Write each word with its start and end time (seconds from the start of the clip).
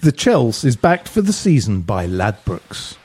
The 0.00 0.12
Chels 0.12 0.64
is 0.64 0.76
backed 0.76 1.08
for 1.08 1.22
the 1.22 1.32
season 1.32 1.80
by 1.80 2.06
Ladbrokes. 2.06 2.96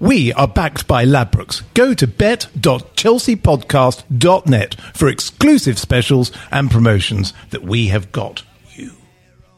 We 0.00 0.32
are 0.32 0.48
backed 0.48 0.88
by 0.88 1.04
Ladbrokes. 1.04 1.62
Go 1.74 1.94
to 1.94 2.08
bet.chelseapodcast.net 2.08 4.74
for 4.92 5.08
exclusive 5.08 5.78
specials 5.78 6.32
and 6.50 6.68
promotions 6.68 7.32
that 7.50 7.62
we 7.62 7.86
have 7.88 8.10
got 8.10 8.42
you. 8.74 8.90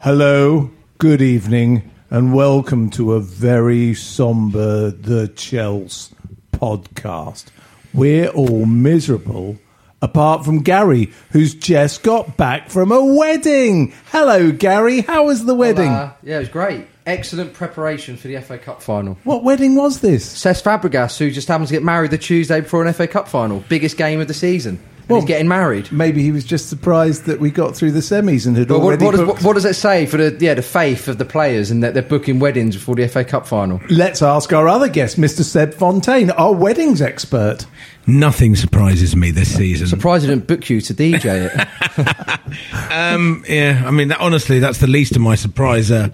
Hello, 0.01 0.73
good 0.99 1.23
evening, 1.23 1.91
and 2.13 2.35
welcome 2.35 2.91
to 2.91 3.15
a 3.15 3.21
very 3.21 3.95
somber 3.95 4.91
The 4.91 5.29
Chels 5.29 6.13
podcast. 6.53 7.47
We're 7.95 8.29
all 8.29 8.67
miserable, 8.67 9.57
apart 10.03 10.45
from 10.45 10.61
Gary, 10.61 11.11
who's 11.31 11.55
just 11.55 12.03
got 12.03 12.37
back 12.37 12.69
from 12.69 12.92
a 12.92 13.03
wedding. 13.03 13.95
Hello, 14.11 14.53
Gary. 14.53 15.01
How 15.01 15.25
was 15.25 15.47
the 15.47 15.55
wedding? 15.55 15.89
Uh, 15.89 16.13
yeah, 16.23 16.36
it 16.36 16.41
was 16.41 16.48
great. 16.51 16.86
Excellent 17.07 17.55
preparation 17.55 18.19
for 18.19 18.29
the 18.29 18.39
FA 18.42 18.59
Cup 18.59 18.83
final. 18.83 19.17
What 19.25 19.42
wedding 19.42 19.75
was 19.75 20.01
this? 20.01 20.31
Cesc 20.35 20.63
Fabregas, 20.63 21.17
who 21.17 21.31
just 21.31 21.48
happens 21.48 21.70
to 21.70 21.77
get 21.77 21.83
married 21.83 22.11
the 22.11 22.19
Tuesday 22.19 22.61
before 22.61 22.85
an 22.85 22.92
FA 22.92 23.09
Cup 23.09 23.27
final, 23.27 23.65
biggest 23.70 23.97
game 23.97 24.20
of 24.20 24.29
the 24.29 24.35
season. 24.35 24.79
Well, 25.12 25.20
he's 25.20 25.28
getting 25.28 25.48
married. 25.48 25.90
Maybe 25.92 26.23
he 26.23 26.33
was 26.33 26.45
just 26.45 26.68
surprised 26.68 27.24
that 27.27 27.40
we 27.40 27.50
got 27.50 27.77
through 27.77 27.92
the 27.92 28.00
semis 28.00 28.46
and 28.46 28.56
had 28.56 28.70
what, 28.70 28.80
already 28.80 29.05
what, 29.05 29.12
does, 29.12 29.27
what, 29.27 29.42
what 29.42 29.52
does 29.55 29.64
it 29.64 29.74
say 29.74 30.06
for 30.06 30.17
the 30.17 30.36
yeah 30.40 30.55
the 30.55 30.62
faith 30.62 31.08
of 31.08 31.18
the 31.18 31.24
players 31.24 31.70
and 31.70 31.83
that 31.83 31.95
they're 31.95 32.02
booking 32.02 32.39
weddings 32.39 32.77
before 32.77 32.95
the 32.95 33.06
FA 33.08 33.24
Cup 33.24 33.46
final? 33.46 33.80
Let's 33.89 34.23
ask 34.23 34.52
our 34.52 34.68
other 34.68 34.89
guest, 34.89 35.18
Mr. 35.18 35.42
Seb 35.42 35.74
Fontaine, 35.74 36.30
our 36.30 36.52
weddings 36.52 37.02
expert. 37.02 37.67
Nothing 38.07 38.57
surprises 38.57 39.14
me 39.14 39.30
this 39.30 39.55
season. 39.55 39.86
Surprised 39.86 40.24
they 40.24 40.29
didn't 40.29 40.46
book 40.46 40.68
you 40.68 40.80
to 40.80 40.95
DJ 40.95 41.51
it. 41.51 42.39
Um, 42.92 43.45
yeah, 43.48 43.83
I 43.86 43.90
mean, 43.90 44.08
that, 44.08 44.20
honestly, 44.20 44.58
that's 44.58 44.79
the 44.79 44.86
least 44.86 45.17
of 45.17 45.23
my 45.23 45.35
surprise 45.35 45.90
uh, 45.90 46.11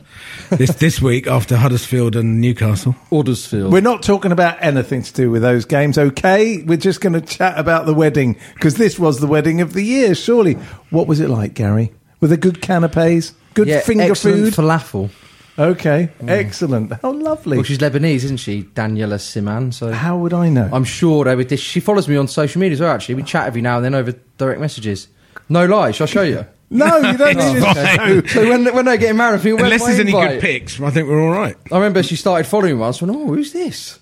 this 0.51 0.75
this 0.77 1.03
week 1.03 1.27
after 1.27 1.57
Huddersfield 1.57 2.15
and 2.15 2.41
Newcastle. 2.41 2.93
Huddersfield. 3.11 3.73
We're 3.73 3.81
not 3.81 4.05
talking 4.05 4.31
about 4.31 4.59
anything 4.61 5.03
to 5.03 5.13
do 5.13 5.31
with 5.31 5.43
those 5.43 5.65
games, 5.65 5.99
okay? 5.99 6.63
We're 6.63 6.79
just 6.79 7.01
going 7.01 7.15
to 7.15 7.21
chat 7.21 7.59
about 7.59 7.87
the 7.87 7.95
wedding 7.95 8.37
because 8.55 8.77
this 8.77 8.99
was 8.99 9.19
the 9.19 9.27
wedding 9.27 9.61
of 9.61 9.73
the 9.73 9.83
year, 9.83 10.15
surely. 10.15 10.55
What 10.91 11.09
was 11.09 11.19
it 11.19 11.29
like, 11.29 11.55
Gary? 11.55 11.93
Were 12.21 12.29
there 12.29 12.37
good 12.37 12.63
canapes? 12.63 13.35
Good 13.55 13.67
yeah, 13.69 13.81
finger 13.81 14.05
excellent 14.05 14.55
food? 14.55 14.65
falafel. 14.65 15.11
Okay, 15.59 16.09
mm. 16.21 16.29
excellent. 16.31 16.93
How 17.03 17.13
lovely. 17.13 17.57
Well, 17.57 17.65
she's 17.65 17.79
Lebanese, 17.79 18.25
isn't 18.25 18.37
she? 18.37 18.63
Daniella 18.63 19.17
Semaan. 19.17 19.75
So 19.75 19.91
How 19.93 20.17
would 20.17 20.33
I 20.33 20.49
know? 20.49 20.71
I'm 20.73 20.85
sure 20.85 21.25
they 21.25 21.35
would. 21.35 21.59
She 21.59 21.81
follows 21.81 22.07
me 22.07 22.17
on 22.17 22.29
social 22.29 22.61
media 22.61 22.75
as 22.75 22.81
well. 22.81 22.93
Actually, 22.93 23.17
we 23.17 23.23
chat 23.25 23.47
every 23.47 23.61
now 23.61 23.77
and 23.77 23.85
then 23.85 23.95
over 23.95 24.13
direct 24.37 24.61
messages. 24.61 25.09
No 25.49 25.67
lie. 25.67 25.91
Shall 25.91 26.07
I 26.07 26.11
show 26.11 26.23
you? 26.23 26.47
no, 26.71 26.99
you 26.99 27.17
don't 27.17 27.37
need 27.37 27.55
to 27.55 27.61
fine. 27.75 28.23
show. 28.23 28.27
So 28.29 28.49
when 28.49 28.73
when 28.75 28.85
they're 28.85 28.99
getting 28.99 29.17
married, 29.17 29.41
I 29.41 29.43
think, 29.43 29.59
where's 29.59 29.65
Unless 29.73 29.81
my 29.81 29.87
there's 29.87 30.01
any 30.01 30.11
invite? 30.11 30.31
good 30.33 30.41
pics, 30.41 30.81
I 30.81 30.91
think 30.91 31.09
we're 31.09 31.23
all 31.23 31.33
right. 31.33 31.57
I 31.73 31.77
remember 31.77 32.03
she 32.03 32.15
started 32.15 32.47
following 32.47 32.75
me 32.75 32.81
once. 32.81 33.03
I 33.03 33.07
went, 33.07 33.19
oh, 33.19 33.27
who's 33.35 33.53
this? 33.53 33.99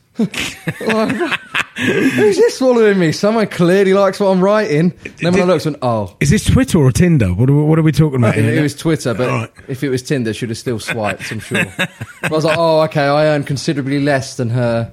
Who's 1.76 2.36
this 2.36 2.58
following 2.58 2.98
me? 2.98 3.12
Someone 3.12 3.46
clearly 3.48 3.94
likes 3.94 4.18
what 4.20 4.28
I'm 4.28 4.40
writing. 4.40 4.92
Then 5.20 5.32
when 5.34 5.42
I 5.42 5.44
looked, 5.44 5.66
I 5.66 5.70
went, 5.70 5.78
oh. 5.82 6.16
Is 6.20 6.30
this 6.30 6.44
Twitter 6.44 6.78
or 6.78 6.90
Tinder? 6.92 7.28
What 7.34 7.50
are 7.50 7.54
we, 7.54 7.62
what 7.62 7.78
are 7.78 7.82
we 7.82 7.92
talking 7.92 8.18
about? 8.18 8.36
It, 8.36 8.44
it 8.44 8.62
was 8.62 8.74
Twitter, 8.74 9.14
but 9.14 9.28
All 9.28 9.38
right. 9.40 9.52
if 9.68 9.82
it 9.84 9.88
was 9.90 10.02
Tinder, 10.02 10.32
she'd 10.32 10.48
have 10.48 10.58
still 10.58 10.78
swiped, 10.78 11.30
I'm 11.30 11.40
sure. 11.40 11.64
But 11.76 11.90
I 12.24 12.28
was 12.34 12.44
like, 12.44 12.58
oh, 12.58 12.80
okay, 12.82 13.04
I 13.04 13.26
earn 13.26 13.44
considerably 13.44 14.00
less 14.00 14.36
than 14.36 14.50
her 14.50 14.92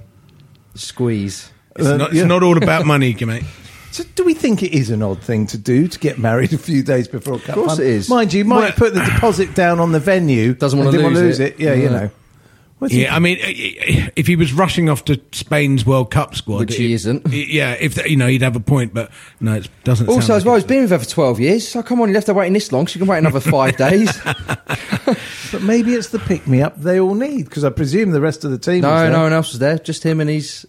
squeeze. 0.75 1.51
It's, 1.75 1.87
Uh, 1.87 1.97
not, 1.97 2.09
it's 2.09 2.19
yeah. 2.19 2.25
not 2.25 2.43
all 2.43 2.57
about 2.57 2.85
money, 2.85 3.15
mate. 3.25 3.43
So 3.91 4.03
do 4.15 4.23
we 4.23 4.33
think 4.33 4.63
it 4.63 4.73
is 4.73 4.89
an 4.89 5.03
odd 5.03 5.21
thing 5.21 5.45
to 5.47 5.57
do 5.57 5.87
to 5.87 5.99
get 5.99 6.17
married 6.17 6.51
a 6.51 6.57
few 6.57 6.81
days 6.81 7.07
before 7.07 7.35
a 7.35 7.39
cup? 7.39 7.49
Of 7.49 7.55
course 7.55 7.71
final? 7.77 7.85
it 7.85 7.93
is. 7.93 8.09
Mind 8.09 8.33
you, 8.33 8.39
you 8.39 8.45
might 8.45 8.59
Well- 8.59 8.71
put 8.71 8.93
the 8.95 9.01
deposit 9.03 9.53
down 9.53 9.79
on 9.79 9.91
the 9.91 9.99
venue. 9.99 10.53
Doesn't 10.55 10.77
wanna 10.79 10.89
lose 10.91 11.13
lose 11.13 11.39
it. 11.39 11.53
it. 11.53 11.59
Yeah, 11.59 11.73
you 11.75 11.89
know. 11.89 12.09
What's 12.79 12.93
he- 12.93 13.03
Yeah, 13.03 13.15
I 13.15 13.19
mean, 13.19 13.37
if 13.41 14.27
he 14.27 14.35
was 14.35 14.51
rushing 14.53 14.89
off 14.89 15.05
to 15.05 15.19
Spain's 15.31 15.85
World 15.85 16.11
Cup 16.11 16.35
squad, 16.35 16.59
Which 16.59 16.75
he 16.75 16.91
it- 16.91 16.95
isn't. 16.95 17.27
Yeah, 17.33 17.73
if 17.79 17.97
you 18.09 18.17
know, 18.17 18.27
he'd 18.27 18.41
have 18.41 18.55
a 18.55 18.59
point, 18.59 18.93
but 18.93 19.11
no, 19.39 19.53
it 19.55 19.69
doesn't. 19.83 20.07
sound 20.07 20.15
Also, 20.17 20.33
like 20.33 20.37
as 20.37 20.45
well, 20.45 20.55
it. 20.55 20.59
he's 20.59 20.67
been 20.67 20.81
with 20.81 20.89
her 20.91 20.99
for 20.99 21.09
12 21.09 21.39
years. 21.39 21.67
So 21.67 21.81
come 21.83 22.01
on, 22.01 22.09
you 22.09 22.13
left 22.13 22.27
her 22.27 22.33
waiting 22.33 22.53
this 22.53 22.71
long. 22.71 22.85
She 22.85 22.99
can 22.99 23.07
wait 23.07 23.19
another 23.19 23.39
five 23.39 23.77
days. 23.77 24.19
But 25.51 25.61
maybe 25.61 25.93
it's 25.93 26.09
the 26.09 26.17
pick 26.17 26.47
me 26.47 26.63
up 26.63 26.77
they 26.81 26.99
all 26.99 27.13
need 27.13 27.43
because 27.45 27.63
I 27.63 27.69
presume 27.69 28.09
the 28.09 28.21
rest 28.21 28.43
of 28.43 28.49
the 28.49 28.57
team. 28.57 28.81
was 28.81 28.83
no, 28.83 28.99
there. 29.01 29.11
no 29.11 29.21
one 29.21 29.33
else 29.33 29.51
was 29.51 29.59
there. 29.59 29.77
Just 29.77 30.03
him 30.03 30.19
and 30.19 30.27
his 30.27 30.65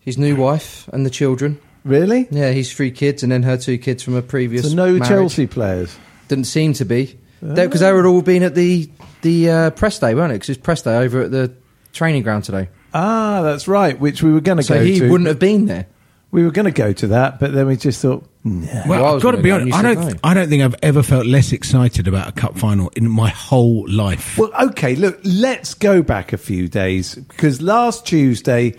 his 0.00 0.18
new 0.18 0.34
wife 0.34 0.88
and 0.88 1.06
the 1.06 1.10
children. 1.10 1.60
Really? 1.84 2.26
Yeah, 2.32 2.50
he's 2.50 2.72
three 2.74 2.90
kids 2.90 3.22
and 3.22 3.30
then 3.30 3.44
her 3.44 3.56
two 3.56 3.78
kids 3.78 4.02
from 4.02 4.16
a 4.16 4.22
previous. 4.22 4.68
So 4.68 4.74
no 4.74 4.86
marriage. 4.94 5.06
Chelsea 5.08 5.46
players. 5.46 5.96
Didn't 6.26 6.46
seem 6.46 6.72
to 6.72 6.84
be. 6.84 7.16
Because 7.40 7.80
they, 7.80 7.92
were 7.92 8.06
all 8.06 8.22
been 8.22 8.42
at 8.42 8.54
the 8.54 8.90
the 9.22 9.50
uh, 9.50 9.70
press 9.70 9.98
day, 9.98 10.14
weren't 10.14 10.32
it? 10.32 10.36
Because 10.36 10.50
it's 10.50 10.60
press 10.62 10.82
day 10.82 10.96
over 10.96 11.22
at 11.22 11.30
the 11.30 11.52
training 11.92 12.22
ground 12.22 12.44
today. 12.44 12.68
Ah, 12.94 13.42
that's 13.42 13.68
right. 13.68 13.98
Which 13.98 14.22
we 14.22 14.32
were 14.32 14.40
going 14.40 14.56
to 14.58 14.62
So 14.62 14.74
go 14.74 14.80
So 14.80 14.84
he 14.84 14.98
to. 15.00 15.10
wouldn't 15.10 15.28
have 15.28 15.38
been 15.38 15.66
there. 15.66 15.86
We 16.32 16.44
were 16.44 16.50
going 16.50 16.64
to 16.66 16.70
go 16.72 16.92
to 16.92 17.06
that, 17.08 17.38
but 17.38 17.52
then 17.54 17.66
we 17.68 17.76
just 17.76 18.02
thought, 18.02 18.26
nah. 18.44 18.66
Well, 18.66 18.88
Well, 18.88 19.04
I 19.04 19.16
I've 19.16 19.22
got 19.22 19.30
to 19.32 19.42
be 19.42 19.50
honest. 19.50 19.76
I 19.76 19.82
don't. 19.82 20.02
said 20.02 20.12
no. 20.14 20.20
I 20.24 20.34
don't 20.34 20.48
think 20.48 20.62
I've 20.62 20.74
ever 20.82 21.02
felt 21.02 21.24
less 21.26 21.52
excited 21.52 22.08
about 22.08 22.28
a 22.28 22.32
cup 22.32 22.58
final 22.58 22.90
in 22.96 23.08
my 23.08 23.28
whole 23.28 23.88
life. 23.88 24.36
Well, 24.36 24.50
okay, 24.70 24.96
look, 24.96 25.18
let's 25.24 25.74
go 25.74 26.02
back 26.02 26.32
a 26.32 26.36
few 26.38 26.68
days 26.68 27.14
because 27.14 27.62
last 27.62 28.06
Tuesday, 28.06 28.74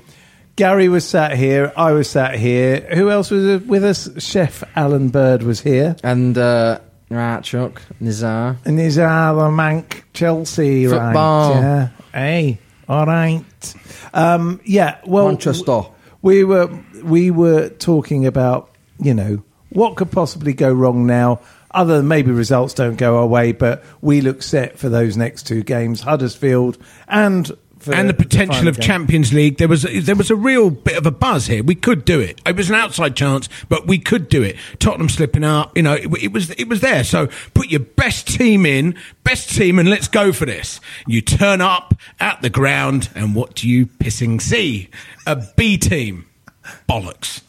Gary 0.56 0.90
was 0.90 1.06
sat 1.08 1.38
here, 1.38 1.72
I 1.78 1.94
was 1.94 2.10
sat 2.10 2.36
here. 2.36 2.82
Who 2.96 3.10
else 3.10 3.32
was 3.32 3.62
with 3.64 3.84
us? 3.84 4.10
Chef 4.22 4.64
Alan 4.76 5.10
Bird 5.10 5.42
was 5.44 5.62
here. 5.62 5.96
And 6.04 6.38
uh, 6.38 6.80
Ratchuk, 7.10 7.80
Nizar. 8.02 8.58
And 8.66 8.78
there's 8.78 8.98
Alan 8.98 9.54
Mank, 9.56 10.04
Chelsea, 10.14 10.86
Football. 10.88 11.54
right? 11.54 11.62
Yeah. 11.62 11.90
Hey, 12.14 12.60
all 12.90 13.06
right. 13.06 13.74
Um, 14.14 14.60
yeah, 14.66 15.00
well, 15.06 15.28
Manchester. 15.28 15.84
we 16.22 16.44
were 16.44 16.70
we 17.04 17.32
were 17.32 17.70
talking 17.70 18.26
about 18.26 18.70
you 19.00 19.14
know 19.14 19.44
what 19.70 19.96
could 19.96 20.12
possibly 20.12 20.54
go 20.54 20.72
wrong 20.72 21.06
now 21.06 21.40
other 21.72 21.98
than 21.98 22.08
maybe 22.08 22.32
results 22.32 22.74
don't 22.74 22.96
go 22.96 23.18
our 23.18 23.28
way 23.28 23.52
but 23.52 23.84
we 24.02 24.22
look 24.22 24.42
set 24.42 24.80
for 24.80 24.90
those 24.90 25.16
next 25.16 25.44
two 25.44 25.62
games 25.62 26.02
huddersfield 26.02 26.78
and 27.08 27.52
for 27.88 27.96
and 27.96 28.10
the 28.10 28.14
potential 28.14 28.56
final 28.56 28.70
of 28.70 28.76
game. 28.76 28.88
Champions 28.88 29.34
League. 29.34 29.58
There 29.58 29.68
was 29.68 29.84
there 29.84 30.16
was 30.16 30.30
a 30.30 30.36
real 30.36 30.70
bit 30.70 30.98
of 30.98 31.06
a 31.06 31.12
buzz 31.12 31.48
here. 31.48 31.64
We 31.64 31.76
could 31.76 32.06
do 32.06 32.20
it. 32.20 32.42
It 32.46 32.56
was 32.56 32.70
an 32.70 32.76
outside 32.76 33.16
chance, 33.16 33.50
but 33.70 33.88
we 33.88 33.98
could 33.98 34.30
do 34.30 34.44
it. 34.44 34.58
Tottenham 34.80 35.10
slipping 35.10 35.44
up, 35.44 35.76
you 35.76 35.84
know, 35.84 35.94
it, 35.94 36.08
it 36.24 36.32
was 36.32 36.52
it 36.52 36.68
was 36.68 36.82
there. 36.82 37.04
So 37.04 37.28
put 37.54 37.68
your 37.68 37.80
best 37.80 38.28
team 38.28 38.66
in, 38.66 38.96
best 39.24 39.50
team, 39.50 39.80
and 39.80 39.90
let's 39.90 40.08
go 40.08 40.32
for 40.32 40.46
this. 40.46 40.80
You 41.08 41.22
turn 41.22 41.62
up 41.62 41.94
at 42.20 42.42
the 42.42 42.50
ground, 42.50 43.10
and 43.16 43.36
what 43.36 43.56
do 43.56 43.70
you 43.70 43.86
pissing 43.88 44.42
see? 44.42 44.90
A 45.26 45.44
B 45.56 45.78
team. 45.78 46.26
Bollocks. 46.90 47.42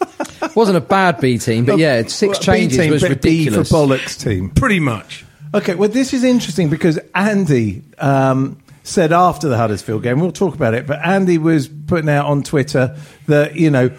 wasn't 0.54 0.76
a 0.76 0.80
bad 0.80 1.20
B 1.20 1.38
team, 1.38 1.64
but 1.64 1.78
yeah, 1.78 2.02
six 2.06 2.46
Well, 2.46 2.56
B 2.56 2.60
changes 2.62 2.78
team, 2.78 2.90
was 2.92 3.02
but 3.02 3.20
B 3.20 3.48
for 3.48 3.62
bollocks 3.62 4.16
team. 4.22 4.50
Pretty 4.50 4.78
much. 4.78 5.24
Okay, 5.54 5.74
well, 5.74 5.88
this 5.88 6.12
is 6.12 6.24
interesting 6.24 6.68
because 6.68 6.98
Andy 7.14 7.82
um, 7.98 8.58
said 8.88 9.12
after 9.12 9.48
the 9.48 9.56
Huddersfield 9.56 10.02
game, 10.02 10.20
we'll 10.20 10.32
talk 10.32 10.54
about 10.54 10.74
it, 10.74 10.86
but 10.86 11.04
Andy 11.04 11.38
was 11.38 11.68
putting 11.68 12.08
out 12.08 12.26
on 12.26 12.42
Twitter 12.42 12.96
that, 13.26 13.56
you 13.56 13.70
know, 13.70 13.90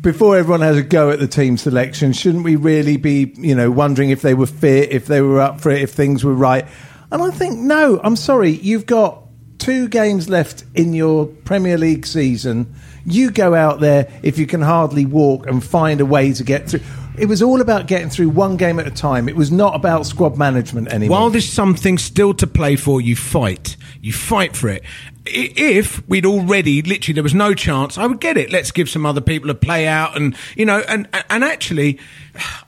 before 0.00 0.36
everyone 0.36 0.62
has 0.62 0.76
a 0.76 0.82
go 0.82 1.10
at 1.10 1.18
the 1.18 1.28
team 1.28 1.58
selection, 1.58 2.12
shouldn't 2.12 2.44
we 2.44 2.56
really 2.56 2.96
be, 2.96 3.34
you 3.36 3.54
know, 3.54 3.70
wondering 3.70 4.10
if 4.10 4.22
they 4.22 4.34
were 4.34 4.46
fit, 4.46 4.90
if 4.90 5.06
they 5.06 5.20
were 5.20 5.40
up 5.40 5.60
for 5.60 5.70
it, 5.70 5.82
if 5.82 5.92
things 5.92 6.24
were 6.24 6.34
right? 6.34 6.66
And 7.12 7.22
I 7.22 7.30
think, 7.30 7.58
no, 7.58 8.00
I'm 8.02 8.16
sorry, 8.16 8.50
you've 8.50 8.86
got 8.86 9.22
two 9.58 9.88
games 9.88 10.28
left 10.28 10.64
in 10.74 10.94
your 10.94 11.26
Premier 11.26 11.76
League 11.76 12.06
season. 12.06 12.74
You 13.04 13.30
go 13.30 13.54
out 13.54 13.80
there 13.80 14.10
if 14.22 14.38
you 14.38 14.46
can 14.46 14.62
hardly 14.62 15.06
walk 15.06 15.46
and 15.46 15.62
find 15.62 16.00
a 16.00 16.06
way 16.06 16.32
to 16.32 16.44
get 16.44 16.70
through. 16.70 16.80
It 17.20 17.28
was 17.28 17.42
all 17.42 17.60
about 17.60 17.86
getting 17.86 18.08
through 18.08 18.30
one 18.30 18.56
game 18.56 18.80
at 18.80 18.86
a 18.86 18.90
time. 18.90 19.28
It 19.28 19.36
was 19.36 19.52
not 19.52 19.74
about 19.74 20.06
squad 20.06 20.38
management 20.38 20.88
anymore. 20.88 21.18
While 21.18 21.30
there's 21.30 21.46
something 21.46 21.98
still 21.98 22.32
to 22.32 22.46
play 22.46 22.76
for, 22.76 22.98
you 22.98 23.14
fight. 23.14 23.76
You 24.00 24.14
fight 24.14 24.56
for 24.56 24.70
it. 24.70 24.84
If 25.32 26.06
we'd 26.08 26.26
already, 26.26 26.82
literally, 26.82 27.14
there 27.14 27.22
was 27.22 27.34
no 27.34 27.54
chance, 27.54 27.96
I 27.96 28.06
would 28.06 28.20
get 28.20 28.36
it. 28.36 28.50
Let's 28.50 28.70
give 28.70 28.88
some 28.88 29.06
other 29.06 29.20
people 29.20 29.50
a 29.50 29.54
play 29.54 29.86
out, 29.86 30.16
and 30.16 30.36
you 30.56 30.64
know, 30.64 30.80
and 30.88 31.08
and 31.28 31.44
actually, 31.44 31.98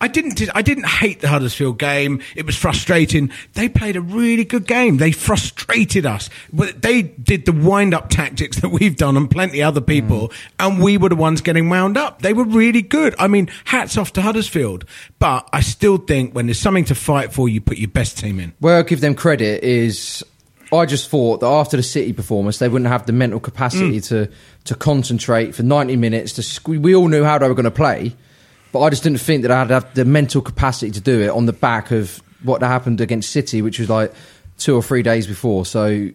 I 0.01 0.09
didn't, 0.09 0.41
I 0.55 0.63
didn't 0.63 0.87
hate 0.87 1.21
the 1.21 1.29
Huddersfield 1.29 1.79
game. 1.79 2.21
It 2.37 2.47
was 2.47 2.57
frustrating. 2.57 3.31
They 3.55 3.69
played 3.69 3.97
a 3.97 4.01
really 4.01 4.45
good 4.45 4.67
game. 4.67 4.99
They 4.99 5.13
frustrated 5.13 6.07
us. 6.07 6.31
They 6.53 7.03
did 7.03 7.47
the 7.47 7.53
wind-up 7.53 8.11
tactics 8.11 8.61
that 8.61 8.69
we've 8.69 8.97
done, 8.97 9.17
and 9.17 9.31
plenty 9.31 9.63
other 9.63 9.81
people, 9.81 10.29
mm. 10.29 10.35
and 10.59 10.83
we 10.83 10.99
were 10.99 11.09
the 11.09 11.17
ones 11.17 11.41
getting 11.41 11.69
wound 11.69 11.97
up. 11.97 12.23
They 12.23 12.33
were 12.33 12.45
really 12.45 12.83
good. 12.83 13.15
I 13.19 13.29
mean, 13.29 13.51
hats 13.65 13.97
off 13.97 14.13
to 14.15 14.23
Huddersfield. 14.23 14.85
But 15.19 15.49
I 15.53 15.61
still 15.61 15.99
think 15.99 16.35
when 16.35 16.47
there's 16.47 16.59
something 16.59 16.85
to 16.87 16.95
fight 16.95 17.33
for, 17.33 17.49
you 17.49 17.61
put 17.61 17.79
your 17.79 17.91
best 17.91 18.19
team 18.19 18.41
in. 18.41 18.53
Where 18.59 18.79
I 18.79 18.83
give 18.83 19.01
them 19.01 19.15
credit 19.15 19.63
is 19.63 20.25
I 20.73 20.87
just 20.87 21.09
thought 21.11 21.41
that 21.41 21.47
after 21.49 21.77
the 21.77 21.83
City 21.83 22.13
performance, 22.13 22.59
they 22.59 22.69
wouldn't 22.69 22.89
have 22.91 23.05
the 23.07 23.13
mental 23.13 23.41
capacity 23.41 23.99
Mm. 24.01 24.09
to 24.09 24.29
to 24.65 24.75
concentrate 24.75 25.55
for 25.55 25.63
90 25.63 25.97
minutes. 25.97 26.33
To 26.35 26.43
sque- 26.43 26.81
we 26.81 26.95
all 26.95 27.09
knew 27.09 27.25
how 27.25 27.37
they 27.39 27.49
were 27.49 27.55
going 27.55 27.65
to 27.65 27.71
play, 27.71 28.15
but 28.73 28.81
I 28.81 28.91
just 28.91 29.03
didn't 29.03 29.21
think 29.21 29.43
that 29.43 29.51
I'd 29.51 29.71
have 29.71 29.93
the 29.95 30.05
mental 30.05 30.41
capacity 30.41 30.91
to 30.93 31.01
do 31.01 31.21
it 31.21 31.29
on 31.31 31.47
the 31.47 31.53
back 31.53 31.91
of 31.91 32.23
what 32.43 32.63
happened 32.63 33.01
against 33.01 33.31
City, 33.31 33.61
which 33.63 33.79
was 33.79 33.89
like 33.91 34.13
two 34.59 34.75
or 34.77 34.83
three 34.83 35.03
days 35.03 35.27
before. 35.27 35.67
So 35.67 36.09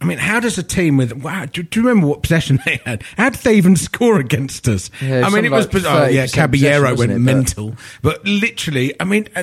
I 0.00 0.04
mean, 0.04 0.18
how 0.18 0.38
does 0.38 0.56
a 0.58 0.62
team 0.62 0.96
with 0.96 1.12
wow? 1.12 1.46
Do, 1.46 1.62
do 1.64 1.80
you 1.80 1.86
remember 1.86 2.06
what 2.06 2.22
possession 2.22 2.60
they 2.64 2.80
had? 2.86 3.02
How 3.16 3.30
did 3.30 3.40
they 3.40 3.56
even 3.56 3.74
score 3.88 4.20
against 4.20 4.68
us? 4.68 4.90
Yeah, 5.02 5.26
I 5.26 5.30
mean, 5.30 5.44
it 5.44 5.50
was 5.50 5.72
like. 5.72 5.84
Oh, 5.84 6.06
yeah, 6.06 6.26
Caballero 6.28 6.94
went 6.94 7.10
it? 7.10 7.18
Mental, 7.18 7.74
but 8.00 8.24
literally, 8.24 8.94
I 9.00 9.04
mean, 9.04 9.28
uh, 9.34 9.42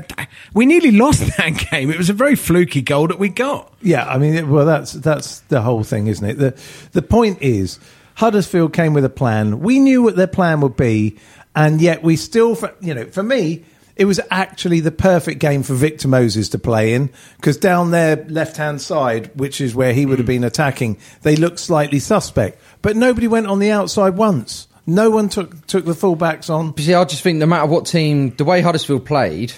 we 0.54 0.66
nearly 0.66 0.92
lost 0.92 1.20
that 1.38 1.68
game. 1.72 1.90
It 1.92 1.98
was 1.98 2.10
a 2.10 2.14
very 2.14 2.36
fluky 2.36 2.82
goal 2.82 3.08
that 3.08 3.20
we 3.20 3.28
got. 3.30 3.74
Yeah, 3.82 4.06
I 4.08 4.18
mean, 4.18 4.50
well, 4.50 4.66
that's 4.66 4.94
that's 4.94 5.40
the 5.42 5.62
whole 5.62 5.84
thing, 5.84 6.08
isn't 6.08 6.26
it? 6.26 6.38
The 6.38 6.58
the 6.94 7.02
point 7.02 7.42
is, 7.42 7.78
Huddersfield 8.16 8.72
came 8.72 8.94
with 8.94 9.04
a 9.04 9.10
plan. 9.10 9.60
We 9.60 9.80
knew 9.80 10.04
what 10.04 10.16
their 10.16 10.26
plan 10.28 10.62
would 10.62 10.78
be, 10.78 11.18
and 11.54 11.82
yet 11.82 12.02
we 12.02 12.16
still, 12.16 12.56
for- 12.56 12.74
you 12.80 12.94
know, 12.94 13.06
for 13.08 13.24
me, 13.24 13.66
it 13.96 14.06
was 14.06 14.20
actually 14.30 14.82
the 14.82 14.92
perfect 14.92 15.40
game 15.40 15.64
for 15.64 15.74
Victor 15.74 16.08
Moses 16.08 16.50
to 16.50 16.60
play 16.60 16.94
in 16.94 17.10
because 17.38 17.58
down 17.58 17.92
their 17.92 18.26
left 18.26 18.58
hand 18.58 18.82
side, 18.82 19.32
which 19.36 19.62
is 19.62 19.74
where 19.74 19.94
he 19.94 20.06
would 20.06 20.20
have 20.20 20.26
hmm. 20.26 20.34
been 20.34 20.44
attacking, 20.44 20.98
they 21.22 21.36
looked 21.36 21.60
slightly 21.60 22.00
suspect. 22.00 22.60
But 22.82 22.96
nobody 22.96 23.28
went 23.28 23.48
on 23.48 23.60
the 23.60 23.72
outside 23.72 24.18
once. 24.18 24.68
No 24.86 25.10
one 25.10 25.30
took 25.30 25.66
took 25.66 25.86
the 25.86 25.94
fullbacks 25.94 26.50
on. 26.50 26.72
But 26.72 26.84
see, 26.84 26.94
I 26.94 27.04
just 27.06 27.24
think 27.24 27.40
no 27.40 27.46
matter 27.46 27.66
what 27.66 27.86
team, 27.86 28.36
the 28.36 28.46
way 28.46 28.62
Huddersfield 28.62 29.06
played, 29.06 29.54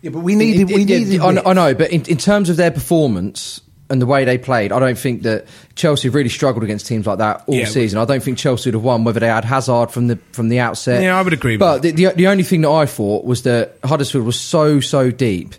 Yeah, 0.00 0.10
but 0.10 0.20
we 0.20 0.34
needed. 0.36 0.70
It- 0.70 0.74
we 0.74 0.82
it- 0.82 0.90
it- 0.90 0.98
needed. 1.04 1.20
I, 1.20 1.32
know- 1.32 1.42
I 1.44 1.52
know, 1.52 1.74
but 1.74 1.90
in, 1.90 2.02
in 2.06 2.16
terms 2.16 2.48
of 2.48 2.56
their 2.56 2.70
performance 2.70 3.60
and 3.90 4.02
the 4.02 4.06
way 4.06 4.24
they 4.24 4.36
played, 4.38 4.70
I 4.72 4.78
don't 4.78 4.98
think 4.98 5.22
that 5.22 5.46
Chelsea 5.74 6.08
really 6.08 6.28
struggled 6.28 6.62
against 6.62 6.86
teams 6.86 7.06
like 7.06 7.18
that 7.18 7.44
all 7.46 7.54
Yeah, 7.54 7.64
season. 7.64 7.98
I 7.98 8.04
don't 8.04 8.22
think 8.22 8.36
Chelsea 8.38 8.68
would 8.68 8.74
have 8.74 8.82
won 8.84 9.04
whether 9.04 9.20
they 9.20 9.28
had 9.28 9.44
Hazard 9.44 9.90
from 9.90 10.08
the 10.08 10.18
from 10.32 10.48
the 10.50 10.60
outset. 10.60 11.02
Yeah, 11.02 11.18
I 11.18 11.22
would 11.22 11.32
agree 11.32 11.54
with 11.54 11.60
But 11.60 11.82
that. 11.82 11.96
the, 11.96 12.04
the 12.06 12.14
the 12.14 12.26
only 12.28 12.44
thing 12.44 12.60
that 12.62 12.70
I 12.70 12.86
thought 12.86 13.24
was 13.24 13.42
that 13.44 13.78
Huddersfield 13.84 14.24
was 14.26 14.38
so 14.38 14.80
so 14.80 15.10
deep 15.10 15.54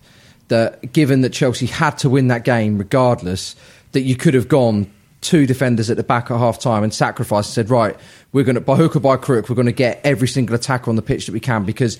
that 0.50 0.94
given 0.94 1.22
that 1.22 1.32
Chelsea 1.34 1.66
had 1.68 1.98
to 2.00 2.10
win 2.10 2.28
that 2.30 2.44
game 2.44 2.78
regardless, 2.78 3.56
that 3.92 4.02
you 4.02 4.16
could 4.16 4.34
have 4.34 4.48
gone 4.48 4.92
two 5.22 5.46
defenders 5.46 5.90
at 5.90 5.98
the 5.98 6.04
back 6.04 6.32
at 6.32 6.38
half 6.38 6.60
time 6.60 6.82
and 6.84 6.94
sacrificed 6.94 7.50
and 7.50 7.54
said, 7.54 7.70
right, 7.70 7.96
we're 8.32 8.44
going 8.46 8.56
to 8.56 8.62
by 8.62 8.76
hook 8.76 8.96
or 8.96 9.00
by 9.00 9.18
crook, 9.18 9.50
we're 9.50 9.56
going 9.56 9.66
to 9.66 9.72
get 9.72 10.00
every 10.04 10.28
single 10.28 10.56
attacker 10.56 10.90
on 10.90 10.96
the 10.96 11.02
pitch 11.02 11.26
that 11.26 11.34
we 11.34 11.40
can 11.40 11.66
because. 11.66 11.98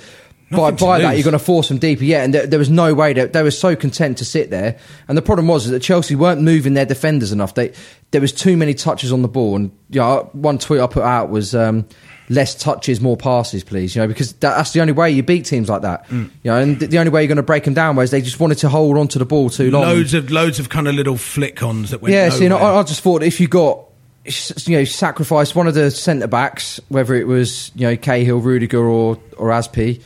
By, 0.52 0.58
Nothing 0.58 0.78
to 0.78 0.86
by 0.86 1.00
that, 1.02 1.16
you're 1.16 1.24
going 1.24 1.34
to 1.34 1.40
force 1.40 1.68
them 1.68 1.78
deeper. 1.78 2.04
Yeah, 2.04 2.24
and 2.24 2.34
there, 2.34 2.48
there 2.48 2.58
was 2.58 2.72
no 2.72 2.96
way 2.96 3.14
that 3.14 3.34
they 3.34 3.44
were 3.44 3.52
so 3.52 3.76
content 3.76 4.18
to 4.18 4.26
sit 4.26 4.50
there. 4.50 4.80
And 5.08 5.16
the 5.18 5.22
problem 5.22 5.48
was 5.48 5.70
that 5.70 5.80
Chelsea 5.82 6.16
weren't 6.16 6.42
moving 6.42 6.74
their 6.74 6.88
defenders 6.88 7.32
enough. 7.32 7.54
They 7.54 7.74
there 8.12 8.22
was 8.22 8.32
too 8.32 8.58
many 8.58 8.74
touches 8.74 9.14
on 9.14 9.22
the 9.22 9.28
ball. 9.28 9.56
And 9.56 9.72
you 9.90 10.02
know, 10.02 10.30
one 10.34 10.58
tweet 10.58 10.82
I 10.82 10.88
put 10.88 11.04
out 11.04 11.30
was 11.30 11.54
um, 11.54 11.88
less 12.30 12.56
touches, 12.56 13.00
more 13.00 13.16
passes, 13.16 13.64
please. 13.64 13.96
You 13.96 14.02
know, 14.02 14.08
because 14.08 14.34
that, 14.34 14.56
that's 14.56 14.72
the 14.72 14.82
only 14.82 14.94
way 14.94 15.12
you 15.12 15.22
beat 15.22 15.46
teams 15.46 15.70
like 15.70 15.84
that. 15.84 16.08
Mm. 16.08 16.32
You 16.44 16.52
know, 16.52 16.58
and 16.58 16.80
the, 16.80 16.88
the 16.88 17.00
only 17.00 17.12
way 17.12 17.22
you're 17.22 17.28
going 17.28 17.38
to 17.38 17.44
break 17.44 17.66
them 17.66 17.74
down 17.76 17.96
was 17.96 18.10
they 18.10 18.22
just 18.22 18.40
wanted 18.40 18.58
to 18.60 18.70
hold 18.70 18.98
on 18.98 19.08
to 19.10 19.20
the 19.20 19.26
ball 19.26 19.50
too 19.50 19.70
long. 19.70 19.84
Loads 19.84 20.14
of 20.14 20.32
loads 20.32 20.60
of 20.60 20.70
kind 20.70 20.88
of 20.88 20.96
little 20.96 21.18
flick-ons 21.18 21.92
that 21.92 22.02
went. 22.02 22.14
Yeah, 22.14 22.30
so 22.30 22.44
you 22.44 22.50
know. 22.50 22.58
I, 22.58 22.80
I 22.80 22.84
just 22.84 23.02
thought 23.02 23.22
if 23.22 23.40
you 23.40 23.48
got 23.48 23.86
you 24.26 24.78
know 24.78 24.84
sacrificed 24.84 25.56
one 25.56 25.68
of 25.68 25.74
the 25.74 25.92
centre 25.92 26.28
backs, 26.28 26.80
whether 26.90 27.14
it 27.16 27.28
was 27.28 27.72
you 27.76 27.88
know 27.88 27.98
Cahill, 27.98 28.40
Rudiger, 28.40 28.84
or 28.84 29.20
or 29.38 29.50
Azpi, 29.50 30.02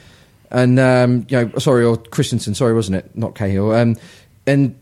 and 0.53 0.79
um, 0.79 1.25
you 1.27 1.37
know 1.45 1.51
sorry 1.57 1.83
or 1.83 1.97
Christensen, 1.97 2.55
sorry 2.55 2.73
wasn't 2.73 2.97
it? 2.97 3.15
Not 3.15 3.35
Cahill, 3.35 3.71
um, 3.73 3.97
and 4.47 4.79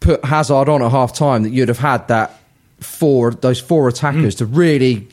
put 0.00 0.24
Hazard 0.24 0.68
on 0.68 0.82
at 0.82 0.90
half 0.90 1.12
time, 1.12 1.42
that 1.42 1.50
you'd 1.50 1.68
have 1.68 1.78
had 1.78 2.08
that 2.08 2.38
four 2.82 3.30
those 3.32 3.60
four 3.60 3.88
attackers 3.88 4.34
mm. 4.34 4.38
to 4.38 4.46
really 4.46 5.08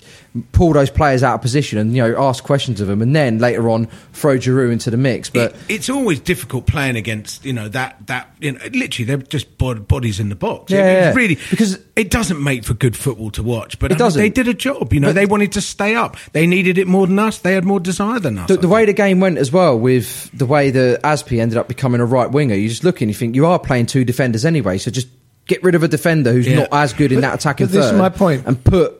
pull 0.52 0.74
those 0.74 0.92
players 0.92 1.24
out 1.24 1.34
of 1.34 1.42
position 1.42 1.80
and 1.80 1.96
you 1.96 2.04
know 2.04 2.22
ask 2.22 2.44
questions 2.44 2.80
of 2.80 2.88
them, 2.88 3.02
and 3.02 3.16
then 3.16 3.40
later 3.40 3.68
on 3.70 3.88
throw 4.14 4.38
Giroud 4.38 4.72
into 4.72 4.92
the 4.92 4.98
mix. 4.98 5.30
But 5.30 5.52
It- 5.52 5.56
it's 5.70 5.90
always 5.90 6.20
difficult 6.20 6.68
playing 6.68 6.98
against 6.98 7.44
you 7.46 7.52
know 7.54 7.68
that 7.70 7.96
that 8.06 8.30
you 8.40 8.52
know 8.52 8.60
literally 8.72 9.06
they're 9.06 9.18
just 9.18 9.58
bod- 9.58 9.88
bodies 9.88 10.20
in 10.20 10.30
the 10.30 10.36
box. 10.36 10.72
Yeah, 10.72 10.80
It- 10.86 10.98
it's 11.08 11.16
yeah. 11.16 11.22
really 11.22 11.38
Because- 11.50 11.80
it 11.96 12.12
doesn't 12.12 12.42
make 12.42 12.64
for 12.64 12.76
good 12.76 12.96
football 12.96 13.32
to 13.32 13.44
watch. 13.44 13.80
But 13.80 13.92
It 13.92 13.96
I 13.96 13.96
mean, 13.96 14.00
doesn't. 14.00 14.22
they 14.22 14.30
did 14.30 14.48
a 14.48 14.54
job. 14.54 14.94
You 14.94 15.00
know, 15.00 15.08
But- 15.10 15.16
they 15.16 15.26
wanted 15.26 15.52
to 15.54 15.62
stay 15.62 15.96
up. 15.96 16.16
They 16.32 16.46
needed 16.48 16.78
it 16.78 16.88
more 16.88 17.08
than 17.08 17.18
us. 17.20 17.40
They 17.40 17.54
had 17.54 17.66
more 17.66 17.80
desire 17.80 18.20
than 18.20 18.38
us. 18.38 18.48
The, 18.50 18.58
the 18.58 18.68
way 18.70 18.86
the 18.86 18.94
game 18.94 19.20
went 19.20 19.38
as 19.40 19.52
well, 19.52 19.78
with 19.80 20.30
the 20.34 20.46
way 20.46 20.70
that 20.70 21.02
Azpi 21.02 21.40
ended 21.42 21.58
up 21.58 21.68
becoming 21.68 22.02
a 22.02 22.06
right 22.06 22.32
winger, 22.32 22.56
you 22.56 22.70
just 22.70 22.84
look 22.84 23.02
and 23.02 23.10
you 23.10 23.16
think 23.16 23.36
you 23.36 23.46
are 23.48 23.58
playing 23.60 23.88
two 23.88 24.06
defenders 24.06 24.46
anyway, 24.46 24.78
so 24.78 24.92
just 24.92 25.08
get 25.50 25.62
rid 25.64 25.76
of 25.76 25.84
a 25.84 25.88
defender 25.90 26.32
who's 26.32 26.48
Yeah. 26.48 26.60
not 26.60 26.70
as 26.72 26.94
good 26.94 27.12
in 27.12 27.20
that 27.22 27.36
attacking 27.36 27.66
but 27.68 27.74
this 27.74 27.84
is 27.86 27.92
third 27.92 27.98
my 27.98 28.08
point. 28.10 28.44
and 28.46 28.64
put 28.64 28.96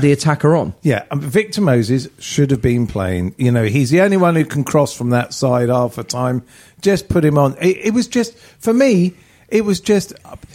the 0.00 0.12
attacker 0.12 0.54
on. 0.56 0.74
Yeah, 0.82 1.04
um, 1.10 1.20
Victor 1.20 1.60
Moses 1.60 2.08
should 2.18 2.50
have 2.50 2.60
been 2.60 2.86
playing. 2.86 3.34
You 3.38 3.52
know, 3.52 3.64
he's 3.64 3.90
the 3.90 4.00
only 4.02 4.16
one 4.16 4.34
who 4.34 4.44
can 4.44 4.64
cross 4.64 4.92
from 4.94 5.10
that 5.10 5.32
side 5.32 5.68
half 5.68 5.96
a 5.98 6.04
time. 6.04 6.42
Just 6.82 7.08
put 7.08 7.24
him 7.24 7.38
on. 7.38 7.56
It, 7.62 7.76
it 7.86 7.94
was 7.94 8.08
just 8.08 8.36
for 8.58 8.74
me. 8.74 9.14
It 9.50 9.64
was 9.64 9.78
just, 9.78 10.14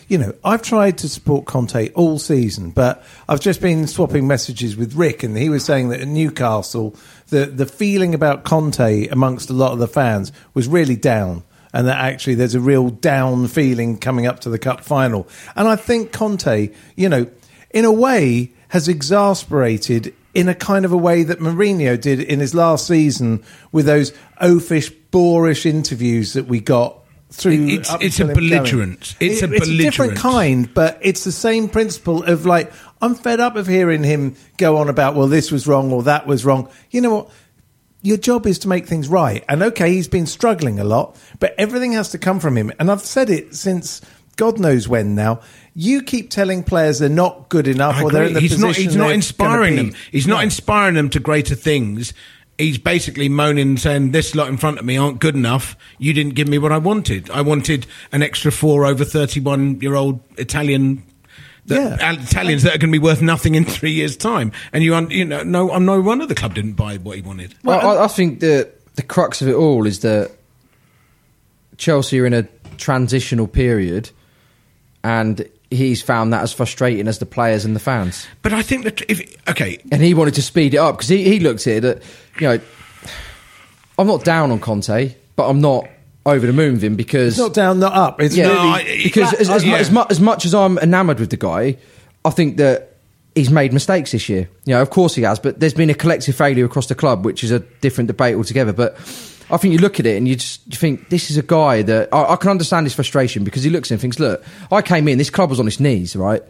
you 0.09 0.17
know, 0.17 0.33
I've 0.43 0.61
tried 0.61 0.97
to 0.97 1.07
support 1.07 1.45
Conte 1.45 1.89
all 1.93 2.19
season, 2.19 2.71
but 2.71 3.01
I've 3.29 3.39
just 3.39 3.61
been 3.61 3.87
swapping 3.87 4.27
messages 4.27 4.75
with 4.75 4.93
Rick, 4.95 5.23
and 5.23 5.37
he 5.37 5.47
was 5.47 5.63
saying 5.63 5.89
that 5.89 6.01
at 6.01 6.07
Newcastle, 6.07 6.95
the 7.29 7.45
the 7.45 7.65
feeling 7.67 8.13
about 8.13 8.43
Conte 8.43 9.07
amongst 9.07 9.49
a 9.49 9.53
lot 9.53 9.71
of 9.71 9.79
the 9.79 9.87
fans 9.87 10.33
was 10.53 10.67
really 10.67 10.97
down 10.97 11.43
and 11.73 11.87
that 11.87 11.97
actually 11.97 12.35
there's 12.35 12.55
a 12.55 12.59
real 12.59 12.89
down 12.89 13.47
feeling 13.47 13.97
coming 13.97 14.25
up 14.25 14.39
to 14.41 14.49
the 14.49 14.59
cup 14.59 14.83
final. 14.83 15.27
And 15.55 15.67
I 15.67 15.75
think 15.75 16.11
Conte, 16.11 16.69
you 16.95 17.09
know, 17.09 17.27
in 17.71 17.85
a 17.85 17.91
way 17.91 18.51
has 18.69 18.87
exasperated 18.87 20.13
in 20.33 20.47
a 20.47 20.55
kind 20.55 20.85
of 20.85 20.91
a 20.91 20.97
way 20.97 21.23
that 21.23 21.39
Mourinho 21.39 21.99
did 21.99 22.19
in 22.19 22.39
his 22.39 22.53
last 22.53 22.87
season 22.87 23.43
with 23.71 23.85
those 23.85 24.11
oafish, 24.41 24.93
boorish 25.11 25.65
interviews 25.65 26.33
that 26.33 26.47
we 26.47 26.59
got 26.59 26.95
through. 27.31 27.67
It's- 27.67 27.95
it's 28.01 28.19
a 28.19 28.23
until 28.23 28.27
him 28.29 28.33
going. 28.35 28.49
belligerent. 28.49 29.15
It's 29.19 29.41
a 29.41 29.53
It's 29.53 29.67
a 29.67 29.77
different 29.77 30.15
kind, 30.17 30.73
but 30.73 30.99
it's 31.01 31.23
the 31.23 31.31
same 31.31 31.67
principle 31.67 32.23
of 32.23 32.45
like, 32.45 32.71
I'm 33.01 33.15
fed 33.15 33.39
up 33.39 33.55
of 33.55 33.67
hearing 33.67 34.03
him 34.03 34.35
go 34.57 34.77
on 34.77 34.89
about, 34.89 35.15
well, 35.15 35.27
this 35.27 35.51
was 35.51 35.65
wrong 35.67 35.91
or 35.91 36.03
that 36.03 36.25
was 36.27 36.45
wrong. 36.45 36.69
You 36.91 37.01
know 37.01 37.15
what? 37.15 37.29
Your 38.01 38.17
job 38.17 38.45
is 38.45 38.59
to 38.59 38.67
make 38.67 38.87
things 38.87 39.07
right. 39.07 39.43
And 39.49 39.61
okay, 39.61 39.91
he's 39.91 40.07
been 40.07 40.25
struggling 40.25 40.79
a 40.79 40.83
lot, 40.83 41.17
but 41.39 41.53
everything 41.57 41.93
has 41.93 42.11
to 42.11 42.17
come 42.17 42.39
from 42.39 42.57
him. 42.57 42.71
And 42.79 42.89
I've 42.89 43.01
said 43.01 43.29
it 43.29 43.55
since 43.55 44.01
God 44.37 44.59
knows 44.59 44.87
when 44.87 45.15
now. 45.15 45.41
You 45.75 46.01
keep 46.01 46.29
telling 46.29 46.63
players 46.63 46.99
they're 46.99 47.09
not 47.09 47.49
good 47.49 47.67
enough, 47.67 48.01
or 48.01 48.11
they're 48.11 48.25
in 48.25 48.33
the 48.33 48.39
he's 48.39 48.57
not. 48.57 48.69
position 48.69 48.89
He's 48.89 48.95
not 48.95 49.11
inspiring 49.11 49.75
them. 49.75 49.93
He's 50.11 50.27
not 50.27 50.37
No. 50.37 50.43
inspiring 50.43 50.95
them 50.95 51.09
to 51.09 51.19
greater 51.19 51.55
things. 51.55 52.13
He's 52.57 52.77
basically 52.77 53.29
moaning, 53.29 53.69
and 53.69 53.79
saying, 53.79 54.11
"This 54.11 54.35
lot 54.35 54.49
in 54.49 54.57
front 54.57 54.79
of 54.79 54.85
me 54.85 54.97
aren't 54.97 55.19
good 55.19 55.35
enough. 55.35 55.77
You 55.97 56.11
didn't 56.13 56.35
give 56.35 56.49
me 56.49 56.57
what 56.57 56.73
I 56.73 56.77
wanted. 56.77 57.29
I 57.29 57.41
wanted 57.41 57.85
an 58.11 58.21
extra 58.21 58.51
four 58.51 58.85
over 58.85 59.05
thirty-one-year-old 59.05 60.19
Italian." 60.37 61.03
That, 61.69 61.99
Yeah. 61.99 62.13
Italians 62.21 62.63
that 62.63 62.75
are 62.75 62.77
going 62.77 62.91
to 62.91 62.99
be 62.99 63.03
worth 63.03 63.21
nothing 63.21 63.55
in 63.55 63.63
three 63.65 63.91
years' 63.91 64.17
time, 64.17 64.51
and 64.73 64.83
you, 64.83 64.95
un, 64.95 65.09
you 65.09 65.25
know, 65.25 65.43
no, 65.43 65.71
I'm 65.71 65.85
no 65.85 66.01
wonder 66.01 66.25
the 66.25 66.35
club 66.35 66.53
didn't 66.53 66.73
buy 66.73 66.97
what 66.97 67.15
he 67.15 67.21
wanted. 67.21 67.55
Well, 67.63 67.99
I, 67.99 68.03
I 68.03 68.07
think 68.07 68.41
the 68.41 68.69
the 68.95 69.03
crux 69.03 69.41
of 69.41 69.47
it 69.47 69.53
all 69.55 69.87
is 69.87 69.99
that 70.01 70.31
Chelsea 71.77 72.19
are 72.19 72.25
in 72.25 72.33
a 72.33 72.43
transitional 72.77 73.47
period, 73.47 74.09
and 75.03 75.47
he's 75.71 76.01
found 76.01 76.33
that 76.33 76.41
as 76.43 76.51
frustrating 76.51 77.07
as 77.07 77.19
the 77.19 77.25
players 77.25 77.63
and 77.63 77.75
the 77.75 77.79
fans. 77.79 78.27
But 78.41 78.53
I 78.53 78.61
think 78.61 78.83
that 78.83 79.01
if 79.09 79.21
okay, 79.47 79.79
And 79.91 80.01
he 80.01 80.13
wanted 80.13 80.33
to 80.35 80.41
speed 80.41 80.73
it 80.73 80.77
up 80.77 80.97
because 80.97 81.09
he, 81.09 81.23
he 81.23 81.39
looked 81.39 81.65
at 81.67 81.77
it 81.77 81.81
that 81.81 82.03
you 82.41 82.47
know 82.47 82.59
I'm 83.97 84.07
not 84.07 84.23
down 84.23 84.51
on 84.51 84.59
Conte, 84.59 85.15
but 85.35 85.49
I'm 85.49 85.61
not 85.61 85.87
over 86.25 86.45
the 86.45 86.53
moon 86.53 86.73
with 86.73 86.83
him 86.83 86.95
because 86.95 87.29
It's 87.33 87.39
not 87.39 87.53
down, 87.53 87.79
not 87.79 87.93
up. 87.93 88.21
It's 88.21 88.35
yeah, 88.35 88.47
really 88.49 88.59
I- 88.59 89.01
because 89.03 89.33
as, 89.33 89.49
as, 89.49 89.65
yeah. 89.65 89.77
as, 89.77 89.89
mu- 89.91 90.05
as 90.09 90.19
much 90.19 90.45
as 90.45 90.53
I'm 90.53 90.77
enamoured 90.79 91.19
with 91.19 91.29
the 91.29 91.37
guy, 91.37 91.77
I 92.25 92.29
think 92.29 92.57
that 92.57 92.97
he's 93.35 93.49
made 93.49 93.71
mistakes 93.73 94.11
this 94.11 94.27
year. 94.29 94.49
You 94.65 94.75
know, 94.75 94.81
of 94.81 94.89
course 94.89 95.15
he 95.15 95.21
has, 95.23 95.39
but 95.39 95.59
there's 95.59 95.73
been 95.73 95.89
a 95.89 95.93
collective 95.93 96.35
failure 96.35 96.65
across 96.65 96.87
the 96.87 96.95
club, 96.95 97.25
which 97.25 97.43
is 97.43 97.51
a 97.51 97.59
different 97.59 98.07
debate 98.07 98.35
altogether. 98.35 98.73
But 98.73 98.95
I 99.49 99.57
think 99.57 99.71
you 99.71 99.79
look 99.79 99.99
at 99.99 100.05
it 100.05 100.17
and 100.17 100.27
you 100.27 100.35
just 100.35 100.61
you 100.67 100.77
think 100.77 101.09
this 101.09 101.31
is 101.31 101.37
a 101.37 101.41
guy 101.43 101.81
that 101.83 102.09
I, 102.13 102.33
I 102.33 102.35
can 102.35 102.51
understand 102.51 102.85
his 102.85 102.93
frustration 102.93 103.43
because 103.43 103.63
he 103.63 103.69
looks 103.69 103.89
and 103.89 103.99
thinks, 103.99 104.19
look, 104.19 104.43
I 104.71 104.81
came 104.81 105.07
in, 105.07 105.17
this 105.17 105.29
club 105.29 105.49
was 105.49 105.59
on 105.59 105.67
its 105.67 105.79
knees, 105.79 106.15
right? 106.15 106.43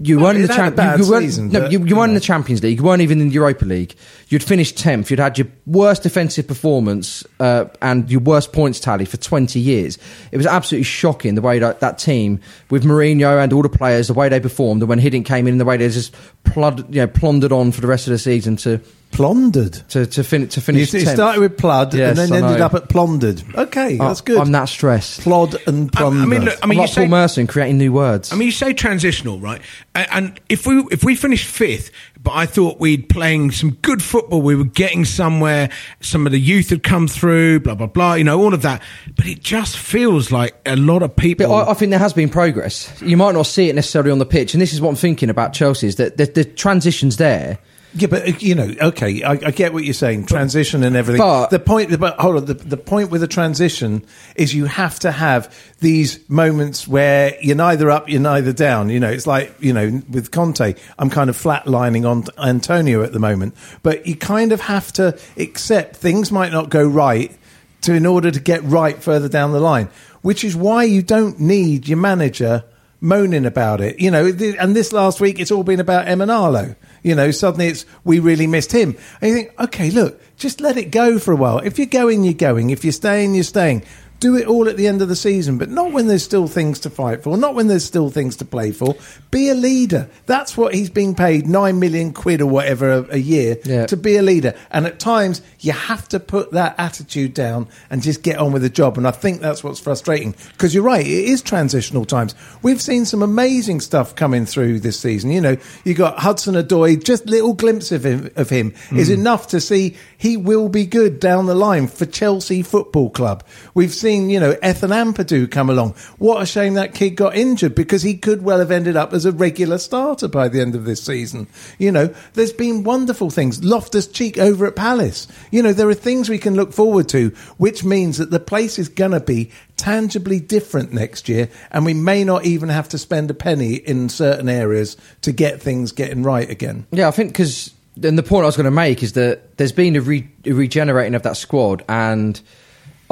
You 0.00 0.20
weren't 0.20 0.36
in 0.36 0.42
the 0.42 0.52
had 0.52 0.54
a 0.54 0.62
champ- 0.62 0.76
bad 0.76 0.98
you, 1.00 1.04
you 1.04 1.10
weren't, 1.10 1.24
season, 1.24 1.48
no, 1.48 1.60
but, 1.60 1.72
you, 1.72 1.80
you 1.80 1.86
you 1.86 1.96
weren't 1.96 2.10
in 2.10 2.14
the 2.14 2.20
Champions 2.20 2.62
League. 2.62 2.78
You 2.78 2.84
weren't 2.84 3.02
even 3.02 3.20
in 3.20 3.28
the 3.28 3.34
Europa 3.34 3.64
League. 3.64 3.96
You'd 4.28 4.44
finished 4.44 4.78
tenth. 4.78 5.10
You'd 5.10 5.18
had 5.18 5.36
your 5.36 5.48
worst 5.66 6.04
defensive 6.04 6.46
performance 6.46 7.24
uh, 7.40 7.64
and 7.80 8.08
your 8.08 8.20
worst 8.20 8.52
points 8.52 8.78
tally 8.78 9.04
for 9.04 9.16
twenty 9.16 9.58
years. 9.58 9.98
It 10.30 10.36
was 10.36 10.46
absolutely 10.46 10.84
shocking 10.84 11.34
the 11.34 11.42
way 11.42 11.58
that 11.58 11.80
that 11.80 11.98
team, 11.98 12.40
with 12.70 12.84
Mourinho 12.84 13.42
and 13.42 13.52
all 13.52 13.62
the 13.62 13.68
players, 13.68 14.06
the 14.06 14.14
way 14.14 14.28
they 14.28 14.38
performed, 14.38 14.82
and 14.82 14.88
when 14.88 15.00
Hiddink 15.00 15.26
came 15.26 15.48
in, 15.48 15.58
the 15.58 15.64
way 15.64 15.76
they 15.76 15.88
just 15.88 16.14
plod, 16.44 16.94
you 16.94 17.00
know, 17.00 17.08
plundered 17.08 17.50
on 17.50 17.72
for 17.72 17.80
the 17.80 17.88
rest 17.88 18.06
of 18.06 18.12
the 18.12 18.18
season 18.18 18.54
to 18.58 18.80
plundered. 19.12 19.74
to 19.90 20.06
to, 20.06 20.24
fin- 20.24 20.48
to 20.48 20.60
finish. 20.60 20.92
you 20.92 21.00
10th. 21.00 21.14
started 21.14 21.40
with 21.40 21.56
plod 21.56 21.94
Yes, 21.94 22.18
and 22.18 22.18
then 22.18 22.32
I 22.32 22.46
ended 22.46 22.58
know. 22.60 22.66
up 22.66 22.74
at 22.74 22.88
plundered. 22.88 23.42
Okay, 23.54 23.98
I- 23.98 24.08
that's 24.08 24.20
good. 24.22 24.38
I'm 24.38 24.50
that 24.52 24.64
stressed. 24.68 25.20
plod 25.20 25.56
and 25.66 25.90
I- 25.94 25.98
I 25.98 26.00
plunder. 26.02 26.26
mean, 26.26 26.44
look, 26.44 26.54
I 26.54 26.58
I'm 26.62 26.68
mean, 26.70 26.76
you 26.78 26.82
like 26.82 26.92
say, 26.92 27.02
Paul 27.02 27.10
Merson 27.10 27.46
creating 27.46 27.78
new 27.78 27.92
words. 27.92 28.32
I 28.32 28.36
mean, 28.36 28.46
you 28.46 28.52
say 28.52 28.72
transitional, 28.72 29.38
right? 29.38 29.60
And, 29.94 30.06
and 30.10 30.40
if 30.48 30.66
we 30.66 30.84
if 30.90 31.04
we 31.04 31.14
finished 31.14 31.46
fifth, 31.46 31.90
but 32.22 32.32
I 32.32 32.46
thought 32.46 32.78
we'd 32.80 33.08
playing 33.08 33.50
some 33.52 33.72
good 33.82 34.02
football, 34.02 34.42
we 34.42 34.54
were 34.56 34.64
getting 34.64 35.04
somewhere. 35.04 35.70
Some 36.00 36.24
of 36.26 36.32
the 36.32 36.38
youth 36.40 36.70
had 36.70 36.82
come 36.82 37.06
through, 37.08 37.60
blah 37.60 37.74
blah 37.74 37.86
blah. 37.88 38.14
You 38.14 38.24
know, 38.24 38.40
all 38.42 38.54
of 38.54 38.62
that. 38.62 38.82
But 39.16 39.26
it 39.26 39.40
just 39.42 39.76
feels 39.76 40.30
like 40.32 40.54
a 40.66 40.76
lot 40.76 41.02
of 41.02 41.14
people. 41.14 41.46
But 41.48 41.68
I, 41.68 41.70
I 41.70 41.74
think 41.74 41.90
there 41.90 41.98
has 41.98 42.12
been 42.12 42.28
progress. 42.28 42.90
You 43.02 43.16
might 43.16 43.32
not 43.34 43.46
see 43.46 43.68
it 43.68 43.74
necessarily 43.74 44.10
on 44.10 44.18
the 44.18 44.26
pitch, 44.26 44.54
and 44.54 44.60
this 44.60 44.72
is 44.72 44.80
what 44.80 44.88
I'm 44.90 44.96
thinking 44.96 45.30
about 45.30 45.52
Chelsea: 45.52 45.86
is 45.88 45.96
that 45.96 46.16
the, 46.16 46.26
the 46.26 46.44
transitions 46.44 47.16
there. 47.18 47.58
Yeah, 47.94 48.08
but 48.08 48.22
uh, 48.26 48.32
you 48.38 48.54
know, 48.54 48.72
okay, 48.80 49.22
I, 49.22 49.32
I 49.32 49.50
get 49.50 49.72
what 49.74 49.84
you're 49.84 49.92
saying, 49.92 50.24
transition 50.26 50.82
and 50.82 50.96
everything. 50.96 51.20
But- 51.20 51.50
the 51.50 51.58
point, 51.58 51.98
but 52.00 52.18
hold 52.18 52.36
on, 52.36 52.44
the, 52.46 52.54
the 52.54 52.76
point 52.78 53.10
with 53.10 53.22
a 53.22 53.26
transition 53.28 54.04
is 54.34 54.54
you 54.54 54.64
have 54.64 54.98
to 55.00 55.12
have 55.12 55.54
these 55.80 56.18
moments 56.30 56.88
where 56.88 57.36
you're 57.42 57.56
neither 57.56 57.90
up, 57.90 58.08
you're 58.08 58.20
neither 58.20 58.52
down. 58.52 58.88
You 58.88 58.98
know, 59.00 59.10
it's 59.10 59.26
like 59.26 59.54
you 59.60 59.72
know 59.74 60.00
with 60.10 60.30
Conte, 60.30 60.74
I'm 60.98 61.10
kind 61.10 61.28
of 61.28 61.36
flatlining 61.36 62.08
on 62.08 62.24
Antonio 62.42 63.02
at 63.02 63.12
the 63.12 63.18
moment, 63.18 63.54
but 63.82 64.06
you 64.06 64.16
kind 64.16 64.52
of 64.52 64.62
have 64.62 64.90
to 64.94 65.18
accept 65.36 65.96
things 65.96 66.32
might 66.32 66.52
not 66.52 66.70
go 66.70 66.86
right 66.86 67.36
to 67.82 67.92
in 67.92 68.06
order 68.06 68.30
to 68.30 68.40
get 68.40 68.62
right 68.62 69.02
further 69.02 69.28
down 69.28 69.52
the 69.52 69.60
line, 69.60 69.90
which 70.22 70.44
is 70.44 70.56
why 70.56 70.84
you 70.84 71.02
don't 71.02 71.38
need 71.40 71.88
your 71.88 71.98
manager 71.98 72.64
moaning 73.00 73.44
about 73.44 73.80
it. 73.80 73.98
You 74.00 74.12
know, 74.12 74.30
th- 74.32 74.54
and 74.60 74.76
this 74.76 74.92
last 74.92 75.20
week 75.20 75.40
it's 75.40 75.50
all 75.50 75.64
been 75.64 75.80
about 75.80 76.06
Emenalo. 76.06 76.76
You 77.02 77.14
know, 77.14 77.30
suddenly 77.30 77.68
it's 77.68 77.84
we 78.04 78.18
really 78.18 78.46
missed 78.46 78.72
him. 78.72 78.96
And 79.20 79.30
you 79.30 79.36
think, 79.36 79.60
okay, 79.60 79.90
look, 79.90 80.20
just 80.36 80.60
let 80.60 80.76
it 80.76 80.90
go 80.90 81.18
for 81.18 81.32
a 81.32 81.36
while. 81.36 81.58
If 81.58 81.78
you're 81.78 81.86
going, 81.86 82.24
you're 82.24 82.34
going. 82.34 82.70
If 82.70 82.84
you're 82.84 82.92
staying, 82.92 83.34
you're 83.34 83.44
staying. 83.44 83.84
Do 84.22 84.36
it 84.36 84.46
all 84.46 84.68
at 84.68 84.76
the 84.76 84.86
end 84.86 85.02
of 85.02 85.08
the 85.08 85.16
season, 85.16 85.58
but 85.58 85.68
not 85.68 85.90
when 85.90 86.06
there's 86.06 86.22
still 86.22 86.46
things 86.46 86.78
to 86.80 86.90
fight 86.90 87.24
for, 87.24 87.36
not 87.36 87.56
when 87.56 87.66
there's 87.66 87.84
still 87.84 88.08
things 88.08 88.36
to 88.36 88.44
play 88.44 88.70
for. 88.70 88.94
Be 89.32 89.48
a 89.48 89.54
leader. 89.54 90.08
That's 90.26 90.56
what 90.56 90.74
he's 90.74 90.90
being 90.90 91.16
paid 91.16 91.48
nine 91.48 91.80
million 91.80 92.12
quid 92.12 92.40
or 92.40 92.46
whatever 92.46 92.88
a, 92.92 93.14
a 93.14 93.18
year 93.18 93.56
Yeah. 93.64 93.86
to 93.86 93.96
be 93.96 94.14
a 94.14 94.22
leader. 94.22 94.54
And 94.70 94.86
at 94.86 95.00
times, 95.00 95.42
you 95.58 95.72
have 95.72 96.08
to 96.10 96.20
put 96.20 96.52
that 96.52 96.76
attitude 96.78 97.34
down 97.34 97.66
and 97.90 98.00
just 98.00 98.22
get 98.22 98.38
on 98.38 98.52
with 98.52 98.62
the 98.62 98.70
job. 98.70 98.96
And 98.96 99.08
I 99.08 99.10
think 99.10 99.40
that's 99.40 99.64
what's 99.64 99.80
frustrating 99.80 100.36
because 100.52 100.72
you're 100.72 100.84
right, 100.84 101.04
it 101.04 101.24
is 101.34 101.42
transitional 101.42 102.04
times. 102.04 102.36
We've 102.62 102.80
seen 102.80 103.04
some 103.04 103.22
amazing 103.24 103.80
stuff 103.80 104.14
coming 104.14 104.46
through 104.46 104.78
this 104.80 105.00
season. 105.00 105.32
You 105.32 105.40
know, 105.40 105.56
you 105.84 105.94
got 105.94 106.20
Hudson 106.20 106.54
Odoi, 106.54 107.02
just 107.02 107.26
little 107.26 107.54
glimpse 107.54 107.90
of 107.90 108.06
him, 108.06 108.30
of 108.36 108.50
him 108.50 108.72
is 108.92 109.10
mm. 109.10 109.14
enough 109.14 109.48
to 109.48 109.60
see 109.60 109.96
he 110.16 110.36
will 110.36 110.68
be 110.68 110.86
good 110.86 111.18
down 111.18 111.46
the 111.46 111.56
line 111.56 111.88
for 111.88 112.06
Chelsea 112.06 112.62
Football 112.62 113.10
Club. 113.10 113.42
We've 113.74 113.92
seen, 113.92 114.11
you 114.20 114.40
know, 114.40 114.52
Ethan 114.64 114.90
Ampadu 114.90 115.50
come 115.50 115.70
along. 115.70 115.94
What 116.18 116.42
a 116.42 116.46
shame 116.46 116.74
that 116.74 116.94
kid 116.94 117.10
got 117.10 117.34
injured 117.34 117.74
because 117.74 118.02
he 118.02 118.16
could 118.16 118.42
well 118.42 118.58
have 118.58 118.70
ended 118.70 118.96
up 118.96 119.12
as 119.12 119.24
a 119.24 119.32
regular 119.32 119.78
starter 119.78 120.28
by 120.28 120.48
the 120.48 120.60
end 120.60 120.74
of 120.74 120.84
this 120.84 121.02
season. 121.02 121.46
You 121.78 121.92
know, 121.92 122.14
there's 122.34 122.52
been 122.52 122.84
wonderful 122.84 123.30
things. 123.30 123.62
Loftus 123.62 124.06
Cheek 124.06 124.38
over 124.38 124.66
at 124.66 124.76
Palace. 124.76 125.28
You 125.50 125.62
know, 125.62 125.72
there 125.72 125.88
are 125.88 125.94
things 125.94 126.28
we 126.28 126.38
can 126.38 126.54
look 126.54 126.72
forward 126.72 127.08
to, 127.10 127.30
which 127.56 127.84
means 127.84 128.18
that 128.18 128.30
the 128.30 128.40
place 128.40 128.78
is 128.78 128.88
going 128.88 129.12
to 129.12 129.20
be 129.20 129.50
tangibly 129.76 130.38
different 130.38 130.92
next 130.92 131.28
year, 131.28 131.48
and 131.70 131.84
we 131.84 131.94
may 131.94 132.22
not 132.22 132.44
even 132.44 132.68
have 132.68 132.88
to 132.90 132.98
spend 132.98 133.30
a 133.30 133.34
penny 133.34 133.74
in 133.74 134.08
certain 134.08 134.48
areas 134.48 134.96
to 135.22 135.32
get 135.32 135.60
things 135.60 135.92
getting 135.92 136.22
right 136.22 136.48
again. 136.48 136.86
Yeah, 136.92 137.08
I 137.08 137.10
think 137.10 137.32
because 137.32 137.72
then 137.96 138.16
the 138.16 138.22
point 138.22 138.44
I 138.44 138.46
was 138.46 138.56
going 138.56 138.64
to 138.64 138.70
make 138.70 139.02
is 139.02 139.14
that 139.14 139.56
there's 139.56 139.72
been 139.72 139.96
a, 139.96 140.00
re- 140.00 140.28
a 140.46 140.52
regenerating 140.52 141.14
of 141.14 141.22
that 141.24 141.36
squad, 141.36 141.84
and 141.88 142.40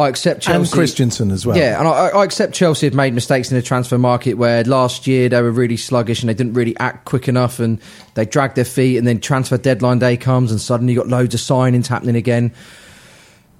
I 0.01 0.09
accept 0.09 0.43
Chelsea 0.43 0.59
And 0.59 0.71
Christensen 0.71 1.31
as 1.31 1.47
well. 1.47 1.57
Yeah, 1.57 1.79
and 1.79 1.87
I, 1.87 2.09
I 2.09 2.25
accept 2.25 2.55
Chelsea 2.55 2.87
have 2.87 2.95
made 2.95 3.15
mistakes 3.15 3.51
in 3.51 3.57
the 3.57 3.63
transfer 3.63 3.99
market 3.99 4.35
where 4.35 4.65
last 4.65 5.07
year 5.07 5.29
they 5.29 5.41
were 5.41 5.51
really 5.51 5.77
sluggish 5.77 6.23
and 6.23 6.29
they 6.29 6.35
didn't 6.35 6.55
really 6.55 6.77
act 6.79 7.05
quick 7.05 7.29
enough, 7.29 7.61
and 7.61 7.81
they 8.15 8.25
dragged 8.25 8.57
their 8.57 8.65
feet, 8.65 8.97
and 8.97 9.07
then 9.07 9.21
transfer 9.21 9.57
deadline 9.59 9.99
day 9.99 10.17
comes, 10.17 10.51
and 10.51 10.61
suddenly 10.61 10.95
you've 10.95 11.03
got 11.05 11.11
loads 11.11 11.35
of 11.35 11.41
signings 11.41 11.87
happening 11.87 12.17
again. 12.17 12.53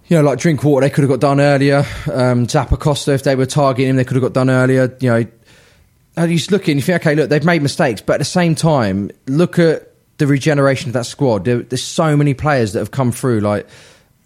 You 0.09 0.17
know, 0.17 0.23
like 0.23 0.41
Drinkwater, 0.41 0.85
they 0.85 0.91
could 0.91 1.03
have 1.03 1.11
got 1.11 1.21
done 1.21 1.41
earlier. 1.41 1.85
Um, 2.13 2.49
Zappacosta, 2.49 3.15
if 3.15 3.23
they 3.23 3.37
were 3.37 3.47
targeting 3.47 3.91
him, 3.91 3.97
they 3.97 4.05
could 4.05 4.17
have 4.17 4.23
got 4.23 4.33
done 4.33 4.51
earlier. 4.51 4.97
You 5.01 5.11
know, 5.11 5.27
and 6.17 6.31
you 6.33 6.37
just 6.37 6.51
look 6.51 6.63
at 6.63 6.75
you 6.75 6.83
think, 6.83 7.03
okay, 7.03 7.15
look, 7.15 7.31
they've 7.31 7.45
made 7.45 7.63
mistakes, 7.63 8.01
but 8.01 8.15
at 8.15 8.19
the 8.19 8.25
same 8.25 8.57
time, 8.57 9.11
look 9.29 9.59
at 9.59 9.93
the 10.19 10.27
regeneration 10.27 10.89
of 10.89 10.95
that 10.95 11.07
squad. 11.07 11.45
There, 11.45 11.61
there's 11.61 11.83
so 11.83 12.17
many 12.17 12.35
players 12.35 12.73
that 12.73 12.81
have 12.81 12.91
come 12.91 13.13
through, 13.13 13.41
like 13.41 13.67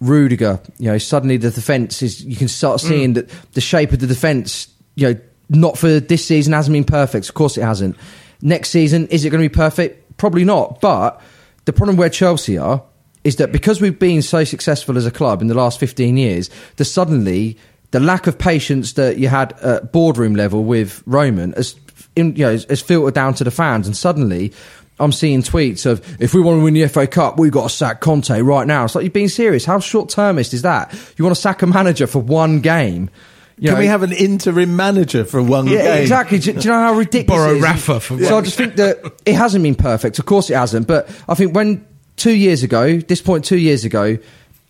Rudiger. 0.04 0.60
You 0.78 0.92
know, 0.92 0.98
suddenly 0.98 1.36
the 1.36 1.50
defence 1.50 2.02
is. 2.02 2.24
You 2.24 2.36
can 2.36 2.48
start 2.48 2.80
mm. 2.80 2.88
seeing 2.88 3.12
that 3.14 3.28
the 3.52 3.60
shape 3.60 3.92
of 3.92 4.00
the 4.00 4.06
defence. 4.06 4.68
You 4.94 5.14
know, 5.14 5.20
not 5.48 5.78
for 5.78 6.00
this 6.00 6.24
season 6.24 6.52
hasn't 6.52 6.72
been 6.72 6.84
perfect. 6.84 7.28
Of 7.28 7.34
course, 7.34 7.56
it 7.56 7.62
hasn't. 7.62 7.96
Next 8.40 8.70
season, 8.70 9.08
is 9.08 9.24
it 9.24 9.30
going 9.30 9.42
to 9.42 9.48
be 9.48 9.54
perfect? 9.54 10.16
Probably 10.16 10.44
not. 10.44 10.80
But 10.80 11.20
the 11.64 11.72
problem 11.72 11.96
where 11.96 12.10
Chelsea 12.10 12.58
are 12.58 12.82
is 13.24 13.36
that 13.36 13.52
because 13.52 13.80
we've 13.80 13.98
been 13.98 14.22
so 14.22 14.44
successful 14.44 14.98
as 14.98 15.06
a 15.06 15.10
club 15.10 15.40
in 15.40 15.48
the 15.48 15.54
last 15.54 15.80
15 15.80 16.16
years, 16.16 16.50
that 16.76 16.84
suddenly 16.84 17.56
the 17.90 18.00
lack 18.00 18.26
of 18.26 18.38
patience 18.38 18.94
that 18.94 19.18
you 19.18 19.28
had 19.28 19.52
at 19.60 19.92
boardroom 19.92 20.34
level 20.34 20.64
with 20.64 21.02
Roman 21.06 21.52
has, 21.52 21.74
in, 22.14 22.36
you 22.36 22.44
know, 22.44 22.52
has 22.52 22.82
filtered 22.82 23.14
down 23.14 23.34
to 23.34 23.44
the 23.44 23.50
fans, 23.50 23.86
and 23.86 23.96
suddenly. 23.96 24.52
I'm 25.00 25.10
seeing 25.12 25.42
tweets 25.42 25.86
of 25.86 26.20
if 26.20 26.34
we 26.34 26.40
want 26.40 26.60
to 26.60 26.64
win 26.64 26.74
the 26.74 26.86
FA 26.86 27.06
Cup, 27.06 27.38
we've 27.38 27.50
got 27.50 27.64
to 27.64 27.74
sack 27.74 28.00
Conte 28.00 28.40
right 28.40 28.66
now. 28.66 28.84
It's 28.84 28.94
like 28.94 29.02
you're 29.02 29.10
being 29.10 29.28
serious. 29.28 29.64
How 29.64 29.80
short 29.80 30.08
termist 30.08 30.54
is 30.54 30.62
that? 30.62 30.92
You 31.16 31.24
want 31.24 31.34
to 31.34 31.40
sack 31.42 31.62
a 31.62 31.66
manager 31.66 32.06
for 32.06 32.20
one 32.20 32.60
game? 32.60 33.10
You 33.58 33.68
Can 33.68 33.74
know, 33.74 33.80
we 33.80 33.86
have 33.86 34.02
an 34.02 34.12
interim 34.12 34.76
manager 34.76 35.24
for 35.24 35.42
one 35.42 35.66
game? 35.66 35.74
yeah, 35.74 35.94
game? 35.94 36.02
exactly. 36.02 36.38
Do, 36.38 36.52
do 36.52 36.60
you 36.60 36.70
know 36.70 36.80
how 36.80 36.94
ridiculous 36.94 37.40
Borrow? 37.40 37.58
Rafa 37.60 38.00
for 38.00 38.18
So 38.22 38.38
I 38.38 38.40
just 38.42 38.56
think 38.56 38.76
that 38.76 38.98
it 39.24 39.34
hasn't 39.34 39.62
been 39.62 39.74
perfect. 39.76 40.18
Of 40.18 40.26
course, 40.26 40.50
it 40.50 40.54
hasn't. 40.54 40.86
But 40.88 41.08
I 41.28 41.34
think 41.34 41.54
when 41.54 41.86
two 42.16 42.34
years 42.34 42.62
ago, 42.62 42.98
this 42.98 43.20
point 43.22 43.44
two 43.44 43.58
years 43.58 43.84
ago, 43.84 44.18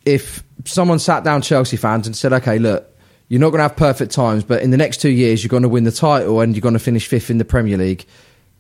if 0.05 0.43
someone 0.65 0.99
sat 0.99 1.25
down 1.25 1.41
Chelsea 1.43 1.77
fans 1.79 2.07
and 2.07 2.15
said, 2.15 2.33
"Okay, 2.35 2.59
look, 2.59 2.87
you're 3.29 3.41
not 3.41 3.51
going 3.51 3.59
to 3.59 3.69
have 3.69 3.77
perfect 3.77 4.13
times, 4.13 4.45
but 4.45 4.63
in 4.63 4.71
the 4.71 4.77
next 4.77 5.01
two 5.01 5.09
years, 5.11 5.43
you're 5.43 5.49
going 5.51 5.63
to 5.63 5.69
win 5.69 5.85
the 5.85 5.93
title 5.93 6.41
and 6.41 6.55
you're 6.55 6.61
going 6.63 6.75
to 6.75 6.79
finish 6.79 7.07
fifth 7.07 7.31
in 7.31 7.39
the 7.39 7.45
Premier 7.45 7.77
League." 7.79 8.05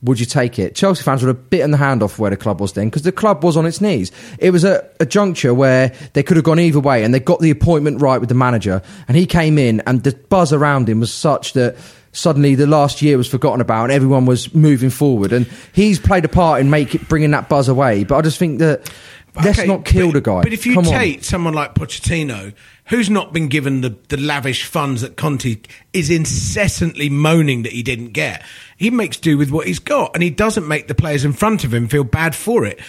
Would 0.04 0.20
you 0.20 0.26
take 0.26 0.58
it? 0.58 0.74
Chelsea 0.74 1.02
fans 1.02 1.22
would 1.22 1.28
have 1.28 1.50
bitten 1.50 1.70
the 1.70 1.78
hand 1.78 2.02
off 2.02 2.18
where 2.18 2.30
the 2.30 2.36
club 2.36 2.60
was 2.60 2.74
then 2.74 2.88
because 2.88 3.02
the 3.02 3.12
club 3.12 3.42
was 3.42 3.56
on 3.56 3.64
its 3.64 3.80
knees. 3.80 4.12
It 4.38 4.50
was 4.50 4.62
a, 4.62 4.88
a 5.00 5.06
juncture 5.06 5.54
where 5.54 5.94
they 6.12 6.22
could 6.22 6.36
have 6.36 6.44
gone 6.44 6.60
either 6.60 6.80
way 6.80 7.04
and 7.04 7.14
they 7.14 7.20
got 7.20 7.40
the 7.40 7.50
appointment 7.50 8.02
right 8.02 8.18
with 8.18 8.28
the 8.28 8.34
manager. 8.34 8.82
And 9.08 9.16
he 9.16 9.24
came 9.24 9.56
in 9.56 9.80
and 9.86 10.02
the 10.02 10.14
buzz 10.28 10.52
around 10.52 10.88
him 10.88 11.00
was 11.00 11.12
such 11.12 11.54
that 11.54 11.76
suddenly 12.12 12.54
the 12.54 12.66
last 12.66 13.02
year 13.02 13.16
was 13.16 13.26
forgotten 13.28 13.60
about 13.60 13.84
and 13.84 13.92
everyone 13.92 14.26
was 14.26 14.54
moving 14.54 14.90
forward. 14.90 15.32
And 15.32 15.46
he's 15.72 15.98
played 15.98 16.24
a 16.24 16.28
part 16.28 16.60
in 16.60 16.70
make 16.70 16.94
it, 16.94 17.08
bringing 17.08 17.30
that 17.32 17.48
buzz 17.48 17.68
away. 17.68 18.04
But 18.04 18.16
I 18.16 18.20
just 18.22 18.38
think 18.38 18.58
that 18.58 18.90
let's 19.42 19.64
not 19.64 19.84
kill 19.84 20.08
but, 20.08 20.14
the 20.14 20.20
guy. 20.20 20.42
But 20.42 20.52
if 20.52 20.66
you 20.66 20.74
Come 20.74 20.86
on. 20.86 20.92
take 20.92 21.24
someone 21.24 21.54
like 21.54 21.74
Pochettino, 21.74 22.52
who's 22.86 23.10
not 23.10 23.32
been 23.32 23.48
given 23.48 23.80
the, 23.80 23.96
the 24.08 24.16
lavish 24.16 24.64
funds 24.64 25.00
that 25.00 25.16
Conte 25.16 25.56
is 25.92 26.10
incessantly 26.10 27.08
moaning 27.08 27.62
that 27.62 27.72
he 27.72 27.82
didn't 27.82 28.10
get, 28.10 28.42
he 28.76 28.90
makes 28.90 29.16
do 29.16 29.38
with 29.38 29.50
what 29.50 29.66
he's 29.66 29.78
got, 29.78 30.14
and 30.14 30.22
he 30.22 30.30
doesn't 30.30 30.66
make 30.66 30.88
the 30.88 30.94
players 30.94 31.24
in 31.24 31.32
front 31.32 31.64
of 31.64 31.72
him 31.72 31.88
feel 31.88 32.04
bad 32.04 32.34
for 32.34 32.64
it. 32.64 32.80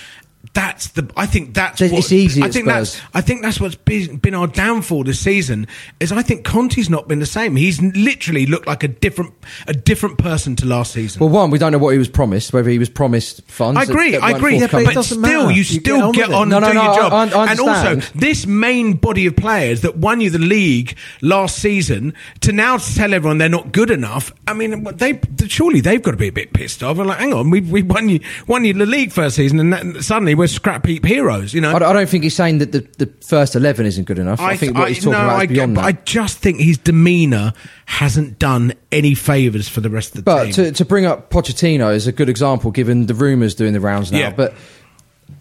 That's 0.55 0.87
the. 0.87 1.11
I 1.15 1.25
think 1.27 1.53
that's. 1.53 1.81
It's 1.81 1.93
what, 1.93 2.11
easy 2.11 2.41
I 2.41 2.45
at 2.47 2.53
think 2.53 2.67
Spurs. 2.67 2.93
that's. 2.95 3.07
I 3.13 3.21
think 3.21 3.41
that's 3.43 3.59
what's 3.59 3.75
been, 3.75 4.17
been 4.17 4.33
our 4.33 4.47
downfall 4.47 5.03
this 5.03 5.19
season. 5.19 5.67
Is 5.99 6.11
I 6.13 6.21
think 6.23 6.45
Conte's 6.45 6.89
not 6.89 7.07
been 7.07 7.19
the 7.19 7.25
same. 7.25 7.55
He's 7.57 7.81
literally 7.81 8.45
looked 8.45 8.65
like 8.65 8.81
a 8.83 8.87
different, 8.87 9.33
a 9.67 9.73
different 9.73 10.17
person 10.17 10.55
to 10.55 10.65
last 10.65 10.93
season. 10.93 11.19
Well, 11.19 11.29
one, 11.29 11.51
we 11.51 11.59
don't 11.59 11.73
know 11.73 11.77
what 11.77 11.89
he 11.89 11.97
was 11.97 12.07
promised, 12.07 12.53
whether 12.53 12.69
he 12.69 12.79
was 12.79 12.89
promised 12.89 13.43
funds. 13.51 13.77
I 13.79 13.83
agree. 13.83 14.11
that- 14.11 14.21
that 14.21 14.23
I 14.23 14.31
agree. 14.37 14.57
forthcoming. 14.59 14.85
but 14.85 14.93
doesn't 14.95 15.19
still, 15.21 15.43
matter. 15.43 15.51
you 15.51 15.57
You 15.57 15.63
still 15.65 16.11
get 16.13 16.29
on 16.29 16.29
get 16.29 16.33
on 16.33 16.49
No, 16.49 16.55
and 16.57 16.63
no, 16.65 16.69
do 16.71 16.73
no, 16.73 16.83
your 16.83 16.91
I- 16.91 16.95
job. 16.95 17.13
I- 17.13 17.37
I 17.37 17.51
and 17.51 17.59
also, 17.59 17.95
this 18.17 18.47
main 18.47 18.93
body 18.93 19.25
of 19.25 19.35
players 19.35 19.81
that 19.81 19.97
won 19.97 20.21
you 20.21 20.29
the 20.29 20.39
league 20.39 20.95
last 21.21 21.57
season 21.57 22.13
to 22.39 22.53
now 22.53 22.77
tell 22.77 23.13
everyone 23.13 23.39
they're 23.39 23.49
not 23.49 23.73
good 23.73 23.91
enough. 23.91 24.31
I 24.47 24.53
mean, 24.53 24.85
they 24.95 25.19
surely 25.47 25.81
they've 25.81 26.01
got 26.01 26.11
to 26.11 26.17
be 26.17 26.29
a 26.29 26.31
bit 26.31 26.53
pissed 26.53 26.81
off. 26.81 26.97
And 26.97 27.07
like, 27.07 27.19
hang 27.19 27.33
on, 27.33 27.49
we 27.49 27.59
we 27.59 27.83
won 27.83 28.07
you 28.07 28.21
won 28.47 28.63
you 28.63 28.71
the 28.73 28.85
league 28.85 29.11
first 29.11 29.35
season, 29.35 29.59
and 29.59 29.73
that, 29.73 30.01
suddenly 30.03 30.33
we're 30.33 30.44
scrap 30.47 30.85
heap 30.85 31.05
heroes. 31.05 31.53
You 31.53 31.61
know. 31.61 31.71
I, 31.71 31.75
I 31.75 31.93
don't 31.93 32.09
think 32.09 32.23
he's 32.23 32.35
saying 32.35 32.59
that 32.59 32.71
the, 32.71 32.79
the 32.97 33.07
first 33.25 33.55
11 33.55 33.85
isn't 33.85 34.05
good 34.05 34.19
enough. 34.19 34.39
I, 34.39 34.57
think 34.57 34.77
what 34.77 34.89
he's 34.89 34.99
talking 34.99 35.13
no, 35.13 35.23
about 35.23 35.39
I, 35.39 35.43
is 35.43 35.49
beyond 35.49 35.77
I 35.77 35.91
that. 35.93 36.05
just 36.05 36.37
think 36.39 36.59
his 36.59 36.77
demeanour 36.77 37.53
hasn't 37.85 38.39
done 38.39 38.73
any 38.91 39.15
favours 39.15 39.67
for 39.67 39.81
the 39.81 39.89
rest 39.89 40.09
of 40.09 40.17
the 40.17 40.23
But 40.23 40.45
team. 40.45 40.53
to, 40.53 40.71
to 40.73 40.85
bring 40.85 41.05
up 41.05 41.29
Pochettino 41.29 41.93
is 41.93 42.07
a 42.07 42.11
good 42.11 42.29
example, 42.29 42.71
given 42.71 43.05
the 43.05 43.13
rumours 43.13 43.55
doing 43.55 43.73
the 43.73 43.79
rounds 43.79 44.11
now. 44.11 44.19
Yeah. 44.19 44.31
But 44.31 44.53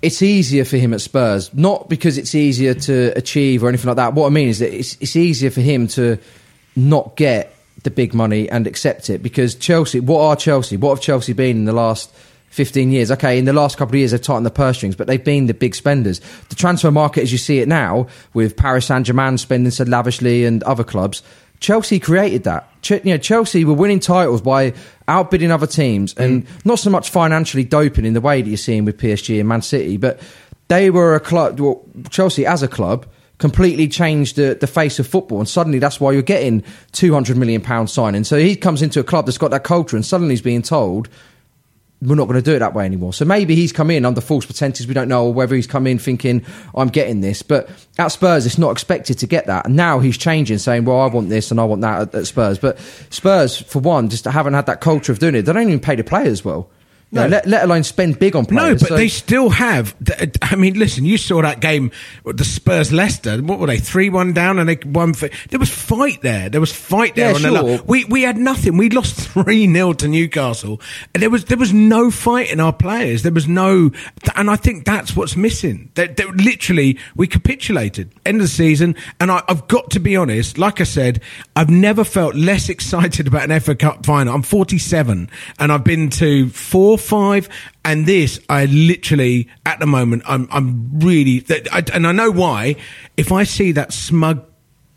it's 0.03 0.23
easier 0.23 0.65
for 0.65 0.77
him 0.77 0.93
at 0.95 1.01
Spurs, 1.01 1.53
not 1.55 1.89
because 1.89 2.19
it's 2.19 2.35
easier 2.35 2.75
to 2.75 3.13
achieve 3.17 3.63
or 3.65 3.69
anything 3.69 3.89
like 3.89 3.97
that. 3.97 4.15
What 4.15 4.27
I 4.27 4.31
mean 4.31 4.49
is 4.49 4.59
that 4.59 4.75
it's, 4.75 4.97
it's 5.01 5.17
easier 5.17 5.51
for 5.51 5.61
him 5.61 5.89
to 5.89 6.19
not 6.77 7.17
get 7.17 7.55
the 7.83 7.91
big 7.91 8.15
money 8.15 8.49
and 8.49 8.67
accept 8.67 9.11
it 9.11 9.23
because 9.23 9.55
Chelsea. 9.55 10.01
What 10.01 10.21
are 10.23 10.37
Chelsea? 10.37 10.77
What 10.77 10.91
have 10.91 11.01
Chelsea 11.01 11.33
been 11.33 11.59
in 11.59 11.65
the 11.65 11.73
last? 11.73 12.13
15 12.55 12.93
years. 12.93 13.11
Okay, 13.11 13.37
in 13.37 13.47
the 13.47 13.53
last 13.53 13.77
couple 13.77 13.95
of 13.95 13.99
years, 13.99 14.13
they've 14.13 14.23
tightened 14.23 14.47
the 14.47 14.51
purse 14.51 14.77
strings, 14.77 14.95
but 14.95 15.09
they've 15.09 15.25
been 15.25 15.47
the 15.47 15.55
big 15.55 15.75
spenders. 15.75 16.21
The 16.51 16.55
transfer 16.55 16.93
market, 16.93 17.23
as 17.23 17.33
you 17.33 17.39
see 17.39 17.59
it 17.59 17.67
now, 17.67 18.07
with 18.33 18.57
Paris 18.57 18.87
Saint 18.87 19.07
Germain 19.07 19.39
spending 19.39 19.73
so 19.73 19.83
lavishly 19.83 20.45
and 20.45 20.63
other 20.63 20.85
clubs, 20.85 21.25
Chelsea 21.59 21.99
created 21.99 22.45
that. 22.45 22.69
Ch- 22.81 22.93
you 22.93 23.07
know, 23.07 23.19
Chelsea 23.19 23.65
were 23.65 23.75
winning 23.75 23.99
titles 23.99 24.41
by 24.41 24.73
outbidding 25.09 25.51
other 25.51 25.67
teams 25.67 26.15
and 26.15 26.47
mm. 26.47 26.65
not 26.65 26.79
so 26.79 26.91
much 26.91 27.11
financially 27.11 27.65
doping 27.65 28.05
in 28.05 28.13
the 28.13 28.21
way 28.21 28.41
that 28.41 28.49
you're 28.49 28.57
seeing 28.57 28.85
with 28.85 28.99
PSG 28.99 29.41
and 29.41 29.49
Man 29.49 29.61
City, 29.61 29.97
but 29.97 30.21
they 30.69 30.91
were 30.91 31.17
a 31.17 31.21
club. 31.21 31.59
Well, 31.59 31.85
Chelsea 32.09 32.47
as 32.47 32.63
a 32.63 32.69
club 32.69 33.05
completely 33.39 33.89
changed 33.89 34.37
the, 34.37 34.57
the 34.61 34.69
face 34.69 35.01
of 35.01 35.09
football, 35.09 35.41
and 35.41 35.49
suddenly 35.49 35.81
that's 35.81 35.99
why 35.99 36.13
you're 36.13 36.23
getting 36.23 36.63
200 36.93 37.37
million 37.37 37.61
pound 37.61 37.91
signing. 37.91 38.23
So 38.23 38.39
he 38.39 38.55
comes 38.55 38.81
into 38.81 39.01
a 39.01 39.05
club 39.05 39.27
that's 39.27 39.39
got 39.39 39.51
that 39.51 39.65
culture, 39.65 39.97
and 39.97 40.07
suddenly 40.07 40.35
he's 40.35 40.43
being 40.43 40.63
told 40.63 41.09
we're 42.05 42.15
not 42.15 42.27
going 42.27 42.39
to 42.39 42.43
do 42.43 42.55
it 42.55 42.59
that 42.59 42.75
way 42.75 42.85
anymore. 42.85 43.13
So 43.13 43.25
maybe 43.25 43.55
he's 43.55 43.73
come 43.73 43.91
in 43.91 44.05
under 44.05 44.21
false 44.21 44.45
pretenses. 44.45 44.87
We 44.87 44.95
don't 44.95 45.09
know, 45.09 45.29
whether 45.29 45.55
he's 45.55 45.67
come 45.67 45.87
in 45.87 45.99
thinking 45.99 46.45
I'm 46.75 46.89
getting 46.89 47.21
this. 47.21 47.43
But 47.43 47.69
at 47.99 48.09
Spurs, 48.09 48.47
it's 48.47 48.59
not 48.59 48.71
expected 48.71 49.19
to 49.19 49.27
get 49.27 49.47
that. 49.47 49.67
And 49.67 49.77
now 49.77 49.99
he's 49.99 50.19
changing, 50.19 50.59
saying, 50.59 50.85
"Well, 50.85 51.01
I 51.01 51.07
want 51.07 51.29
this 51.29 51.51
and 51.51 51.61
I 51.61 51.65
want 51.65 51.81
that 51.83 52.03
at, 52.03 52.15
at 52.15 52.27
Spurs." 52.27 52.59
But 52.59 52.79
Spurs, 53.11 53.57
for 53.57 53.79
one, 53.81 54.09
just 54.09 54.25
haven't 54.25 54.55
had 54.55 54.67
that 54.67 54.81
culture 54.81 55.13
of 55.13 55.19
doing 55.19 55.35
it. 55.35 55.43
They 55.43 55.53
don't 55.53 55.69
even 55.69 55.81
pay 55.81 55.97
the 55.97 56.05
players 56.05 56.45
well. 56.45 56.69
You 57.15 57.21
know, 57.21 57.27
No. 57.29 57.29
let, 57.37 57.47
let 57.47 57.65
alone 57.65 57.85
spend 57.85 58.19
big 58.19 58.35
on 58.37 58.45
players. 58.45 58.63
No, 58.63 58.75
but 58.75 58.89
So- 58.89 58.97
they 58.97 59.09
still 59.09 59.51
have. 59.51 59.95
Uh, 60.21 60.27
I 60.43 60.57
mean, 60.57 60.75
listen, 60.79 61.05
you 61.05 61.17
saw 61.17 61.43
that 61.43 61.61
game, 61.61 61.91
the 62.25 62.45
Spurs 62.45 62.93
Leicester. 62.93 63.39
What 63.39 63.59
were 63.61 63.67
they? 63.69 63.79
Three 63.79 64.11
one 64.11 64.33
down, 64.33 64.59
and 64.59 64.69
they 64.69 64.79
won. 64.85 65.15
For, 65.15 65.29
there 65.51 65.61
was 65.61 65.71
fight 65.71 66.23
there. 66.23 66.49
There 66.49 66.61
was 66.61 66.73
fight 66.73 67.15
there. 67.15 67.31
Yeah, 67.31 67.35
on 67.37 67.43
the 67.43 67.49
sure. 67.49 67.63
lo- 67.63 67.83
we 67.87 68.05
we 68.07 68.23
had 68.23 68.37
nothing. 68.37 68.77
We 68.77 68.91
lost 68.91 69.15
three 69.29 69.73
0 69.73 69.93
to 69.95 70.09
Newcastle, 70.09 70.81
and 71.15 71.23
there 71.23 71.31
was 71.31 71.45
there 71.47 71.59
was 71.59 71.73
no 71.73 72.11
fight 72.11 72.51
in 72.51 72.59
our 72.61 72.73
players. 72.73 73.23
There 73.23 73.33
was 73.33 73.47
no, 73.47 73.91
and 74.37 74.51
I 74.51 74.57
think 74.57 74.85
that's 74.85 75.15
what's 75.15 75.37
missing. 75.37 75.91
That 75.95 76.19
literally 76.37 76.99
we 77.15 77.27
capitulated. 77.27 78.11
End 78.27 78.37
of 78.39 78.43
the 78.43 78.49
season, 78.49 78.97
and 79.21 79.31
I, 79.31 79.43
I've 79.49 79.69
got 79.69 79.91
to 79.93 80.01
be 80.01 80.17
honest. 80.17 80.59
Like 80.59 80.81
I 80.81 80.85
said, 80.85 81.21
I've 81.55 81.71
never 81.71 82.03
felt 82.05 82.35
less 82.35 82.69
excited 82.75 83.27
about 83.27 83.49
an 83.51 83.61
FA 83.61 83.75
Cup 83.75 84.05
final. 84.05 84.35
I'm 84.35 84.43
47, 84.43 85.31
and 85.59 85.73
I've 85.73 85.85
been 85.85 86.11
to 86.11 86.49
four, 86.49 86.99
five. 87.05 87.49
And 87.85 88.07
this, 88.07 88.41
I 88.49 88.67
literally, 88.67 89.49
at 89.65 89.79
the 89.81 89.87
moment, 89.87 90.23
I'm, 90.27 90.49
I'm 90.51 90.99
really, 91.01 91.45
and 91.93 92.07
I 92.07 92.13
know 92.13 92.31
why. 92.31 92.77
If 93.17 93.33
I 93.33 93.45
see 93.45 93.73
that 93.73 93.93
smug 93.93 94.45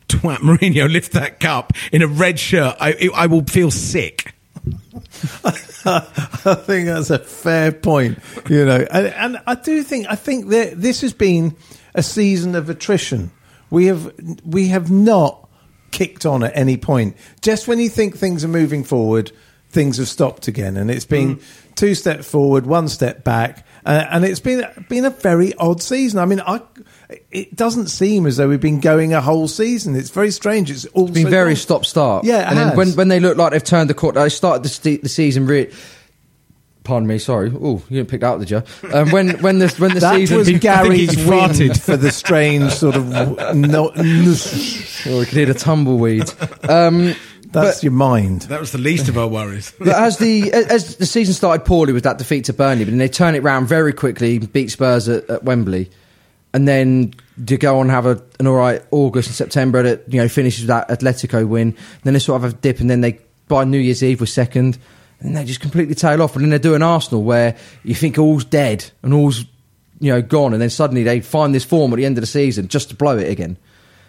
twat 0.08 0.38
Mourinho 0.40 0.92
lift 0.92 1.14
that 1.14 1.40
cup 1.40 1.74
in 1.92 2.02
a 2.02 2.08
red 2.08 2.40
shirt, 2.40 2.76
I, 2.80 3.10
I 3.14 3.28
will 3.28 3.44
feel 3.44 3.72
sick. 3.72 4.34
I 5.46 6.00
think 6.56 6.88
that's 6.88 7.10
a 7.10 7.20
fair 7.20 7.72
point, 7.72 8.20
you 8.50 8.66
know, 8.66 8.86
and, 8.92 9.08
and 9.08 9.38
I 9.48 9.56
do 9.56 9.82
think 9.84 10.08
I 10.10 10.16
think 10.16 10.50
that 10.50 10.82
this 10.82 11.02
has 11.02 11.14
been 11.14 11.56
a 11.94 12.04
season 12.04 12.56
of 12.56 12.70
attrition. 12.70 13.32
We 13.70 13.86
have 13.86 14.14
we 14.44 14.68
have 14.68 14.92
not 14.92 15.48
kicked 15.92 16.26
on 16.26 16.44
at 16.44 16.56
any 16.56 16.76
point. 16.76 17.16
Just 17.42 17.68
when 17.68 17.80
you 17.80 17.90
think 17.90 18.18
things 18.18 18.44
are 18.44 18.50
moving 18.50 18.84
forward, 18.84 19.32
things 19.70 19.98
have 19.98 20.10
stopped 20.10 20.48
again, 20.48 20.76
and 20.76 20.92
it's 20.92 21.06
been 21.06 21.38
mm. 21.38 21.44
Two 21.78 21.96
steps 21.96 22.30
forward, 22.30 22.66
one 22.66 22.90
step 22.90 23.24
back, 23.24 23.66
uh, 23.86 24.06
and 24.12 24.26
it's 24.26 24.42
been 24.42 24.66
been 24.90 25.06
a 25.06 25.10
very 25.10 25.54
odd 25.56 25.82
season. 25.82 26.20
I 26.20 26.26
mean, 26.26 26.42
I. 26.42 26.60
It 27.32 27.56
doesn't 27.56 27.88
seem 27.88 28.26
as 28.26 28.36
though 28.36 28.50
we've 28.50 28.60
been 28.60 28.82
going 28.82 29.14
a 29.14 29.22
whole 29.22 29.48
season. 29.48 29.96
It's 29.96 30.10
very 30.10 30.30
strange. 30.32 30.70
It's 30.70 30.84
all 30.88 31.08
been 31.08 31.30
very 31.30 31.56
stop 31.56 31.86
start. 31.86 32.26
Yeah, 32.26 32.50
and 32.50 32.58
then 32.58 32.76
when 32.76 32.90
when 32.92 33.08
they 33.08 33.22
look 33.22 33.38
like 33.38 33.54
they've 33.54 33.64
turned 33.64 33.90
the 33.90 33.94
corner, 33.94 34.22
they 34.24 34.28
started 34.30 34.64
the, 34.64 34.70
ste 34.70 35.02
the 35.02 35.08
season. 35.08 35.46
Re- 35.46 35.72
Pardon 36.84 37.06
me, 37.06 37.18
sorry. 37.18 37.52
Oh, 37.54 37.84
you 37.90 37.98
didn't 37.98 38.08
pick 38.10 38.22
that 38.22 38.34
up, 38.34 38.40
did 38.40 38.50
you? 38.50 38.64
Um, 38.94 39.12
when 39.12 39.42
when 39.42 39.60
the 39.60 39.68
when 39.78 39.94
the 39.94 40.00
That 40.02 40.16
season 40.16 40.38
was 40.38 40.50
Gary's 40.50 41.16
farted. 41.16 41.78
for 41.82 41.98
the 41.98 42.12
strange 42.12 42.72
sort 42.72 42.96
of. 42.96 43.08
No, 43.56 43.92
Oh, 43.96 45.20
we 45.20 45.26
could 45.26 45.38
hear 45.38 45.46
the 45.48 45.54
tumbleweed. 45.54 46.32
Um, 46.70 47.14
that's 47.52 47.78
But- 47.78 47.84
your 47.84 47.92
mind. 47.94 48.42
That 48.44 48.60
was 48.60 48.72
the 48.72 48.78
least 48.78 49.08
of 49.10 49.18
our 49.18 49.28
worries. 49.28 49.74
but 49.80 49.88
as 49.90 50.18
the 50.18 50.52
as 50.54 50.96
the 50.98 51.06
season 51.06 51.34
started 51.34 51.66
poorly 51.66 51.94
with 51.94 52.04
that 52.04 52.18
defeat 52.18 52.46
to 52.46 52.54
Burnley, 52.54 52.84
but 52.86 52.92
then 52.92 52.98
they 53.00 53.08
turn 53.10 53.36
it 53.36 53.44
round 53.44 53.68
very 53.68 53.94
quickly, 53.94 54.40
beat 54.40 54.72
Spurs 54.72 55.08
at, 55.10 55.30
at 55.30 55.44
Wembley, 55.44 55.90
and 56.54 56.68
then 56.68 57.14
to 57.46 57.58
go 57.58 57.76
on 57.80 57.82
and 57.84 57.92
have 57.92 58.06
a, 58.06 58.22
an 58.40 58.48
all 58.48 58.56
right 58.56 58.82
August 58.92 59.30
and 59.30 59.36
September 59.36 59.84
that 59.84 60.04
you 60.12 60.20
know 60.20 60.28
finishes 60.28 60.62
with 60.64 60.68
that 60.70 60.90
Atletico 60.90 61.48
win. 61.48 61.76
Then 62.04 62.14
they 62.14 62.20
sort 62.20 62.38
of 62.38 62.44
have 62.44 62.54
a 62.54 62.58
dip, 62.58 62.80
and 62.80 62.90
then 62.90 63.02
they 63.02 63.20
by 63.48 63.64
New 63.64 63.78
Year's 63.80 64.04
Eve 64.04 64.20
were 64.20 64.26
second, 64.26 64.78
and 65.20 65.36
they 65.38 65.46
just 65.46 65.62
completely 65.62 65.96
tail 65.96 66.22
off. 66.22 66.36
And 66.36 66.44
then 66.44 66.50
they 66.52 66.60
do 66.60 66.76
an 66.76 66.84
Arsenal 66.84 67.24
where 67.24 67.56
you 67.84 67.96
think 67.96 68.18
all's 68.18 68.44
dead 68.46 68.90
and 69.04 69.14
all's 69.14 69.46
you 70.00 70.12
know 70.12 70.22
gone, 70.22 70.54
and 70.54 70.62
then 70.62 70.70
suddenly 70.70 71.04
they 71.04 71.22
find 71.22 71.54
this 71.56 71.64
form 71.64 71.94
at 71.94 71.96
the 71.98 72.06
end 72.06 72.18
of 72.18 72.22
the 72.22 72.28
season 72.28 72.68
just 72.68 72.90
to 72.90 72.96
blow 72.96 73.18
it 73.18 73.30
again. 73.30 73.58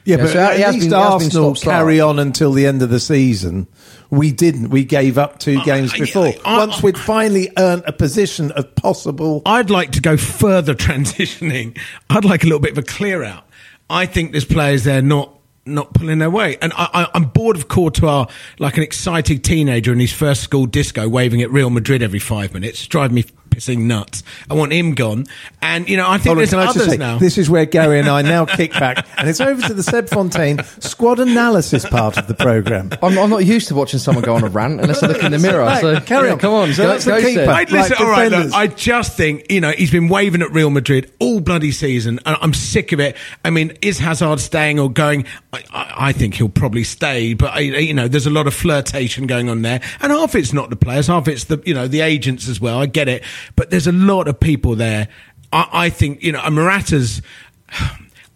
Yeah, 0.09 0.17
Yeah, 0.17 0.23
but 0.23 0.33
so 0.33 0.39
at 0.39 0.51
least 0.51 0.57
been- 0.57 0.61
it 0.61 0.75
has 0.75 0.85
been 0.85 0.93
Arsenal 0.95 1.55
stop-start. 1.55 1.75
carry 1.77 2.01
on 2.01 2.19
until 2.19 2.53
the 2.53 2.67
end 2.67 2.81
of 2.83 2.89
the 2.91 2.99
season. 3.01 3.67
We 4.11 4.33
didn't. 4.33 4.71
We 4.71 4.85
gave 4.85 5.19
up 5.19 5.39
two 5.39 5.59
oh, 5.61 5.65
games 5.65 5.93
I- 5.95 5.99
before. 5.99 6.33
I- 6.45 6.57
Once 6.59 6.83
we'd 6.83 6.97
finally 6.97 7.51
earned 7.59 7.83
a 7.87 7.93
position 7.93 8.51
of 8.53 8.75
possible. 8.75 9.43
I'd 9.45 9.69
like 9.69 9.93
to 9.93 10.01
go 10.01 10.17
further 10.17 10.75
transitioning. 10.89 11.79
I'd 12.09 12.25
like 12.25 12.43
a 12.43 12.47
little 12.47 12.59
bit 12.61 12.73
of 12.73 12.79
a 12.79 12.83
clear 12.83 13.23
out. 13.23 13.45
I 13.91 14.07
think 14.07 14.33
there's 14.33 14.45
players 14.47 14.85
there 14.85 15.03
not 15.03 15.35
not 15.67 15.93
pulling 15.93 16.19
their 16.19 16.31
weight, 16.31 16.57
and 16.63 16.73
I, 16.75 16.89
I, 16.95 17.07
I'm 17.13 17.25
bored 17.25 17.55
of 17.57 17.69
Courtois 17.69 18.25
like 18.59 18.79
an 18.79 18.83
excited 18.83 19.45
teenager 19.45 19.93
in 19.93 20.01
his 20.01 20.11
first 20.15 20.43
school 20.43 20.65
disco, 20.65 21.07
waving 21.07 21.43
at 21.43 21.51
Real 21.51 21.69
Madrid 21.69 22.03
every 22.03 22.19
five 22.19 22.55
minutes. 22.55 22.87
Drive 22.87 23.13
me 23.13 23.25
pissing 23.51 23.81
nuts. 23.81 24.23
I 24.51 24.55
want 24.55 24.73
him 24.73 24.95
gone. 24.95 25.27
And 25.61 25.89
you 25.89 25.97
know, 25.97 26.09
I 26.09 26.19
think 26.19 26.27
Hold 26.27 26.39
there's 26.39 26.51
can 26.51 26.59
I 26.61 26.65
just 26.67 26.77
others 26.77 26.91
say, 26.91 26.97
now. 26.97 27.19
this 27.19 27.39
is 27.39 27.51
where 27.51 27.67
Gary 27.67 27.99
and 27.99 28.09
I 28.09 28.23
now 28.23 28.45
kick 28.45 28.73
back, 28.73 29.07
and 29.17 29.29
it's 29.29 29.41
over 29.41 29.61
to 29.63 29.75
the 29.75 29.83
Seb 29.83 30.09
Fontaine 30.09 30.63
squad 30.81 31.19
analysis 31.21 31.85
part 31.85 32.17
of 32.17 32.27
the 32.27 32.35
program. 32.35 32.91
I'm, 33.03 33.19
I'm 33.19 33.31
not 33.31 33.45
used 33.45 33.69
to 33.69 33.75
watching 33.75 33.99
someone 33.99 34.25
go 34.25 34.35
on 34.35 34.45
a 34.45 34.49
rant 34.49 34.81
unless 34.81 35.03
I 35.03 35.09
look 35.09 35.23
in 35.23 35.33
the 35.33 35.39
mirror. 35.39 35.61
Right, 35.61 35.81
So 35.81 36.01
carry 36.01 36.29
yeah, 36.29 36.35
on. 36.35 36.39
Come 36.39 36.53
on, 36.55 36.73
So 36.73 36.85
go, 36.85 36.89
that's 36.89 37.05
the 37.05 37.11
go 37.13 37.21
keeper. 37.21 37.45
Seb. 37.45 37.49
I, 37.49 37.63
listen, 37.65 37.79
Right, 37.79 38.01
all 38.01 38.11
right, 38.11 38.31
look. 38.31 38.53
I 38.53 38.67
just 38.67 39.17
think, 39.17 39.51
you 39.51 39.61
know, 39.61 39.71
he's 39.71 39.91
been 39.91 40.09
waving 40.09 40.43
at 40.43 40.51
Real 40.53 40.71
Madrid 40.71 41.11
all 41.19 41.41
bloody 41.41 41.73
season, 41.73 42.21
and 42.27 42.37
I'm 42.41 42.55
sick 42.55 42.93
of 42.93 43.01
it. 43.01 43.17
I 43.45 43.51
mean, 43.51 43.77
is 43.83 43.99
Hazard 43.99 44.41
staying 44.41 44.79
or 44.79 44.91
going? 44.91 45.25
I, 45.53 45.65
I, 45.73 45.95
I 46.09 46.13
think 46.13 46.35
he'll 46.35 46.49
probably 46.49 46.85
stay, 46.85 47.35
but, 47.35 47.53
I, 47.55 47.61
you 47.61 47.95
know, 47.95 48.09
there's 48.09 48.27
a 48.27 48.31
lot 48.31 48.47
of 48.47 48.55
flirtation 48.55 49.27
going 49.27 49.49
on 49.49 49.63
there. 49.63 49.81
And 50.01 50.13
half 50.13 50.35
it's 50.35 50.53
not 50.53 50.71
the 50.71 50.77
players, 50.77 51.07
half 51.07 51.29
it's 51.29 51.45
the, 51.45 51.63
you 51.65 51.75
know, 51.75 51.89
the 51.89 52.01
agents 52.01 52.49
as 52.49 52.61
well. 52.61 52.79
I 52.79 52.87
get 52.87 53.09
it. 53.09 53.23
But 53.57 53.71
there's 53.71 53.87
a 53.87 53.93
lot 53.93 54.29
of 54.29 54.39
people 54.41 54.77
there. 54.77 55.09
I, 55.53 55.69
I 55.73 55.91
think, 55.91 56.23
you 56.23 56.33
know, 56.33 56.41
and 56.45 56.55
Morata's. 56.55 57.23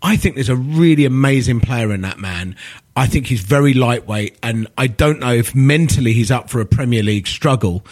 I 0.05 0.17
think 0.17 0.35
there's 0.35 0.49
a 0.49 0.57
really 0.57 1.05
amazing 1.05 1.61
player 1.61 1.93
in 1.93 2.01
that 2.01 2.19
man. 2.19 2.57
I 2.97 3.07
think 3.07 3.29
he's 3.29 3.41
very 3.41 3.73
lightweight, 3.73 4.37
and 4.43 4.67
I 4.77 4.89
don't 4.89 5.21
know 5.21 5.33
if 5.33 5.55
mentally 5.55 6.13
he's 6.13 6.31
up 6.31 6.51
for 6.51 6.61
a 6.61 6.67
Premier 6.67 7.05
League 7.05 7.29
struggle. 7.29 7.87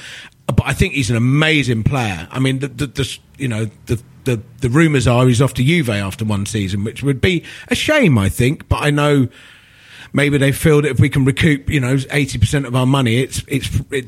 But 0.46 0.62
I 0.66 0.72
think 0.72 0.94
he's 0.94 1.08
an 1.08 1.16
amazing 1.16 1.84
player. 1.84 2.26
I 2.30 2.40
mean, 2.40 2.58
the, 2.58 2.66
the, 2.66 2.86
the 2.88 3.18
you 3.38 3.48
know 3.48 3.70
the 3.86 4.02
the 4.24 4.42
the 4.60 4.68
rumours 4.68 5.06
are 5.06 5.26
he's 5.26 5.40
off 5.40 5.54
to 5.54 5.64
Juve 5.64 5.88
after 5.88 6.24
one 6.24 6.46
season, 6.46 6.84
which 6.84 7.02
would 7.02 7.20
be 7.20 7.44
a 7.68 7.74
shame, 7.74 8.18
I 8.18 8.28
think. 8.28 8.68
But 8.68 8.82
I 8.82 8.90
know 8.90 9.28
maybe 10.12 10.38
they 10.38 10.52
feel 10.52 10.82
that 10.82 10.90
if 10.90 11.00
we 11.00 11.08
can 11.08 11.24
recoup, 11.24 11.68
you 11.70 11.80
know, 11.80 11.96
eighty 12.10 12.38
percent 12.38 12.66
of 12.66 12.74
our 12.74 12.86
money, 12.86 13.18
it's 13.22 13.42
it's 13.48 13.68
it, 13.92 14.06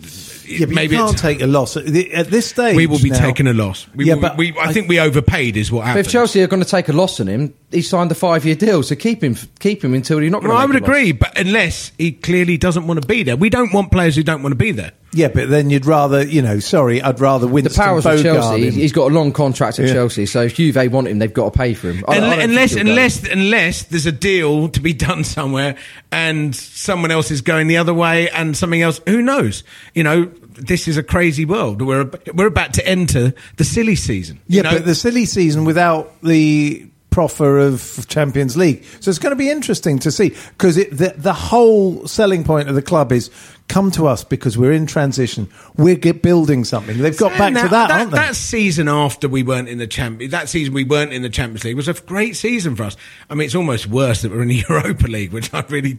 Yeah, 0.49 0.67
but 0.67 0.75
maybe 0.75 0.97
you 0.97 1.01
can't 1.03 1.13
it's, 1.13 1.23
take 1.23 1.41
a 1.41 1.47
loss 1.47 1.77
at, 1.77 1.87
the, 1.87 2.13
at 2.13 2.29
this 2.29 2.49
stage. 2.49 2.77
we 2.77 2.87
will 2.87 2.99
be 3.01 3.11
now- 3.11 3.21
taking 3.21 3.47
a 3.47 3.53
loss. 3.53 3.87
We 3.95 4.07
Yeah, 4.07 4.15
will, 4.15 4.23
but 4.23 4.37
we, 4.37 4.53
I, 4.59 4.65
I- 4.67 4.73
think 4.73 4.89
we 4.89 4.99
overpaid, 5.01 5.57
is 5.57 5.71
what 5.73 5.81
But 5.81 5.87
happened. 5.87 6.07
if 6.07 6.13
Chelsea 6.13 6.43
are 6.43 6.47
going 6.47 6.63
to 6.63 6.69
take 6.69 6.89
a 6.89 6.93
loss 6.93 7.21
on 7.21 7.27
him, 7.29 7.55
he 7.71 7.81
signed 7.83 8.11
a 8.13 8.15
five-year 8.15 8.57
deal, 8.57 8.83
so 8.83 8.95
keep 8.95 9.23
him, 9.25 9.37
keep 9.61 9.83
him 9.85 9.95
until 9.95 10.19
he's 10.19 10.31
not 10.31 10.41
going 10.43 10.51
well, 10.51 10.59
to. 10.59 10.63
I 10.63 10.67
would 10.67 10.77
agree, 10.77 11.13
but 11.13 11.39
unless 11.39 11.93
he 11.99 12.13
clearly 12.13 12.57
doesn't 12.59 12.87
want 12.87 13.01
to 13.01 13.07
be 13.07 13.23
there, 13.23 13.37
we 13.37 13.49
don't 13.51 13.73
want 13.73 13.91
players 13.93 14.17
who 14.17 14.23
don't 14.23 14.43
want 14.43 14.53
to 14.53 14.57
be 14.57 14.73
there. 14.73 14.93
Yeah, 15.15 15.29
but 15.29 15.51
then 15.51 15.69
you'd 15.69 15.85
rather, 15.85 16.25
you 16.25 16.41
know, 16.41 16.59
sorry, 16.59 17.03
I'd 17.03 17.21
rather 17.21 17.47
win. 17.47 17.65
The 17.65 17.69
Winston 17.69 17.85
powers 17.85 18.07
of 18.07 18.23
Chelsea, 18.23 18.67
him. 18.69 18.73
he's 18.73 18.93
got 18.93 19.11
a 19.11 19.15
long 19.15 19.33
contract 19.33 19.79
at 19.79 19.87
Yeah. 19.89 19.93
Chelsea, 19.93 20.25
so 20.25 20.43
if 20.43 20.55
Juve 20.55 20.91
want 20.91 21.07
him, 21.09 21.19
they've 21.19 21.33
got 21.33 21.53
to 21.53 21.59
pay 21.59 21.75
for 21.75 21.91
him. 21.91 22.03
I- 22.09 22.19
I 22.19 22.33
Un- 22.35 22.41
unless, 22.51 22.75
go. 22.75 22.81
unless, 22.81 23.23
unless 23.29 23.83
there's 23.85 24.07
a 24.07 24.13
deal 24.13 24.69
to 24.71 24.81
be 24.81 24.93
done 25.09 25.23
somewhere, 25.25 25.77
and 26.11 26.57
someone 26.57 27.11
else 27.11 27.31
is 27.31 27.43
going 27.43 27.67
the 27.67 27.77
other 27.77 27.93
way, 27.93 28.31
and 28.31 28.57
something 28.57 28.81
else. 28.81 29.01
Who 29.07 29.21
knows? 29.21 29.65
You 29.95 30.03
know, 30.05 30.25
this 30.55 30.89
is 30.89 30.97
a 30.97 31.03
crazy 31.03 31.45
world. 31.45 31.83
We're 31.83 32.11
we're 32.33 32.47
about 32.47 32.73
to 32.75 32.87
enter 32.89 33.35
the 33.57 33.65
silly 33.65 33.97
season. 33.97 34.41
you 34.49 34.57
Yeah, 34.57 34.63
know? 34.63 34.73
but 34.79 34.87
the 34.87 34.95
silly 34.95 35.27
season 35.27 35.65
without 35.67 36.23
the 36.23 36.87
proffer 37.11 37.59
of 37.59 38.07
Champions 38.09 38.57
League. 38.57 38.83
So 39.01 39.11
it's 39.11 39.19
going 39.19 39.33
to 39.33 39.37
be 39.37 39.51
interesting 39.51 39.99
to 39.99 40.11
see 40.11 40.31
because 40.57 40.77
the, 40.77 41.13
the 41.15 41.35
whole 41.35 42.07
selling 42.07 42.43
point 42.43 42.71
of 42.71 42.75
the 42.75 42.81
club 42.81 43.13
is 43.13 43.29
come 43.69 43.91
to 43.93 44.07
us 44.07 44.23
because 44.25 44.59
we're 44.59 44.73
in 44.73 44.87
transition. 44.87 45.49
We're 45.77 45.95
get 45.97 46.23
building 46.23 46.65
something. 46.65 46.99
They've 46.99 47.17
got 47.17 47.31
back 47.39 47.55
And 47.55 47.59
to 47.59 47.69
that, 47.69 47.91
aren't 47.91 48.11
they? 48.11 48.19
That 48.19 48.37
season 48.37 48.89
after 48.89 49.29
we 49.29 49.43
weren't 49.43 49.69
in 49.69 49.79
the 49.79 49.87
champion, 49.87 50.31
that 50.33 50.49
season 50.49 50.75
we 50.75 50.85
weren't 50.85 51.13
in 51.13 51.23
the 51.23 51.31
Champions 51.31 51.65
League 51.65 51.77
was 51.77 51.89
a 51.89 51.95
great 51.95 52.37
season 52.37 52.77
for 52.77 52.83
us. 52.85 52.97
I 53.31 53.35
mean, 53.35 53.47
it's 53.47 53.55
almost 53.55 53.87
worse 53.87 54.23
that 54.23 54.31
we're 54.31 54.43
in 54.43 54.49
the 54.49 54.63
Europa 54.69 55.07
League, 55.07 55.33
which 55.33 55.53
I 55.55 55.61
really, 55.69 55.99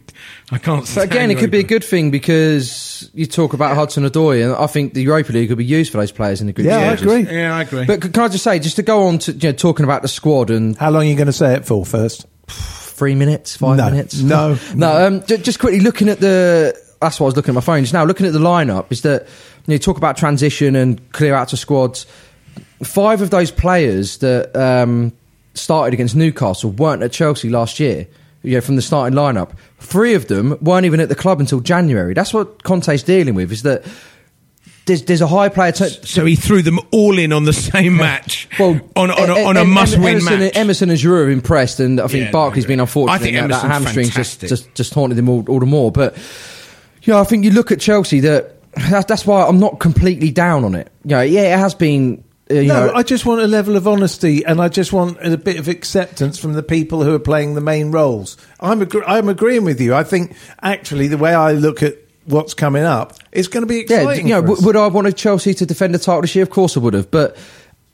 I 0.52 0.58
can't. 0.58 0.88
But 0.94 1.04
again, 1.04 1.30
it 1.30 1.38
could 1.38 1.50
be 1.50 1.58
a 1.58 1.64
good 1.64 1.82
thing 1.84 2.10
because 2.10 3.10
you 3.14 3.26
talk 3.26 3.54
about 3.54 3.74
Hudson 3.76 4.04
Odoi, 4.04 4.44
and 4.44 4.54
I 4.54 4.66
think 4.66 4.94
the 4.94 5.02
Europa 5.02 5.32
League 5.32 5.48
could 5.48 5.58
be 5.58 5.64
used 5.64 5.90
for 5.90 5.98
those 5.98 6.12
players 6.12 6.40
in 6.40 6.46
the 6.46 6.52
group 6.52 6.66
Yeah, 6.68 6.90
I 6.90 6.92
agree. 6.92 7.22
Yeah, 7.22 7.56
I 7.56 7.62
agree. 7.62 7.84
But 7.86 8.00
can 8.00 8.18
I 8.22 8.28
just 8.28 8.44
say, 8.44 8.58
just 8.58 8.76
to 8.76 8.82
go 8.82 9.04
on 9.08 9.18
to 9.20 9.32
you 9.32 9.48
know, 9.48 9.52
talking 9.52 9.84
about 9.84 10.02
the 10.02 10.08
squad 10.08 10.50
and 10.50 10.76
How 10.76 10.90
long 10.90 11.02
are 11.02 11.06
you 11.06 11.16
going 11.16 11.26
to 11.26 11.32
say 11.32 11.54
it 11.54 11.64
for 11.66 11.84
first? 11.84 12.26
three 12.48 13.14
minutes, 13.16 13.56
five 13.56 13.76
No, 13.76 13.90
minutes, 13.90 14.20
no. 14.20 14.56
no. 14.74 15.06
Um, 15.06 15.24
j- 15.26 15.38
just 15.38 15.58
quickly 15.58 15.80
looking 15.80 16.08
at 16.08 16.20
the. 16.20 16.83
That's 17.00 17.20
why 17.20 17.24
I 17.24 17.28
was 17.28 17.36
looking 17.36 17.50
at 17.52 17.54
my 17.54 17.60
phone 17.60 17.82
just 17.82 17.92
now. 17.92 18.04
Looking 18.04 18.26
at 18.26 18.32
the 18.32 18.38
lineup, 18.38 18.86
is 18.90 19.02
that 19.02 19.22
you 19.66 19.74
know, 19.74 19.78
talk 19.78 19.96
about 19.96 20.16
transition 20.16 20.76
and 20.76 21.12
clear 21.12 21.34
out 21.34 21.48
to 21.48 21.56
squads. 21.56 22.06
Five 22.82 23.22
of 23.22 23.30
those 23.30 23.50
players 23.50 24.18
that 24.18 24.54
um, 24.56 25.12
started 25.54 25.94
against 25.94 26.14
Newcastle 26.16 26.70
weren't 26.70 27.02
at 27.02 27.12
Chelsea 27.12 27.48
last 27.48 27.80
year. 27.80 28.06
You 28.42 28.52
know, 28.56 28.60
from 28.60 28.76
the 28.76 28.82
starting 28.82 29.16
lineup, 29.16 29.52
three 29.78 30.12
of 30.14 30.28
them 30.28 30.58
weren't 30.60 30.84
even 30.84 31.00
at 31.00 31.08
the 31.08 31.14
club 31.14 31.40
until 31.40 31.60
January. 31.60 32.12
That's 32.12 32.34
what 32.34 32.62
Conte's 32.62 33.02
dealing 33.02 33.34
with. 33.34 33.50
Is 33.52 33.62
that 33.62 33.84
there's 34.84 35.02
there's 35.04 35.22
a 35.22 35.26
high 35.26 35.48
player. 35.48 35.72
T- 35.72 35.88
so 35.88 36.26
he 36.26 36.36
threw 36.36 36.60
them 36.60 36.78
all 36.90 37.18
in 37.18 37.32
on 37.32 37.44
the 37.44 37.54
same 37.54 37.96
match. 37.96 38.46
well, 38.58 38.78
on 38.96 39.10
on 39.10 39.30
a, 39.30 39.44
on 39.44 39.56
a 39.56 39.64
must-win 39.64 40.16
Emerson, 40.16 40.38
match. 40.40 40.56
Emerson 40.56 40.90
and 40.90 40.98
Giroud 40.98 41.26
are 41.26 41.30
impressed, 41.30 41.80
and 41.80 41.98
I 41.98 42.06
think 42.06 42.26
Yeah, 42.26 42.30
Barkley's 42.32 42.64
no, 42.64 42.68
been 42.68 42.80
I 42.80 42.82
unfortunate. 42.82 43.20
think 43.22 43.36
that, 43.38 43.48
that 43.48 43.64
hamstring's 43.64 44.14
just, 44.14 44.40
just 44.40 44.74
just 44.74 44.92
haunted 44.92 45.16
them 45.16 45.30
all, 45.30 45.48
all 45.48 45.60
the 45.60 45.64
more. 45.64 45.90
But 45.90 46.14
yeah, 47.04 47.20
I 47.20 47.24
think 47.24 47.44
you 47.44 47.50
look 47.50 47.70
at 47.70 47.80
Chelsea. 47.80 48.20
That 48.20 48.60
that's, 48.90 49.26
why 49.26 49.44
I'm 49.44 49.60
not 49.60 49.78
completely 49.78 50.30
down 50.30 50.64
on 50.64 50.74
it. 50.74 50.90
You 51.04 51.10
know, 51.10 51.20
yeah, 51.22 51.54
it 51.54 51.58
has 51.58 51.74
been. 51.74 52.24
Uh, 52.50 52.54
no, 52.54 52.62
know, 52.62 52.92
I 52.94 53.02
just 53.02 53.24
want 53.24 53.40
a 53.40 53.46
level 53.46 53.74
of 53.76 53.88
honesty, 53.88 54.44
and 54.44 54.60
I 54.60 54.68
just 54.68 54.92
want 54.92 55.16
a 55.24 55.36
bit 55.38 55.58
of 55.58 55.68
acceptance 55.68 56.38
from 56.38 56.52
the 56.52 56.62
people 56.62 57.02
who 57.02 57.14
are 57.14 57.18
playing 57.20 57.54
the 57.54 57.62
main 57.62 57.90
roles. 57.90 58.36
I'm 58.60 58.82
agree- 58.82 59.04
I'm 59.06 59.30
agreeing 59.30 59.64
with 59.64 59.80
you. 59.80 59.94
I 59.94 60.04
think 60.04 60.36
actually 60.62 61.08
the 61.08 61.16
way 61.16 61.32
I 61.32 61.52
look 61.52 61.82
at 61.82 61.96
what's 62.26 62.52
coming 62.52 62.82
up 62.82 63.14
is 63.32 63.48
going 63.48 63.62
to 63.62 63.66
be 63.66 63.86
yeah, 63.88 64.00
exciting. 64.00 64.28
you 64.28 64.34
know, 64.34 64.42
for 64.42 64.52
us. 64.52 64.58
w- 64.58 64.66
would 64.66 64.76
I 64.76 64.84
have 64.84 64.94
wanted 64.94 65.16
Chelsea 65.16 65.54
to 65.54 65.64
defend 65.66 65.94
the 65.94 65.98
title 65.98 66.20
this 66.20 66.34
year? 66.34 66.42
Of 66.42 66.50
course 66.50 66.76
I 66.76 66.80
would 66.80 66.94
have. 66.94 67.10
But 67.10 67.36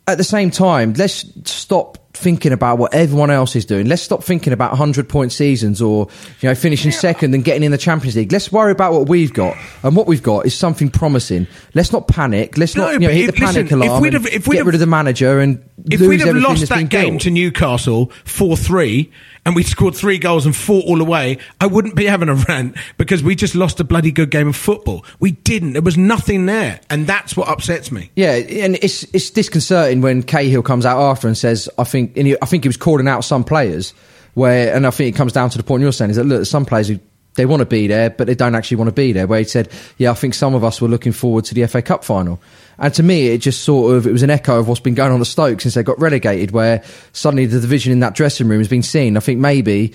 at 0.09 0.18
the 0.18 0.25
same 0.25 0.51
time, 0.51 0.94
let's 0.94 1.25
stop 1.44 1.99
thinking 2.20 2.52
about 2.52 2.78
what 2.78 2.94
everyone 2.94 3.30
else 3.30 3.56
is 3.56 3.64
doing. 3.64 3.87
Let's 3.87 4.02
stop 4.02 4.22
thinking 4.22 4.52
about 4.52 4.70
100 4.70 5.09
point 5.09 5.33
seasons 5.33 5.83
or, 5.83 6.06
you 6.40 6.48
know, 6.48 6.54
finishing 6.54 6.92
second 6.92 7.35
and 7.35 7.42
getting 7.44 7.62
in 7.62 7.72
the 7.72 7.78
Champions 7.78 8.16
League. 8.16 8.30
Let's 8.30 8.52
worry 8.52 8.72
about 8.72 8.92
what 8.92 9.09
we've 9.09 9.33
got. 9.33 9.56
And 9.83 9.96
what 9.96 10.06
we've 10.06 10.22
got 10.22 10.46
is 10.46 10.54
something 10.56 10.90
promising. 10.90 11.46
Let's 11.74 11.92
not 11.92 12.06
panic. 12.09 12.56
Let's 12.59 12.76
No, 12.76 12.85
not 12.85 12.92
you 12.94 12.98
know, 13.00 13.09
hit 13.09 13.26
the 13.26 13.33
panic 13.33 13.70
listen, 13.70 13.83
if 13.83 14.00
we'd 14.00 14.12
have- 14.12 14.26
if 14.26 14.46
we'd 14.46 14.54
get 14.54 14.59
have- 14.59 14.66
rid 14.66 14.74
of 14.74 14.80
the 14.80 14.87
manager 14.87 15.40
and 15.40 15.62
if 15.90 16.00
we'd 16.00 16.20
have 16.20 16.37
lost 16.37 16.68
that 16.68 16.88
game 16.88 17.14
built. 17.14 17.22
to 17.22 17.30
Newcastle 17.30 18.12
4 18.24 18.56
3 18.56 19.11
and 19.44 19.55
we 19.55 19.62
scored 19.62 19.94
three 19.94 20.18
goals 20.18 20.46
and 20.46 20.55
fought 20.55 20.85
all 20.87 21.00
away, 21.00 21.38
I 21.61 21.66
wouldn't 21.66 21.96
be 21.96 22.07
having 22.07 22.29
a 22.29 22.35
rant 22.35 22.76
because 22.98 23.22
we 23.22 23.35
just 23.35 23.55
lost 23.55 23.81
a 23.81 23.85
bloody 23.85 24.12
good 24.12 24.31
game 24.31 24.48
of 24.48 24.57
football. 24.57 25.05
We 25.18 25.33
didn't. 25.33 25.72
There 25.72 25.83
was 25.83 25.96
nothing 25.96 26.46
there. 26.46 26.81
And 26.90 27.07
that's 27.07 27.37
what 27.37 27.48
upsets 27.48 27.90
me. 27.90 28.11
Yeah, 28.16 28.33
and 28.33 28.76
it's 28.76 29.05
it's 29.14 29.31
disconcerting 29.31 30.00
when 30.00 30.22
Cahill 30.22 30.62
comes 30.62 30.85
out 30.87 31.00
after 31.00 31.26
and 31.26 31.37
says, 31.37 31.68
"I 31.79 31.85
think," 31.85 32.16
and 32.16 32.26
he, 32.26 32.37
I 32.42 32.46
think 32.46 32.64
he 32.64 32.68
was 32.68 32.76
calling 32.76 33.09
out 33.09 33.24
some 33.24 33.44
players 33.44 33.94
where, 34.35 34.74
and 34.74 34.87
I 34.87 34.90
think 34.90 35.14
it 35.14 35.18
comes 35.18 35.33
down 35.33 35.50
to 35.50 35.59
the 35.59 35.64
point 35.64 35.83
you're 35.83 35.92
saying 35.92 36.11
is 36.11 36.16
that 36.16 36.24
look, 36.24 36.46
some 36.46 36.64
players 36.64 36.88
who 36.88 36.98
they 37.35 37.47
want 37.47 37.61
to 37.61 37.66
be 37.66 37.87
there, 37.87 38.11
but 38.11 38.27
they 38.27 38.35
don't 38.35 38.55
actually 38.55 38.79
want 38.79 38.88
to 38.88 38.93
be 38.93 39.12
there. 39.12 39.27
Where 39.27 39.38
he 39.38 39.45
said, 39.45 39.69
"Yeah, 39.99 40.11
I 40.11 40.14
think 40.14 40.35
some 40.35 40.55
of 40.55 40.64
us 40.64 40.81
were 40.81 40.88
looking 40.88 41.12
forward 41.12 41.45
to 41.47 41.55
the 41.55 41.62
FA 41.66 41.83
Cup 41.83 42.05
final," 42.05 42.40
and 42.79 42.93
to 42.95 43.03
me, 43.03 43.29
it 43.29 43.38
just 43.38 43.62
sort 43.62 43.97
of 43.97 44.07
it 44.07 44.12
was 44.12 44.23
an 44.23 44.31
echo 44.31 44.59
of 44.59 44.69
what's 44.69 44.81
been 44.81 44.95
going 44.95 45.12
on 45.12 45.21
at 45.21 45.27
Stoke 45.27 45.61
since 45.61 45.75
they 45.75 45.83
got 45.83 46.01
relegated, 46.01 46.51
where 46.51 46.83
suddenly 47.12 47.47
the 47.47 47.61
division 47.61 47.93
in 47.93 48.01
that 48.01 48.14
dressing 48.14 48.49
room 48.49 48.59
has 48.59 48.69
been 48.69 48.83
seen. 48.83 49.16
I 49.16 49.21
think 49.21 49.38
maybe 49.38 49.95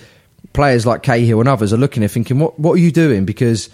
players 0.54 0.86
like 0.86 1.04
Cahill 1.04 1.40
and 1.40 1.50
others 1.50 1.74
are 1.74 1.78
looking 1.78 2.04
at 2.04 2.12
thinking, 2.12 2.40
"What 2.40 2.60
what 2.60 2.74
are 2.74 2.80
you 2.80 2.92
doing?" 2.92 3.26
Because 3.26 3.70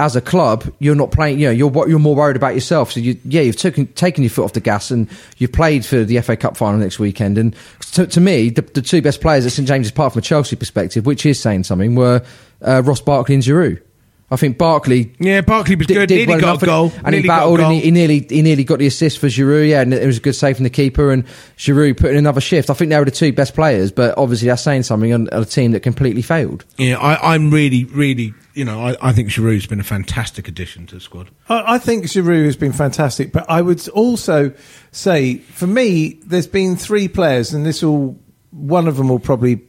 as 0.00 0.14
a 0.14 0.20
club, 0.20 0.72
you're 0.78 0.94
not 0.94 1.10
playing. 1.10 1.38
You 1.38 1.46
know, 1.46 1.52
you're 1.52 1.68
what 1.68 1.88
you're 1.88 1.98
more 1.98 2.14
worried 2.14 2.36
about 2.36 2.54
yourself. 2.54 2.92
So 2.92 3.00
you, 3.00 3.18
yeah, 3.24 3.42
you've 3.42 3.56
taken 3.56 3.86
taken 3.88 4.22
your 4.22 4.30
foot 4.30 4.44
off 4.44 4.52
the 4.52 4.60
gas, 4.60 4.90
and 4.90 5.08
you've 5.38 5.52
played 5.52 5.84
for 5.84 6.04
the 6.04 6.20
FA 6.20 6.36
Cup 6.36 6.56
final 6.56 6.78
next 6.78 6.98
weekend. 6.98 7.38
And 7.38 7.54
to, 7.92 8.06
to 8.06 8.20
me, 8.20 8.50
the, 8.50 8.62
the 8.62 8.82
two 8.82 9.02
best 9.02 9.20
players 9.20 9.44
at 9.44 9.52
St 9.52 9.66
James's 9.66 9.92
Park 9.92 10.12
from 10.12 10.20
a 10.20 10.22
Chelsea 10.22 10.56
perspective, 10.56 11.06
which 11.06 11.26
is 11.26 11.40
saying 11.40 11.64
something, 11.64 11.94
were 11.94 12.22
uh, 12.62 12.82
Ross 12.84 13.00
Barkley 13.00 13.34
and 13.34 13.44
Giroud. 13.44 13.82
I 14.30 14.36
think 14.36 14.58
Barkley. 14.58 15.14
Yeah, 15.18 15.40
Barkley 15.40 15.74
was 15.74 15.86
good. 15.86 16.10
Nearly 16.10 16.26
well 16.26 16.40
got 16.40 16.62
a 16.62 16.66
goal. 16.66 16.92
and 17.02 17.14
he 17.14 17.22
Nearly 17.22 17.28
got 17.28 17.34
a 17.34 17.40
battled, 17.40 17.60
and 17.60 17.72
he, 17.72 17.80
he 17.80 17.90
nearly 17.90 18.26
he 18.28 18.42
nearly 18.42 18.62
got 18.62 18.78
the 18.78 18.86
assist 18.86 19.18
for 19.18 19.26
Giroud. 19.28 19.68
Yeah, 19.70 19.80
and 19.80 19.94
it 19.94 20.06
was 20.06 20.18
a 20.18 20.20
good 20.20 20.34
save 20.34 20.56
from 20.56 20.64
the 20.64 20.70
keeper, 20.70 21.10
and 21.10 21.24
Giroud 21.56 21.96
put 21.96 22.10
in 22.10 22.18
another 22.18 22.42
shift. 22.42 22.68
I 22.68 22.74
think 22.74 22.90
they 22.90 22.98
were 22.98 23.06
the 23.06 23.10
two 23.10 23.32
best 23.32 23.54
players, 23.54 23.90
but 23.90 24.18
obviously 24.18 24.48
that's 24.48 24.62
saying 24.62 24.82
something 24.82 25.12
on 25.14 25.30
on 25.30 25.42
a 25.42 25.46
team 25.46 25.72
that 25.72 25.80
completely 25.80 26.20
failed. 26.20 26.66
Yeah, 26.76 26.98
I, 26.98 27.34
I'm 27.34 27.50
really, 27.50 27.84
really, 27.84 28.34
you 28.58 28.64
know, 28.64 28.80
I, 28.80 28.96
I 29.00 29.12
think 29.12 29.28
Giroud's 29.28 29.68
been 29.68 29.78
a 29.78 29.84
fantastic 29.84 30.48
addition 30.48 30.84
to 30.88 30.96
the 30.96 31.00
squad. 31.00 31.30
I, 31.48 31.74
I 31.74 31.78
think 31.78 32.04
Giroud 32.06 32.44
has 32.44 32.56
been 32.56 32.72
fantastic, 32.72 33.32
but 33.32 33.48
I 33.48 33.62
would 33.62 33.88
also 33.90 34.52
say, 34.90 35.38
for 35.38 35.68
me, 35.68 36.20
there's 36.26 36.48
been 36.48 36.74
three 36.74 37.06
players, 37.06 37.54
and 37.54 37.64
this 37.64 37.84
will 37.84 38.18
one 38.50 38.88
of 38.88 38.96
them 38.96 39.10
will 39.10 39.20
probably 39.20 39.60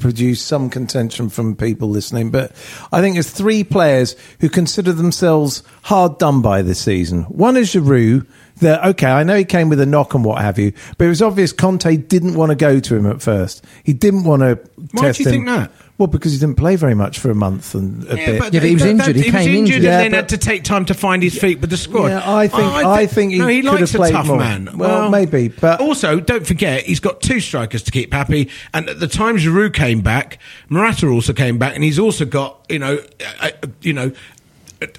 produce 0.00 0.42
some 0.42 0.68
contention 0.68 1.28
from 1.28 1.54
people 1.54 1.88
listening, 1.88 2.32
but 2.32 2.50
I 2.90 3.00
think 3.00 3.14
there's 3.14 3.30
three 3.30 3.62
players 3.62 4.16
who 4.40 4.48
consider 4.48 4.92
themselves 4.92 5.62
hard 5.82 6.18
done 6.18 6.42
by 6.42 6.62
this 6.62 6.80
season. 6.80 7.22
One 7.24 7.56
is 7.56 7.72
Giroud. 7.72 8.26
That 8.60 8.84
okay, 8.84 9.06
I 9.06 9.22
know 9.24 9.36
he 9.36 9.44
came 9.44 9.70
with 9.70 9.80
a 9.80 9.86
knock 9.86 10.14
and 10.14 10.24
what 10.24 10.40
have 10.42 10.58
you, 10.58 10.72
but 10.98 11.06
it 11.06 11.08
was 11.08 11.22
obvious 11.22 11.52
Conte 11.52 11.96
didn't 11.96 12.34
want 12.34 12.50
to 12.50 12.54
go 12.54 12.80
to 12.80 12.96
him 12.96 13.06
at 13.06 13.22
first. 13.22 13.64
He 13.82 13.92
didn't 13.92 14.24
want 14.24 14.42
to 14.42 14.60
Why 14.92 15.10
do 15.10 15.22
you 15.22 15.30
him. 15.30 15.32
think 15.32 15.46
that? 15.46 15.72
Well, 16.02 16.08
because 16.08 16.32
he 16.32 16.38
didn't 16.40 16.56
play 16.56 16.74
very 16.74 16.96
much 16.96 17.20
for 17.20 17.30
a 17.30 17.34
month 17.36 17.76
and 17.76 18.02
a 18.02 18.16
bit. 18.16 18.28
Yeah, 18.28 18.38
but 18.40 18.52
he 18.52 18.74
was 18.74 18.84
injured. 18.84 19.14
He 19.14 19.22
was 19.22 19.30
came 19.30 19.54
injured 19.54 19.56
injured. 19.56 19.74
and 19.76 19.84
Yeah, 19.84 19.98
then 19.98 20.12
had 20.14 20.28
to 20.30 20.36
take 20.36 20.64
time 20.64 20.84
to 20.86 20.94
find 20.94 21.22
his 21.22 21.38
feet 21.38 21.60
with 21.60 21.70
the 21.70 21.76
squad. 21.76 22.08
Yeah, 22.08 22.22
I 22.28 22.48
think- 22.48 22.72
I 22.72 23.06
think 23.06 23.30
he 23.30 23.38
no, 23.38 23.46
he 23.46 23.60
could 23.62 23.70
likes 23.70 23.92
have 23.92 23.94
a 23.94 23.98
played 23.98 24.12
tough 24.14 24.26
more. 24.26 24.36
man. 24.38 24.68
Well, 24.74 25.10
maybe, 25.10 25.46
but- 25.46 25.80
also 25.80 26.18
don't 26.18 26.44
forget 26.44 26.82
he's 26.82 26.98
got 26.98 27.20
two 27.22 27.38
strikers 27.38 27.84
to 27.84 27.92
keep 27.92 28.12
happy. 28.12 28.48
And 28.74 28.88
at 28.88 28.98
the 28.98 29.06
time 29.06 29.36
Giroud 29.36 29.74
came 29.74 30.00
back, 30.00 30.38
Morata 30.68 31.06
also 31.06 31.32
came 31.32 31.56
back, 31.56 31.76
and 31.76 31.84
he's 31.84 32.00
also 32.00 32.24
got 32.24 32.58
you 32.68 32.80
know, 32.80 32.98
uh, 33.40 33.50
uh, 33.62 33.66
you 33.80 33.92
know. 33.92 34.10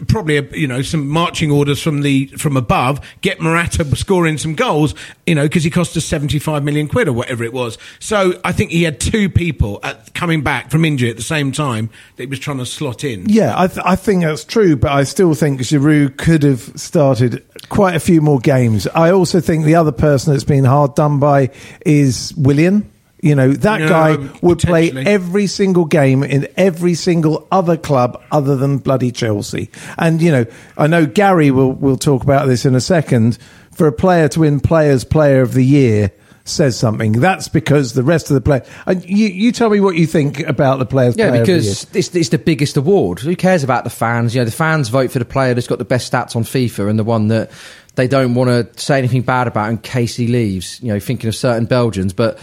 Probably, 0.08 0.60
you 0.60 0.68
know, 0.68 0.82
some 0.82 1.08
marching 1.08 1.52
orders 1.52 1.82
from 1.82 2.02
the 2.02 2.28
from 2.28 2.58
above. 2.58 3.00
Get 3.22 3.42
Morata 3.42 3.84
scoring 3.96 4.38
some 4.38 4.56
goals, 4.56 4.96
you 5.26 5.36
know, 5.36 5.44
because 5.44 5.64
he 5.64 5.70
cost 5.70 5.96
us 5.98 6.06
seventy 6.06 6.40
five 6.40 6.64
million 6.64 6.88
quid 6.88 7.08
or 7.08 7.14
whatever 7.14 7.44
it 7.44 7.54
was. 7.54 7.78
So 8.00 8.40
I 8.44 8.52
think 8.52 8.72
he 8.72 8.84
had 8.84 9.00
two 9.00 9.30
people 9.30 9.80
at, 9.84 10.14
coming 10.14 10.42
back 10.42 10.72
from 10.72 10.86
injury 10.86 11.10
at 11.10 11.18
the 11.18 11.24
same 11.24 11.52
time 11.52 11.90
that 12.16 12.24
he 12.24 12.28
was 12.28 12.40
trying 12.40 12.60
to 12.60 12.66
slot 12.66 13.04
in. 13.04 13.28
Yeah, 13.28 13.54
I, 13.56 13.68
th- 13.68 13.86
I 13.86 13.96
think 13.96 14.24
that's 14.24 14.46
true, 14.46 14.76
but 14.76 14.92
I 14.92 15.04
still 15.04 15.34
think 15.34 15.60
Giroud 15.62 16.18
could 16.18 16.44
have 16.44 16.62
started 16.80 17.44
quite 17.70 17.96
a 17.96 18.00
few 18.00 18.22
more 18.22 18.40
games. 18.40 18.88
I 18.88 19.12
also 19.12 19.40
think 19.40 19.66
the 19.66 19.76
other 19.76 19.92
person 19.92 20.34
that's 20.34 20.44
been 20.44 20.66
hard 20.66 20.96
done 20.96 21.20
by 21.20 21.50
is 21.86 22.34
Willian. 22.38 22.90
You 23.24 23.36
know, 23.36 23.54
that 23.54 23.80
No, 23.80 23.88
guy 23.88 24.18
would 24.42 24.60
play 24.60 24.92
every 24.92 25.48
single 25.48 25.86
game 25.86 26.24
in 26.24 26.46
every 26.58 26.94
single 26.94 27.48
other 27.54 27.78
club 27.78 28.22
other 28.34 28.58
than 28.58 28.80
bloody 28.80 29.12
Chelsea. 29.12 29.70
And, 29.98 30.22
you 30.22 30.30
know, 30.30 30.46
I 30.78 30.88
know 30.88 31.06
Gary 31.06 31.50
will, 31.50 31.72
will 31.72 31.96
talk 31.96 32.22
about 32.22 32.48
this 32.48 32.66
in 32.66 32.76
a 32.76 32.82
second. 32.82 33.38
For 33.76 33.88
a 33.88 33.94
player 33.94 34.28
to 34.28 34.42
win 34.42 34.60
Players 34.60 35.06
Player 35.06 35.42
of 35.42 35.54
the 35.54 35.64
Year 35.64 36.12
says 36.44 36.78
something. 36.78 37.14
That's 37.14 37.48
because 37.48 37.94
the 37.94 38.04
rest 38.04 38.30
of 38.30 38.36
the 38.36 38.42
play. 38.42 38.62
And 38.86 39.04
you, 39.06 39.28
you 39.28 39.54
tell 39.54 39.70
me 39.70 39.80
what 39.80 39.96
you 39.96 40.06
think 40.06 40.42
about 40.42 40.80
the 40.80 40.86
Players 40.86 41.16
Yeah, 41.18 41.30
Player 41.30 41.42
of 41.42 41.48
the 41.48 41.54
Year. 41.54 41.62
Yeah, 41.62 41.66
because 41.66 41.96
it's, 41.96 42.16
it's 42.16 42.30
the 42.30 42.38
biggest 42.38 42.76
award. 42.76 43.20
Who 43.20 43.36
cares 43.38 43.64
about 43.64 43.86
the 43.86 43.90
fans? 43.90 44.36
You 44.36 44.42
know, 44.42 44.46
the 44.46 44.52
fans 44.52 44.90
vote 44.90 45.12
for 45.12 45.20
the 45.20 45.26
player 45.26 45.54
that's 45.54 45.68
got 45.68 45.80
the 45.80 45.86
best 45.86 46.12
stats 46.12 46.36
on 46.36 46.44
FIFA 46.44 46.90
and 46.90 47.00
the 47.00 47.04
one 47.06 47.30
that 47.30 47.52
they 47.96 48.08
don't 48.08 48.34
want 48.34 48.50
to 48.76 48.82
say 48.82 48.98
anything 48.98 49.22
bad 49.22 49.48
about 49.48 49.70
in 49.70 49.78
case 49.78 50.16
he 50.16 50.28
leaves. 50.28 50.80
You 50.82 50.94
know, 50.94 51.00
thinking 51.00 51.28
of 51.28 51.36
certain 51.36 51.66
Belgians, 51.66 52.12
but 52.14 52.40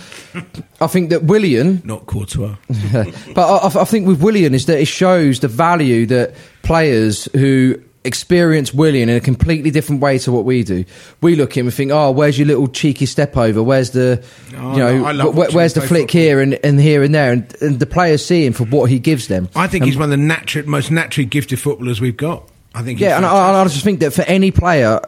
I 0.81 0.87
think 0.87 1.11
that 1.11 1.25
Willian 1.25 1.83
Not 1.87 2.07
Courtois. 2.07 2.55
but 3.35 3.39
I, 3.77 3.81
I 3.81 3.85
think 3.85 4.07
with 4.07 4.23
Willian 4.23 4.55
is 4.55 4.67
that 4.67 4.79
it 4.81 4.87
shows 4.87 5.41
the 5.41 5.49
value 5.49 6.07
that 6.07 6.35
players 6.63 7.25
who 7.33 7.81
experience 8.03 8.73
Willian 8.73 9.11
in 9.11 9.17
a 9.17 9.21
completely 9.21 9.71
different 9.71 10.01
way 10.01 10.17
to 10.19 10.33
what 10.33 10.47
we 10.47 10.63
do. 10.63 10.87
We 11.21 11.37
look 11.37 11.51
at 11.51 11.57
him 11.59 11.67
and 11.67 11.75
think, 11.75 11.91
"Oh, 11.93 12.11
where's 12.13 12.39
your 12.39 12.47
little 12.47 12.67
cheeky 12.69 13.05
step 13.07 13.37
over? 13.37 13.63
Where's 13.63 13.91
the, 13.91 14.25
Oh, 14.57 14.73
you 14.73 14.79
know, 14.79 14.99
no, 15.01 15.05
I 15.05 15.13
love 15.13 15.35
wh- 15.35 15.55
where's 15.55 15.75
the 15.75 15.83
flick 15.83 16.03
football. 16.11 16.21
here 16.21 16.41
and, 16.41 16.55
and 16.65 16.81
here 16.81 17.03
and 17.03 17.15
there?" 17.15 17.33
And, 17.33 17.55
and 17.61 17.79
the 17.79 17.85
players 17.87 18.25
see 18.25 18.47
him 18.47 18.53
for 18.55 18.65
what 18.65 18.89
he 18.89 18.99
gives 18.99 19.29
them. 19.29 19.49
I 19.55 19.67
think 19.67 19.83
And- 19.83 19.89
he's 19.91 19.97
um, 19.97 20.01
one 20.09 20.13
of 20.13 20.19
the 20.19 20.25
natu- 20.35 20.65
most 20.67 20.91
naturally 20.91 21.27
gifted 21.27 21.59
footballers 21.61 22.01
we've 22.01 22.17
got. 22.17 22.49
I 22.75 22.83
think. 22.83 23.01
Yeah, 23.01 23.17
and 23.19 23.27
I, 23.27 23.31
fantastic. 23.31 23.57
I 23.61 23.65
just 23.75 23.85
think 23.85 24.01
that 24.01 24.13
for 24.13 24.23
any 24.23 24.51
player 24.51 25.01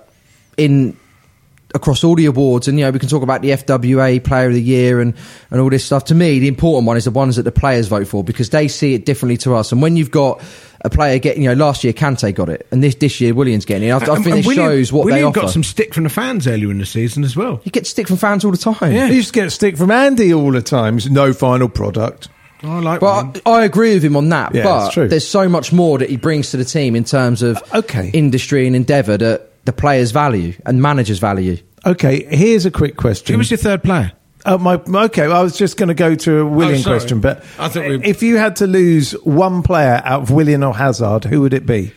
in 0.57 0.97
across 1.75 2.05
all 2.05 2.15
the 2.15 2.27
awards, 2.27 2.69
and 2.69 2.79
you 2.79 2.85
know, 2.85 2.91
we 2.91 2.99
can 2.99 3.09
talk 3.09 3.23
about 3.23 3.41
the 3.41 3.49
FWA 3.51 4.23
Player 4.23 4.49
of 4.49 4.53
the 4.55 4.63
Year 4.63 5.01
and 5.01 5.15
and 5.51 5.61
all 5.61 5.71
this 5.71 5.85
stuff. 5.85 6.05
To 6.07 6.15
me, 6.15 6.39
the 6.39 6.49
important 6.49 6.87
one 6.87 6.97
is 6.97 7.05
the 7.05 7.11
ones 7.11 7.37
that 7.37 7.45
the 7.45 7.53
players 7.53 7.89
vote 7.89 8.07
for 8.07 8.23
because 8.23 8.51
they 8.51 8.69
see 8.69 8.95
it 8.95 9.07
differently 9.07 9.37
to 9.39 9.55
us. 9.55 9.73
And 9.73 9.81
when 9.81 9.97
you've 9.97 10.11
got 10.11 10.43
a 10.85 10.91
player 10.91 11.19
getting, 11.19 11.45
you 11.45 11.49
know, 11.49 11.55
last 11.55 11.85
year 11.85 11.93
Kante 11.93 12.35
got 12.35 12.49
it, 12.49 12.67
and 12.71 12.83
this 12.83 12.97
this 12.97 13.21
year 13.21 13.33
Willian's 13.35 13.65
getting 13.65 13.89
it. 13.89 13.93
I, 13.93 13.97
I 13.97 14.01
think 14.17 14.27
and 14.27 14.39
it 14.41 14.47
Willian- 14.47 14.69
shows 14.69 14.93
what 14.93 15.07
Willian 15.07 15.23
they 15.23 15.29
offer. 15.29 15.41
got 15.43 15.51
some 15.51 15.63
stick 15.63 15.95
from 15.95 16.05
the 16.05 16.11
fans 16.11 16.47
earlier 16.47 16.71
in 16.71 16.79
the 16.79 16.85
season 16.87 17.25
as 17.25 17.37
well. 17.37 17.61
you 17.65 17.71
get 17.71 17.87
stick 17.87 18.07
from 18.09 18.17
fans 18.19 18.45
all 18.45 18.51
the 18.51 18.59
time. 18.59 18.93
Yeah. 18.93 19.07
You 19.07 19.15
used 19.15 19.33
to 19.33 19.41
get 19.41 19.51
stick 19.53 19.77
from 19.79 19.91
Andy 19.91 20.35
all 20.35 20.51
the 20.53 20.61
time. 20.63 20.99
No 21.11 21.33
final 21.33 21.69
product. 21.69 22.29
I 22.65 22.81
like. 22.81 23.01
But 23.01 23.41
I, 23.47 23.51
I 23.51 23.65
agree 23.65 23.95
with 23.95 24.05
him 24.05 24.17
on 24.17 24.29
that. 24.29 24.55
Yeah, 24.55 24.65
but 24.65 24.91
true. 24.91 25.09
there's 25.09 25.27
so 25.27 25.49
much 25.49 25.73
more 25.73 25.99
that 25.99 26.11
he 26.11 26.17
brings 26.17 26.51
to 26.51 26.57
the 26.59 26.65
team 26.65 26.95
in 26.97 27.05
terms 27.05 27.43
of 27.43 27.57
Uh, 27.73 27.79
okay. 27.79 28.11
industry 28.13 28.67
and 28.67 28.77
endeavour 28.77 29.17
that 29.17 29.52
the 29.65 29.73
players 29.73 30.11
value 30.11 30.55
and 30.67 30.81
managers 30.83 31.19
value. 31.19 31.57
Okay, 31.85 32.25
here's 32.35 32.65
a 32.67 32.71
quick 32.71 32.97
question. 32.97 33.35
Who 33.35 33.39
was 33.39 33.51
your 33.51 33.59
third 33.59 33.83
player? 33.83 34.13
Oh, 34.45 34.59
my, 34.59 34.75
okay, 35.05 35.23
I 35.25 35.41
was 35.43 35.57
just 35.57 35.77
going 35.77 35.89
to 35.89 35.95
go 35.95 36.15
to 36.17 36.39
a 36.41 36.47
Willian 36.47 36.81
Oh, 36.81 36.85
question, 36.85 37.21
but 37.21 37.45
I 37.59 37.69
thought 37.69 37.89
we- 37.89 38.03
if 38.05 38.23
you 38.25 38.39
had 38.39 38.57
to 38.57 38.67
lose 38.67 39.13
one 39.23 39.63
player 39.63 40.03
out 40.05 40.23
of 40.23 40.31
Willian 40.31 40.65
or 40.65 40.75
Hazard, 40.77 41.25
who 41.25 41.41
would 41.43 41.55
it 41.55 41.65
be? 41.65 41.93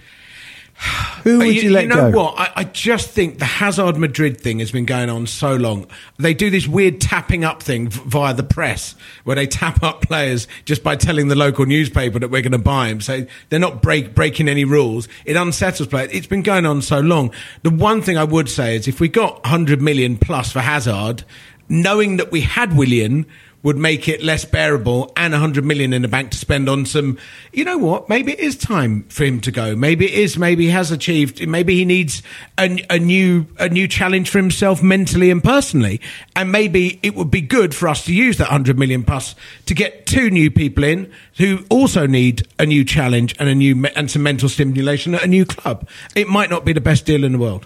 Who 1.24 1.40
would 1.40 1.56
you, 1.56 1.72
let 1.72 1.84
You 1.84 1.90
know 1.90 2.12
go? 2.12 2.18
what? 2.18 2.40
I, 2.40 2.52
I 2.58 2.64
just 2.66 3.10
think 3.10 3.40
the 3.40 3.46
Hazard 3.46 3.98
Madrid 3.98 4.40
thing 4.40 4.60
has 4.60 4.72
been 4.72 4.86
going 4.86 5.10
on 5.10 5.26
so 5.26 5.56
long. 5.56 5.88
They 6.18 6.34
do 6.34 6.50
this 6.50 6.68
weird 6.68 7.02
tapping 7.02 7.44
up 7.44 7.64
thing 7.64 7.88
v- 7.90 8.02
via 8.06 8.34
the 8.34 8.44
press, 8.44 8.94
where 9.24 9.36
they 9.36 9.48
tap 9.48 9.82
up 9.82 10.02
players 10.02 10.48
just 10.66 10.84
by 10.84 10.96
telling 10.96 11.28
the 11.30 11.36
local 11.36 11.66
newspaper 11.66 12.20
that 12.20 12.30
we're 12.30 12.42
going 12.44 12.52
to 12.52 12.58
buy 12.60 12.90
them. 12.90 13.02
So 13.02 13.26
they're 13.50 13.60
not 13.60 13.82
break, 13.82 14.14
breaking 14.14 14.48
any 14.48 14.66
rules. 14.66 15.08
It 15.26 15.36
unsettles 15.36 15.88
players. 15.88 16.12
It's 16.14 16.28
been 16.28 16.44
going 16.44 16.66
on 16.66 16.82
so 16.82 17.00
long. 17.00 17.32
The 17.64 17.72
one 17.72 18.02
thing 18.02 18.18
I 18.18 18.24
would 18.24 18.50
say 18.50 18.76
is 18.76 18.88
if 18.88 19.00
we 19.00 19.08
got 19.08 19.44
100 19.44 19.82
million 19.82 20.18
plus 20.18 20.52
for 20.52 20.60
Hazard, 20.60 21.24
knowing 21.70 22.18
that 22.18 22.32
we 22.32 22.42
had 22.42 22.78
Willian 22.78 23.26
would 23.66 23.78
make 23.78 24.08
it 24.08 24.22
less 24.22 24.46
bearable 24.46 25.12
and 25.18 25.34
100 25.34 25.66
million 25.66 25.92
in 25.92 26.04
the 26.04 26.08
bank 26.08 26.30
to 26.30 26.38
spend 26.38 26.70
on 26.70 26.86
some 26.86 27.18
you 27.52 27.66
know 27.66 27.80
what? 27.80 28.08
Maybe 28.08 28.34
it 28.34 28.40
is 28.40 28.56
time 28.56 29.06
for 29.10 29.24
him 29.24 29.42
to 29.42 29.52
go. 29.52 29.76
Maybe 29.76 30.06
it 30.06 30.14
is 30.14 30.38
maybe 30.38 30.66
he 30.66 30.70
has 30.70 30.92
achieved 30.92 31.46
maybe 31.48 31.76
he 31.76 31.84
needs 31.84 32.22
a, 32.60 32.86
a 32.92 33.00
new 33.00 33.48
a 33.58 33.68
new 33.68 33.88
challenge 33.88 34.30
for 34.30 34.38
himself 34.38 34.84
mentally 34.84 35.32
and 35.32 35.44
personally. 35.44 36.00
And 36.36 36.52
maybe 36.52 37.00
it 37.02 37.16
would 37.16 37.32
be 37.32 37.42
good 37.42 37.74
for 37.74 37.88
us 37.88 38.06
to 38.06 38.14
use 38.14 38.38
that 38.38 38.50
100 38.50 38.78
million 38.78 39.04
plus 39.04 39.34
to 39.66 39.74
get 39.74 40.06
two 40.06 40.30
new 40.30 40.52
people 40.52 40.84
in 40.84 41.12
who 41.38 41.66
also 41.72 42.06
need 42.06 42.48
a 42.60 42.68
new 42.68 42.86
challenge 42.86 43.36
and 43.40 43.50
a 43.50 43.56
new 43.56 43.84
and 43.96 44.12
some 44.12 44.22
mental 44.22 44.48
stimulation 44.48 45.16
at 45.16 45.24
a 45.24 45.28
new 45.28 45.44
club. 45.44 45.90
It 46.16 46.28
might 46.28 46.52
not 46.52 46.66
be 46.66 46.74
the 46.74 46.82
best 46.82 47.08
deal 47.08 47.24
in 47.24 47.32
the 47.32 47.40
world. 47.40 47.66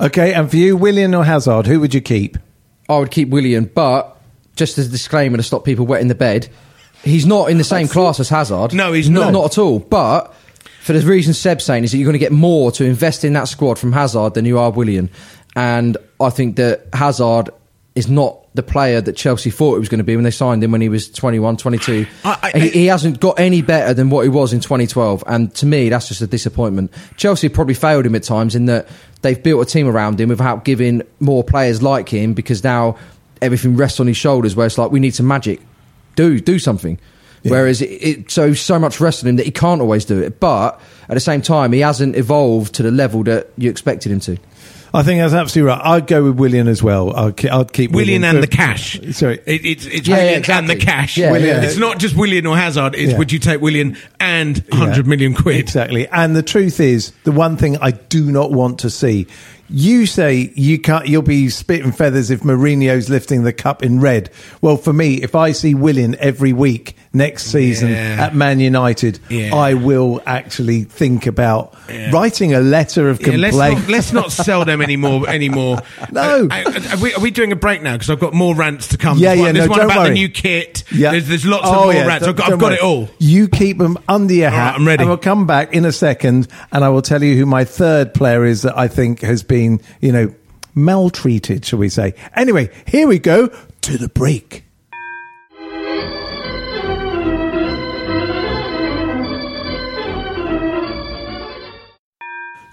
Okay, 0.00 0.32
and 0.32 0.50
for 0.50 0.56
you, 0.56 0.78
Willian 0.78 1.14
or 1.14 1.24
Hazard, 1.24 1.66
who 1.66 1.78
would 1.80 1.92
you 1.92 2.00
keep? 2.00 2.38
I 2.88 2.98
would 2.98 3.10
keep 3.10 3.28
Willian, 3.28 3.70
but 3.74 4.15
just 4.56 4.78
as 4.78 4.88
a 4.88 4.90
disclaimer 4.90 5.36
to 5.36 5.42
stop 5.42 5.64
people 5.64 5.86
wetting 5.86 6.08
the 6.08 6.14
bed, 6.14 6.48
he's 7.04 7.26
not 7.26 7.50
in 7.50 7.58
the 7.58 7.64
same 7.64 7.86
class 7.88 8.18
as 8.20 8.28
Hazard. 8.28 8.74
No, 8.74 8.92
he's 8.92 9.08
not. 9.08 9.32
not. 9.32 9.52
At 9.52 9.58
all. 9.58 9.78
But 9.78 10.34
for 10.82 10.92
the 10.92 11.06
reason 11.06 11.34
Seb's 11.34 11.64
saying 11.64 11.84
is 11.84 11.92
that 11.92 11.98
you're 11.98 12.06
going 12.06 12.14
to 12.14 12.18
get 12.18 12.32
more 12.32 12.72
to 12.72 12.84
invest 12.84 13.24
in 13.24 13.34
that 13.34 13.44
squad 13.48 13.78
from 13.78 13.92
Hazard 13.92 14.34
than 14.34 14.44
you 14.44 14.58
are 14.58 14.70
Willian. 14.70 15.10
And 15.54 15.96
I 16.20 16.30
think 16.30 16.56
that 16.56 16.86
Hazard 16.92 17.50
is 17.94 18.08
not 18.08 18.42
the 18.54 18.62
player 18.62 19.00
that 19.00 19.16
Chelsea 19.16 19.50
thought 19.50 19.74
he 19.74 19.78
was 19.80 19.88
going 19.88 19.98
to 19.98 20.04
be 20.04 20.14
when 20.16 20.24
they 20.24 20.30
signed 20.30 20.62
him 20.62 20.70
when 20.70 20.80
he 20.82 20.88
was 20.88 21.10
21, 21.10 21.56
22. 21.56 22.06
I- 22.24 22.50
I- 22.54 22.58
he, 22.58 22.68
he 22.70 22.86
hasn't 22.86 23.20
got 23.20 23.38
any 23.40 23.62
better 23.62 23.94
than 23.94 24.10
what 24.10 24.22
he 24.22 24.28
was 24.28 24.52
in 24.52 24.60
2012. 24.60 25.24
And 25.26 25.54
to 25.56 25.66
me, 25.66 25.88
that's 25.88 26.08
just 26.08 26.20
a 26.22 26.26
disappointment. 26.26 26.90
Chelsea 27.16 27.48
probably 27.48 27.74
failed 27.74 28.04
him 28.06 28.14
at 28.14 28.22
times 28.22 28.54
in 28.54 28.66
that 28.66 28.86
they've 29.22 29.42
built 29.42 29.66
a 29.66 29.70
team 29.70 29.86
around 29.88 30.20
him 30.20 30.28
without 30.28 30.64
giving 30.64 31.02
more 31.20 31.42
players 31.42 31.82
like 31.82 32.08
him 32.08 32.34
because 32.34 32.62
now 32.62 32.96
everything 33.46 33.76
rests 33.76 33.98
on 34.00 34.06
his 34.06 34.16
shoulders 34.16 34.54
where 34.54 34.66
it's 34.66 34.76
like, 34.78 34.90
we 34.90 35.00
need 35.00 35.14
some 35.14 35.26
magic. 35.26 35.60
Do, 36.16 36.38
do 36.40 36.58
something. 36.58 36.98
Whereas 37.42 37.80
it, 37.80 37.86
it 37.86 38.30
so 38.32 38.54
so 38.54 38.76
much 38.78 39.00
rests 39.00 39.22
on 39.22 39.28
him 39.28 39.36
that 39.36 39.46
he 39.46 39.52
can't 39.52 39.80
always 39.80 40.04
do 40.04 40.20
it. 40.20 40.40
But 40.40 40.80
at 41.08 41.14
the 41.14 41.20
same 41.20 41.42
time, 41.42 41.72
he 41.72 41.78
hasn't 41.80 42.16
evolved 42.16 42.74
to 42.74 42.82
the 42.82 42.90
level 42.90 43.22
that 43.24 43.50
you 43.56 43.70
expected 43.70 44.10
him 44.10 44.18
to. 44.20 44.36
I 44.92 45.02
think 45.04 45.20
that's 45.20 45.34
absolutely 45.34 45.68
right. 45.72 45.80
I'd 45.84 46.06
go 46.08 46.24
with 46.24 46.36
Willian 46.40 46.66
as 46.68 46.82
well. 46.82 47.14
I'd, 47.14 47.36
ke- 47.36 47.44
I'd 47.52 47.72
keep 47.72 47.92
Willian 47.92 48.22
William 48.22 48.36
and 48.36 48.42
the 48.42 48.48
cash. 48.48 48.98
Sorry. 49.12 49.38
It, 49.46 49.64
it's 49.64 49.86
it's 49.86 50.08
Yeah, 50.08 50.16
yeah, 50.16 50.22
Willian 50.22 50.38
exactly. 50.40 50.72
and 50.72 50.80
the 50.80 50.84
cash. 50.84 51.16
Yeah, 51.18 51.30
Willian- 51.32 51.62
It's 51.64 51.76
not 51.76 51.98
just 51.98 52.16
Willian 52.16 52.46
or 52.46 52.56
Hazard. 52.56 52.94
It's 52.96 53.12
Yeah. 53.12 53.18
would 53.18 53.30
you 53.30 53.38
take 53.38 53.60
Willian 53.60 53.96
and 54.18 54.56
Yeah. 54.56 54.78
100 54.80 55.06
million 55.06 55.34
quid? 55.34 55.56
Exactly. 55.56 56.08
And 56.08 56.34
the 56.34 56.42
truth 56.42 56.80
is, 56.80 57.12
the 57.24 57.32
one 57.32 57.56
thing 57.56 57.76
I 57.80 57.90
do 57.92 58.32
not 58.32 58.50
want 58.52 58.80
to 58.80 58.90
see. 58.90 59.26
You 59.68 60.06
say 60.06 60.52
you 60.54 60.78
can't. 60.78 61.06
You'll 61.08 61.22
be 61.22 61.48
spitting 61.48 61.92
feathers 61.92 62.30
if 62.30 62.40
Mourinho's 62.40 63.10
lifting 63.10 63.42
the 63.42 63.52
cup 63.52 63.82
in 63.82 64.00
red. 64.00 64.30
Well, 64.60 64.76
for 64.76 64.92
me, 64.92 65.22
if 65.22 65.34
I 65.34 65.52
see 65.52 65.74
Willian 65.74 66.16
every 66.18 66.52
week 66.52 66.96
next 67.12 67.44
season 67.46 67.90
Yeah. 67.90 68.16
at 68.26 68.34
Man 68.34 68.60
United, 68.60 69.18
Yeah. 69.28 69.54
I 69.54 69.74
will 69.74 70.22
actually 70.26 70.84
think 70.84 71.26
about 71.26 71.74
writing 72.12 72.54
a 72.54 72.60
letter 72.60 73.08
of 73.08 73.20
Yeah, 73.20 73.36
let's, 73.36 73.56
complaint. 73.56 73.80
not, 73.80 73.88
let's 73.90 74.12
not 74.12 74.32
sell 74.32 74.64
them 74.64 74.82
anymore. 74.82 75.28
anymore. 75.36 75.78
No. 76.12 76.48
Uh, 76.50 76.62
uh, 76.66 76.80
are, 76.92 76.98
we, 76.98 77.14
are 77.14 77.20
we 77.20 77.30
doing 77.30 77.52
a 77.52 77.56
break 77.56 77.82
now? 77.82 77.94
Because 77.94 78.10
I've 78.10 78.20
got 78.20 78.34
more 78.34 78.54
rants 78.54 78.88
to 78.88 78.98
come. 78.98 79.18
Yeah, 79.18 79.34
there's 79.34 79.38
yeah, 79.38 79.44
one, 79.46 79.54
there's 79.54 79.66
no, 79.68 79.70
one 79.72 79.80
about 79.86 79.96
worry. 79.98 80.08
the 80.08 80.14
new 80.14 80.28
kit. 80.28 80.84
Yeah. 80.92 81.12
There's, 81.12 81.28
there's 81.28 81.46
lots 81.46 81.66
of 81.66 81.74
Oh, 81.74 81.84
more 81.84 81.94
yeah, 81.94 82.06
rants. 82.06 82.26
I've 82.26 82.36
got, 82.36 82.52
I've 82.52 82.58
got 82.58 82.72
it 82.72 82.80
all. 82.80 83.08
You 83.18 83.48
keep 83.48 83.78
them 83.78 83.98
under 84.08 84.34
your 84.34 84.50
hat. 84.50 84.72
right, 84.72 84.74
I'm 84.80 84.86
ready. 84.86 85.00
And 85.02 85.08
we'll 85.08 85.18
come 85.18 85.46
back 85.46 85.72
in 85.74 85.84
a 85.84 85.92
second, 85.92 86.48
and 86.70 86.84
I 86.84 86.90
will 86.90 87.02
tell 87.02 87.22
you 87.22 87.36
who 87.36 87.46
my 87.46 87.64
third 87.64 88.12
player 88.14 88.44
is 88.44 88.62
that 88.62 88.76
I 88.76 88.88
think 88.88 89.20
has 89.22 89.42
been, 89.42 89.55
you 89.56 90.12
know, 90.12 90.34
maltreated, 90.74 91.64
shall 91.64 91.78
we 91.78 91.88
say. 91.88 92.14
Anyway, 92.34 92.70
here 92.86 93.08
we 93.08 93.18
go 93.18 93.48
to 93.82 93.98
the 93.98 94.08
break. 94.08 94.64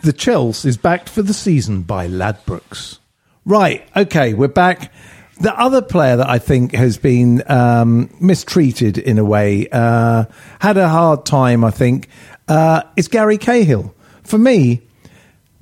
The 0.04 0.12
Chelsea 0.12 0.68
is 0.68 0.76
backed 0.76 1.08
for 1.08 1.22
the 1.22 1.34
season 1.34 1.84
by 1.84 2.10
Ladbrokes. 2.10 3.00
Right, 3.46 3.88
okay, 3.96 4.34
we're 4.34 4.50
back. 4.50 4.92
The 5.40 5.58
other 5.58 5.82
player 5.82 6.18
that 6.18 6.30
I 6.30 6.40
think 6.40 6.74
has 6.74 6.98
been 6.98 7.42
um, 7.50 8.14
mistreated 8.20 8.98
in 8.98 9.18
a 9.18 9.24
way, 9.24 9.68
uh, 9.72 10.26
had 10.60 10.76
a 10.76 10.90
hard 10.90 11.26
time, 11.26 11.64
I 11.64 11.72
think, 11.72 12.10
uh, 12.50 12.84
is 12.98 13.08
Gary 13.08 13.38
Cahill. 13.38 13.96
For 14.24 14.38
me, 14.38 14.82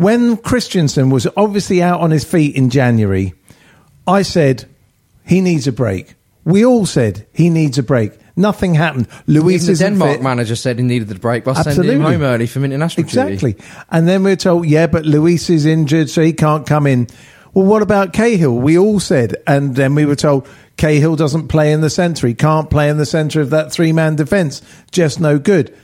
when 0.01 0.37
Christensen 0.37 1.09
was 1.09 1.27
obviously 1.37 1.81
out 1.81 2.01
on 2.01 2.11
his 2.11 2.23
feet 2.23 2.55
in 2.55 2.69
January, 2.69 3.33
I 4.07 4.23
said 4.23 4.65
he 5.25 5.41
needs 5.41 5.67
a 5.67 5.71
break. 5.71 6.15
We 6.43 6.65
all 6.65 6.85
said 6.85 7.27
he 7.33 7.49
needs 7.49 7.77
a 7.77 7.83
break. 7.83 8.13
Nothing 8.35 8.73
happened. 8.73 9.07
Luis 9.27 9.63
Even 9.63 9.73
the 9.75 9.79
Denmark 9.79 10.13
fit. 10.13 10.23
manager 10.23 10.55
said 10.55 10.79
he 10.79 10.83
needed 10.83 11.07
the 11.07 11.15
break 11.15 11.43
by 11.43 11.53
sending 11.53 11.69
Absolutely. 11.69 11.95
him 11.95 12.01
home 12.01 12.21
early 12.23 12.47
from 12.47 12.65
international 12.65 13.07
duty. 13.07 13.33
Exactly. 13.33 13.55
And 13.91 14.07
then 14.07 14.23
we're 14.23 14.35
told, 14.35 14.65
yeah, 14.65 14.87
but 14.87 15.05
Luis 15.05 15.49
is 15.49 15.65
injured, 15.65 16.09
so 16.09 16.21
he 16.23 16.33
can't 16.33 16.65
come 16.65 16.87
in. 16.87 17.07
Well, 17.53 17.65
what 17.65 17.81
about 17.81 18.13
Cahill? 18.13 18.55
We 18.55 18.77
all 18.77 18.99
said, 18.99 19.35
and 19.45 19.75
then 19.75 19.93
we 19.93 20.05
were 20.05 20.15
told 20.15 20.47
Cahill 20.77 21.15
doesn't 21.15 21.49
play 21.49 21.73
in 21.73 21.81
the 21.81 21.89
centre. 21.89 22.25
He 22.25 22.33
can't 22.33 22.69
play 22.69 22.89
in 22.89 22.97
the 22.97 23.05
centre 23.05 23.41
of 23.41 23.51
that 23.51 23.71
three 23.71 23.91
man 23.91 24.15
defence. 24.15 24.61
Just 24.91 25.19
no 25.19 25.37
good. 25.37 25.77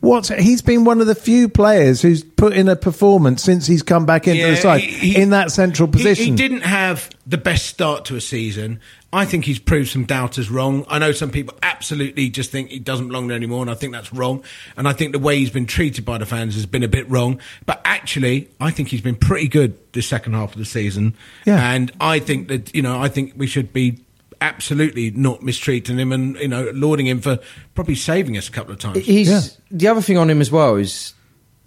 What's 0.00 0.28
he's 0.28 0.62
been 0.62 0.84
one 0.84 1.00
of 1.00 1.06
the 1.06 1.14
few 1.14 1.48
players 1.48 2.00
who's 2.02 2.22
put 2.22 2.52
in 2.52 2.68
a 2.68 2.76
performance 2.76 3.42
since 3.42 3.66
he's 3.66 3.82
come 3.82 4.06
back 4.06 4.28
into 4.28 4.46
the 4.46 4.56
side 4.56 4.80
he- 4.82 5.12
he- 5.12 5.20
in 5.20 5.30
that 5.30 5.50
central 5.50 5.88
position. 5.88 6.24
He, 6.26 6.30
didn't 6.36 6.60
have 6.60 7.10
the 7.26 7.38
best 7.38 7.66
start 7.66 8.04
to 8.06 8.16
a 8.16 8.20
season. 8.20 8.80
I 9.12 9.24
think 9.24 9.46
he's 9.46 9.58
proved 9.58 9.88
some 9.88 10.04
doubters 10.04 10.50
wrong. 10.50 10.84
I 10.88 10.98
know 10.98 11.12
some 11.12 11.30
people 11.30 11.56
absolutely 11.62 12.28
just 12.28 12.50
think 12.50 12.68
he 12.70 12.78
doesn't 12.78 13.08
belong 13.08 13.28
there 13.28 13.36
anymore, 13.36 13.62
and 13.62 13.70
I 13.70 13.74
think 13.74 13.94
that's 13.94 14.12
wrong. 14.12 14.44
And 14.76 14.86
I 14.86 14.92
think 14.92 15.12
the 15.12 15.18
way 15.18 15.38
he's 15.38 15.50
been 15.50 15.66
treated 15.66 16.04
by 16.04 16.18
the 16.18 16.26
fans 16.26 16.54
has 16.54 16.66
been 16.66 16.82
a 16.82 16.88
bit 16.88 17.08
wrong. 17.10 17.40
But 17.64 17.80
actually, 17.84 18.48
I 18.60 18.70
think 18.70 18.88
he's 18.88 19.00
been 19.00 19.14
pretty 19.16 19.48
good 19.48 19.76
this 19.92 20.06
second 20.06 20.34
half 20.34 20.52
of 20.52 20.58
the 20.58 20.66
season. 20.66 21.14
Yeah. 21.46 21.72
And 21.72 21.90
I 22.00 22.18
think 22.18 22.48
that 22.48 22.74
you 22.74 22.82
know, 22.82 23.00
I 23.00 23.08
think 23.08 23.32
we 23.36 23.46
should 23.46 23.72
be 23.72 24.00
absolutely 24.40 25.10
not 25.12 25.42
mistreating 25.42 25.98
him 25.98 26.12
and 26.12 26.36
you 26.36 26.48
know 26.48 26.70
lauding 26.74 27.06
him 27.06 27.20
for 27.20 27.38
probably 27.74 27.94
saving 27.94 28.36
us 28.36 28.48
a 28.48 28.52
couple 28.52 28.72
of 28.72 28.78
times. 28.78 28.98
He's 29.04 29.28
Yeah. 29.28 29.40
the 29.70 29.88
other 29.88 30.00
thing 30.02 30.18
on 30.18 30.28
him 30.30 30.40
as 30.40 30.50
well 30.50 30.76
is 30.76 31.14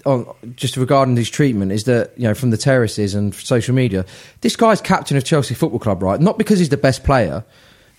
on 0.05 0.25
just 0.55 0.77
regarding 0.77 1.15
his 1.17 1.29
treatment 1.29 1.71
is 1.71 1.83
that 1.85 2.11
you 2.17 2.23
know 2.23 2.33
from 2.33 2.51
the 2.51 2.57
terraces 2.57 3.15
and 3.15 3.33
social 3.35 3.75
media, 3.75 4.05
this 4.41 4.55
guy's 4.55 4.81
captain 4.81 5.17
of 5.17 5.23
Chelsea 5.25 5.53
Football 5.53 5.79
Club, 5.79 6.01
right? 6.01 6.19
Not 6.21 6.37
because 6.37 6.59
he's 6.59 6.69
the 6.69 6.77
best 6.77 7.03
player. 7.03 7.43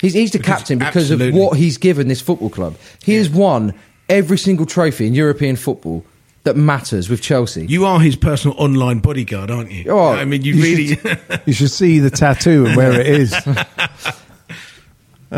He's, 0.01 0.15
he's 0.15 0.31
the 0.31 0.39
Because- 0.39 0.59
captain 0.61 0.79
because 0.79 1.11
of 1.11 1.21
what 1.35 1.59
he's 1.59 1.77
given 1.77 2.09
this 2.09 2.23
football 2.23 2.49
club. 2.49 2.77
He 3.05 3.15
has 3.17 3.29
won 3.29 3.75
every 4.09 4.39
single 4.39 4.65
trophy 4.65 5.07
in 5.07 5.13
European 5.15 5.57
football 5.57 6.05
that 6.45 6.57
matters 6.57 7.11
with 7.11 7.21
Chelsea. 7.21 7.67
You 7.67 7.85
are 7.85 8.01
his 8.01 8.17
personal 8.17 8.57
online 8.59 9.01
bodyguard, 9.01 9.51
aren't 9.51 9.71
you? 9.71 9.85
Oh, 9.91 10.09
I 10.09 10.25
mean, 10.25 10.41
you, 10.41 10.55
you 10.55 10.63
really. 10.63 10.99
you 11.45 11.53
should 11.53 11.71
see 11.71 11.99
the 11.99 12.09
tattoo 12.09 12.65
and 12.65 12.77
where 12.79 12.99
it 12.99 13.07
is. 13.09 13.35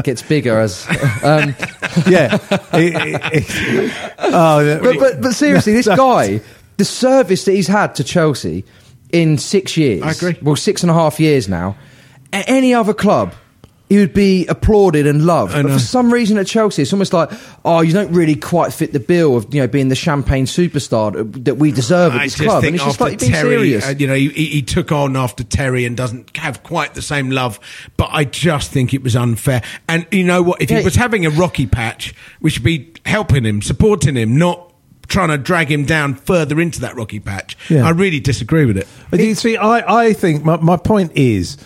Gets 0.04 0.22
bigger 0.22 0.58
as. 0.58 0.86
Um, 1.22 1.54
yeah. 2.08 2.38
It- 2.72 3.22
it- 3.34 3.92
oh, 4.18 4.78
but, 4.82 4.98
but 4.98 5.20
but 5.20 5.32
seriously, 5.34 5.74
this 5.74 5.86
guy, 5.96 6.40
the 6.78 6.84
service 6.84 7.44
that 7.44 7.52
he's 7.52 7.68
had 7.68 7.94
to 7.96 8.04
Chelsea 8.04 8.64
in 9.12 9.36
six 9.38 9.76
years, 9.76 10.02
I 10.02 10.10
agree. 10.12 10.38
Well, 10.42 10.56
six 10.56 10.82
and 10.82 10.90
a 10.90 10.94
half 10.94 11.20
years 11.20 11.48
now. 11.48 11.76
At 12.32 12.48
any 12.48 12.72
other 12.72 12.94
club, 12.94 13.34
he 13.92 13.98
would 13.98 14.14
be 14.14 14.46
applauded 14.46 15.06
and 15.06 15.26
loved. 15.26 15.52
But 15.52 15.70
for 15.70 15.78
some 15.78 16.10
reason 16.10 16.38
at 16.38 16.46
Chelsea, 16.46 16.80
it's 16.80 16.94
almost 16.94 17.12
like, 17.12 17.30
oh, 17.62 17.82
you 17.82 17.92
don't 17.92 18.10
really 18.12 18.34
quite 18.36 18.72
fit 18.72 18.94
the 18.94 19.00
bill 19.00 19.36
of 19.36 19.52
you 19.54 19.60
know 19.60 19.66
being 19.68 19.88
the 19.90 19.94
champagne 19.94 20.46
superstar 20.46 21.12
that- 21.12 21.44
that 21.44 21.56
we 21.58 21.72
deserve 21.72 22.14
at 22.14 22.20
I 22.22 22.24
this 22.24 22.34
just 22.36 22.44
club. 22.48 22.62
think 22.62 22.68
And 22.72 22.76
it's 22.76 22.84
just 22.84 23.00
like 23.02 23.18
being 23.20 23.32
Terry, 23.32 23.50
serious. 23.56 23.86
uh, 23.86 23.94
you 23.98 24.06
know, 24.06 24.14
he, 24.14 24.28
he 24.30 24.62
took 24.62 24.92
on 24.92 25.14
after 25.14 25.44
Terry 25.44 25.84
and 25.84 25.94
doesn't 25.94 26.34
have 26.38 26.62
quite 26.62 26.94
the 26.94 27.02
same 27.02 27.30
love. 27.30 27.60
But 27.98 28.08
I 28.12 28.24
just 28.24 28.70
think 28.70 28.94
it 28.94 29.02
was 29.02 29.14
unfair. 29.14 29.62
And 29.88 30.06
you 30.10 30.24
know 30.24 30.40
what? 30.42 30.62
If 30.62 30.70
Yeah. 30.70 30.78
he 30.78 30.84
was 30.84 30.94
having 30.94 31.26
a 31.26 31.30
rocky 31.30 31.66
patch, 31.66 32.14
we 32.40 32.48
should 32.48 32.64
be 32.64 32.92
helping 33.04 33.44
him, 33.44 33.60
supporting 33.60 34.14
him, 34.16 34.38
not 34.38 34.72
trying 35.08 35.28
to 35.28 35.36
drag 35.36 35.70
him 35.70 35.84
down 35.84 36.14
further 36.14 36.58
into 36.58 36.80
that 36.80 36.96
rocky 36.96 37.20
patch. 37.20 37.58
Yeah. 37.68 37.86
I 37.86 37.90
really 37.90 38.20
disagree 38.20 38.64
with 38.64 38.78
it. 38.78 38.88
But 39.10 39.20
you 39.20 39.34
see, 39.34 39.58
I, 39.58 40.04
I 40.06 40.12
think 40.14 40.44
my, 40.46 40.56
my 40.56 40.78
point 40.78 41.12
is 41.14 41.58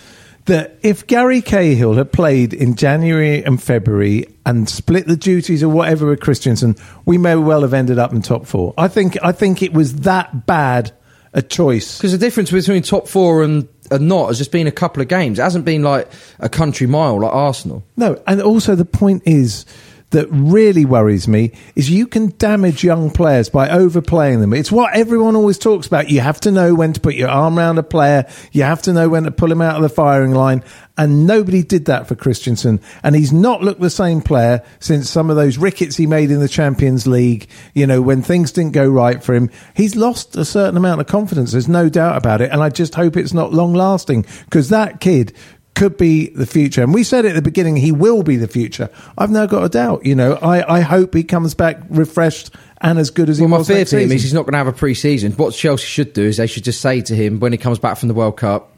that 0.46 0.78
if 0.82 1.06
Gary 1.06 1.42
Cahill 1.42 1.94
had 1.94 2.12
played 2.12 2.54
in 2.54 2.74
January 2.76 3.44
and 3.44 3.62
February 3.62 4.26
and 4.44 4.68
split 4.68 5.06
the 5.06 5.16
duties 5.16 5.62
or 5.62 5.68
whatever 5.68 6.06
with 6.06 6.20
Christensen, 6.20 6.76
we 7.04 7.18
may 7.18 7.36
well 7.36 7.62
have 7.62 7.74
ended 7.74 7.98
up 7.98 8.12
in 8.12 8.22
top 8.22 8.46
four. 8.46 8.74
I 8.78 8.88
think 8.88 9.16
I 9.22 9.32
think 9.32 9.62
it 9.62 9.72
was 9.72 10.00
that 10.00 10.46
bad 10.46 10.92
a 11.36 11.42
choice. 11.42 11.98
Because 11.98 12.12
the 12.12 12.18
difference 12.18 12.50
between 12.50 12.82
top 12.82 13.06
four 13.06 13.42
and, 13.42 13.68
and 13.90 14.08
not 14.08 14.28
has 14.28 14.38
just 14.38 14.50
been 14.52 14.66
a 14.66 14.72
couple 14.72 15.02
of 15.02 15.08
games. 15.08 15.38
It 15.38 15.42
hasn't 15.42 15.66
been 15.66 15.82
like 15.82 16.08
a 16.38 16.48
country 16.48 16.86
mile 16.86 17.20
like 17.20 17.32
Arsenal. 17.32 17.84
No, 17.96 18.20
and 18.26 18.40
also 18.40 18.74
the 18.74 18.86
point 18.86 19.22
is 19.26 19.66
that 20.10 20.28
really 20.30 20.84
worries 20.84 21.26
me 21.26 21.52
is 21.74 21.90
you 21.90 22.06
can 22.06 22.32
damage 22.38 22.84
young 22.84 23.10
players 23.10 23.48
by 23.48 23.68
overplaying 23.68 24.40
them. 24.40 24.52
It's 24.52 24.70
what 24.70 24.94
everyone 24.94 25.34
always 25.34 25.58
talks 25.58 25.86
about. 25.86 26.10
You 26.10 26.20
have 26.20 26.40
to 26.42 26.52
know 26.52 26.74
when 26.74 26.92
to 26.92 27.00
put 27.00 27.16
your 27.16 27.28
arm 27.28 27.58
around 27.58 27.78
a 27.78 27.82
player. 27.82 28.26
You 28.52 28.62
have 28.62 28.82
to 28.82 28.92
know 28.92 29.08
when 29.08 29.24
to 29.24 29.32
pull 29.32 29.50
him 29.50 29.60
out 29.60 29.76
of 29.76 29.82
the 29.82 29.88
firing 29.88 30.32
line. 30.32 30.62
And 30.98 31.26
nobody 31.26 31.62
did 31.62 31.86
that 31.86 32.06
for 32.06 32.14
Christensen. 32.14 32.80
And 33.02 33.14
he's 33.14 33.32
not 33.32 33.62
looked 33.62 33.80
the 33.80 33.90
same 33.90 34.22
player 34.22 34.62
since 34.78 35.10
some 35.10 35.28
of 35.28 35.36
those 35.36 35.58
rickets 35.58 35.96
he 35.96 36.06
made 36.06 36.30
in 36.30 36.40
the 36.40 36.48
Champions 36.48 37.06
League. 37.06 37.48
You 37.74 37.86
know, 37.86 38.00
when 38.00 38.22
things 38.22 38.52
didn't 38.52 38.72
go 38.72 38.88
right 38.88 39.22
for 39.22 39.34
him, 39.34 39.50
he's 39.74 39.96
lost 39.96 40.36
a 40.36 40.44
certain 40.44 40.76
amount 40.76 41.00
of 41.00 41.06
confidence. 41.08 41.52
There's 41.52 41.68
no 41.68 41.88
doubt 41.88 42.16
about 42.16 42.40
it. 42.40 42.50
And 42.50 42.62
I 42.62 42.70
just 42.70 42.94
hope 42.94 43.16
it's 43.16 43.34
not 43.34 43.52
long 43.52 43.74
lasting 43.74 44.24
because 44.44 44.70
that 44.70 45.00
kid 45.00 45.34
could 45.76 45.96
be 45.96 46.30
the 46.30 46.46
future. 46.46 46.82
And 46.82 46.92
we 46.92 47.04
said 47.04 47.24
at 47.24 47.34
the 47.36 47.42
beginning 47.42 47.76
he 47.76 47.92
will 47.92 48.22
be 48.24 48.36
the 48.36 48.48
future. 48.48 48.90
I've 49.16 49.30
now 49.30 49.46
got 49.46 49.62
a 49.62 49.68
doubt. 49.68 50.04
You 50.04 50.14
know, 50.16 50.32
I, 50.34 50.78
I 50.78 50.80
hope 50.80 51.14
he 51.14 51.22
comes 51.22 51.54
back 51.54 51.78
refreshed 51.88 52.50
and 52.80 52.98
as 52.98 53.10
good 53.10 53.28
as 53.28 53.38
he 53.38 53.42
Well, 53.42 53.50
my 53.50 53.58
was 53.58 53.68
fear 53.68 53.86
for 53.86 53.96
him 53.96 54.02
season. 54.08 54.16
is 54.16 54.22
he's 54.24 54.34
not 54.34 54.42
going 54.42 54.52
to 54.52 54.58
have 54.58 54.66
a 54.66 54.72
pre-season. 54.72 55.32
What 55.32 55.54
Chelsea 55.54 55.84
should 55.86 56.12
do 56.12 56.22
is 56.24 56.38
they 56.38 56.46
should 56.48 56.64
just 56.64 56.80
say 56.80 57.00
to 57.02 57.14
him 57.14 57.38
when 57.38 57.52
he 57.52 57.58
comes 57.58 57.78
back 57.78 57.96
from 57.98 58.08
the 58.08 58.14
World 58.14 58.36
Cup 58.36 58.72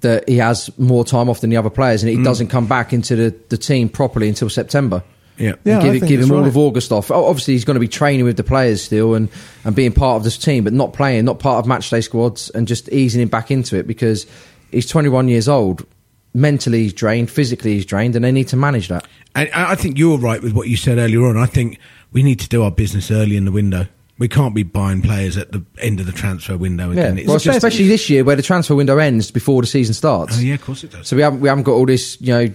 that 0.00 0.28
he 0.28 0.36
has 0.36 0.70
more 0.78 1.04
time 1.04 1.30
off 1.30 1.40
than 1.40 1.48
the 1.50 1.56
other 1.56 1.70
players 1.70 2.02
and 2.02 2.10
he 2.10 2.16
Mm. 2.18 2.24
doesn't 2.24 2.48
come 2.48 2.66
back 2.66 2.92
into 2.92 3.16
the, 3.16 3.34
the 3.48 3.56
team 3.56 3.88
properly 3.88 4.28
until 4.28 4.50
September. 4.50 5.02
Yeah. 5.38 5.54
Yeah, 5.64 5.82
give, 5.82 5.92
think 5.94 6.06
give 6.06 6.20
him 6.20 6.30
all 6.30 6.44
of 6.44 6.56
August 6.56 6.92
off. 6.92 7.10
Obviously, 7.10 7.54
he's 7.54 7.64
going 7.64 7.74
to 7.74 7.80
be 7.80 7.88
training 7.88 8.24
with 8.24 8.36
the 8.36 8.44
players 8.44 8.82
still 8.82 9.14
and, 9.14 9.28
and 9.64 9.74
being 9.74 9.90
part 9.92 10.16
of 10.16 10.22
this 10.24 10.36
team, 10.38 10.62
but 10.62 10.72
not 10.72 10.92
playing, 10.92 11.24
not 11.24 11.38
part 11.40 11.64
of 11.64 11.68
matchday 11.70 12.04
squads, 12.04 12.50
and 12.50 12.68
just 12.68 12.88
easing 12.90 13.20
him 13.22 13.28
back 13.28 13.50
into 13.50 13.76
it 13.76 13.86
because 13.88 14.26
he's 14.70 14.86
21 14.86 15.26
years 15.28 15.48
old. 15.48 15.84
Mentally, 16.34 16.82
he's 16.82 16.92
drained. 16.92 17.30
Physically, 17.30 17.74
he's 17.74 17.86
drained, 17.86 18.16
and 18.16 18.24
they 18.24 18.32
need 18.32 18.48
to 18.48 18.56
manage 18.56 18.88
that. 18.88 19.06
And 19.36 19.48
I 19.54 19.76
think 19.76 19.98
you're 19.98 20.18
right 20.18 20.42
with 20.42 20.52
what 20.52 20.68
you 20.68 20.76
said 20.76 20.98
earlier 20.98 21.24
on. 21.26 21.36
I 21.36 21.46
think 21.46 21.78
we 22.12 22.22
need 22.22 22.40
to 22.40 22.48
do 22.48 22.62
our 22.64 22.70
business 22.72 23.10
early 23.10 23.36
in 23.36 23.44
the 23.44 23.52
window. 23.52 23.86
We 24.18 24.28
can't 24.28 24.54
be 24.54 24.62
buying 24.62 25.02
players 25.02 25.36
at 25.36 25.50
the 25.52 25.64
end 25.78 25.98
of 26.00 26.06
the 26.06 26.12
transfer 26.12 26.56
window 26.56 26.90
Yeah, 26.90 27.02
again. 27.06 27.18
It's 27.18 27.28
well, 27.28 27.38
just- 27.38 27.56
especially 27.56 27.88
this 27.88 28.08
year 28.08 28.22
where 28.22 28.36
the 28.36 28.42
transfer 28.42 28.74
window 28.74 28.98
ends 28.98 29.30
before 29.30 29.60
the 29.60 29.66
season 29.66 29.92
starts. 29.94 30.38
Oh, 30.38 30.40
yeah, 30.40 30.54
of 30.54 30.62
course 30.62 30.84
it 30.84 30.92
does. 30.92 31.08
So 31.08 31.16
we 31.16 31.22
haven't 31.22 31.40
we 31.40 31.48
haven't 31.48 31.64
got 31.64 31.72
all 31.72 31.86
this, 31.86 32.20
you 32.20 32.32
know, 32.32 32.48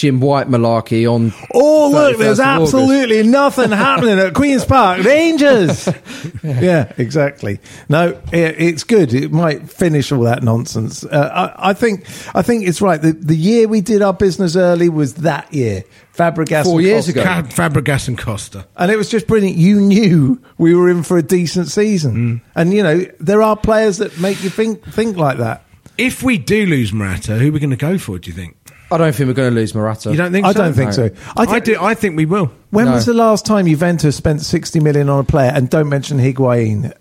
Jim 0.00 0.18
White 0.18 0.48
malarkey 0.48 1.06
on. 1.06 1.30
Oh, 1.52 1.90
look, 1.90 2.16
there's 2.16 2.40
absolutely 2.40 3.22
nothing 3.22 3.70
happening 3.70 4.18
at 4.18 4.32
Queen's 4.32 4.64
Park. 4.64 5.04
Rangers! 5.04 5.90
yeah, 6.42 6.90
exactly. 6.96 7.60
No, 7.90 8.18
it, 8.32 8.58
it's 8.58 8.82
good. 8.82 9.12
It 9.12 9.30
might 9.30 9.68
finish 9.68 10.10
all 10.10 10.22
that 10.22 10.42
nonsense. 10.42 11.04
Uh, 11.04 11.52
I, 11.54 11.70
I 11.70 11.72
think 11.74 12.06
I 12.34 12.40
think 12.40 12.66
it's 12.66 12.80
right. 12.80 13.00
The, 13.00 13.12
the 13.12 13.36
year 13.36 13.68
we 13.68 13.82
did 13.82 14.00
our 14.00 14.14
business 14.14 14.56
early 14.56 14.88
was 14.88 15.16
that 15.16 15.52
year. 15.52 15.84
Fabregas 16.14 16.64
Four 16.64 16.78
and 16.78 16.86
years 16.86 17.04
Costa. 17.04 17.20
ago. 17.20 17.22
Ca- 17.24 17.42
Fabregas 17.68 18.08
and 18.08 18.18
Costa. 18.18 18.66
And 18.78 18.90
it 18.90 18.96
was 18.96 19.10
just 19.10 19.26
brilliant. 19.26 19.58
You 19.58 19.82
knew 19.82 20.40
we 20.56 20.74
were 20.74 20.88
in 20.88 21.02
for 21.02 21.18
a 21.18 21.22
decent 21.22 21.68
season. 21.68 22.14
Mm. 22.14 22.40
And, 22.54 22.72
you 22.72 22.82
know, 22.82 23.04
there 23.20 23.42
are 23.42 23.54
players 23.54 23.98
that 23.98 24.18
make 24.18 24.42
you 24.42 24.48
think 24.48 24.82
think 24.84 25.18
like 25.18 25.36
that. 25.38 25.66
If 25.98 26.22
we 26.22 26.38
do 26.38 26.64
lose 26.64 26.90
Morata, 26.94 27.36
who 27.36 27.50
are 27.50 27.52
we 27.52 27.60
going 27.60 27.68
to 27.68 27.76
go 27.76 27.98
for? 27.98 28.18
Do 28.18 28.30
you 28.30 28.34
think? 28.34 28.56
I 28.92 28.98
don't 28.98 29.14
think 29.14 29.28
we're 29.28 29.34
going 29.34 29.50
to 29.54 29.54
lose 29.60 29.74
Morata. 29.74 30.10
You 30.10 30.16
don't 30.16 30.32
think? 30.32 30.46
I 30.46 30.52
so? 30.52 30.58
don't 30.62 30.74
think 30.74 30.92
so. 30.92 31.10
I 31.36 31.42
I, 31.42 31.46
think- 31.46 31.64
do. 31.64 31.76
I 31.80 31.94
think 31.94 32.16
we 32.16 32.26
will. 32.26 32.50
When 32.70 32.84
No. 32.86 32.92
was 32.92 33.06
the 33.06 33.14
last 33.14 33.44
time 33.46 33.66
Juventus 33.66 34.14
spent 34.16 34.42
60 34.42 34.78
million 34.80 35.08
on 35.08 35.18
a 35.20 35.24
player? 35.24 35.50
And 35.52 35.68
don't 35.68 35.88
mention 35.88 36.18
Higuain. 36.18 36.92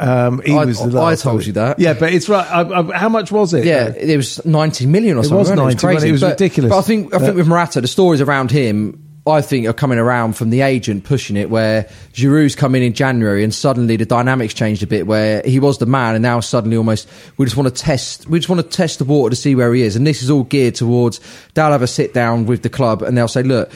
Um, 0.00 0.40
he 0.44 0.54
I- 0.54 0.64
was 0.64 0.78
the 0.78 0.84
I 0.98 1.10
last 1.10 1.22
told 1.22 1.44
you 1.46 1.52
that. 1.54 1.78
Yeah, 1.78 1.94
but 1.94 2.12
it's 2.12 2.28
right. 2.28 2.46
I, 2.50 2.62
I, 2.80 2.96
how 2.96 3.08
much 3.08 3.30
was 3.30 3.52
it? 3.54 3.64
Yeah, 3.64 3.88
it 3.88 4.16
was 4.16 4.44
90 4.44 4.86
million 4.86 5.16
or 5.16 5.20
It 5.20 5.24
something. 5.24 5.38
was 5.38 5.50
wasn't 5.50 5.58
90, 5.60 5.86
crazy. 5.86 6.08
it 6.08 6.12
was 6.12 6.20
but, 6.22 6.30
ridiculous. 6.30 6.70
But 6.70 6.78
I 6.78 6.82
think 6.82 7.14
I 7.14 7.18
think 7.18 7.28
Yeah. 7.30 7.34
with 7.36 7.48
Morata, 7.48 7.80
the 7.80 7.88
stories 7.88 8.20
around 8.20 8.50
him, 8.50 9.02
I 9.26 9.42
think 9.42 9.66
are 9.66 9.74
coming 9.74 9.98
around 9.98 10.36
from 10.36 10.50
the 10.50 10.62
agent 10.62 11.04
pushing 11.04 11.36
it. 11.36 11.50
Where 11.50 11.88
Giroud's 12.12 12.54
come 12.54 12.74
in 12.74 12.82
in 12.82 12.94
January, 12.94 13.44
and 13.44 13.54
suddenly 13.54 13.96
the 13.96 14.06
dynamics 14.06 14.54
changed 14.54 14.82
a 14.82 14.86
bit. 14.86 15.06
Where 15.06 15.42
he 15.44 15.60
was 15.60 15.78
the 15.78 15.86
man, 15.86 16.14
and 16.14 16.22
now 16.22 16.40
suddenly 16.40 16.76
almost 16.76 17.08
we 17.36 17.44
just 17.44 17.56
want 17.56 17.74
to 17.74 17.82
test. 17.82 18.26
We 18.26 18.38
just 18.38 18.48
want 18.48 18.62
to 18.62 18.68
test 18.68 18.98
the 18.98 19.04
water 19.04 19.30
to 19.30 19.36
see 19.36 19.54
where 19.54 19.72
he 19.74 19.82
is. 19.82 19.96
And 19.96 20.06
this 20.06 20.22
is 20.22 20.30
all 20.30 20.44
geared 20.44 20.74
towards 20.74 21.20
they'll 21.54 21.70
have 21.70 21.82
a 21.82 21.86
sit 21.86 22.14
down 22.14 22.46
with 22.46 22.62
the 22.62 22.70
club, 22.70 23.02
and 23.02 23.16
they'll 23.16 23.28
say, 23.28 23.42
look. 23.42 23.70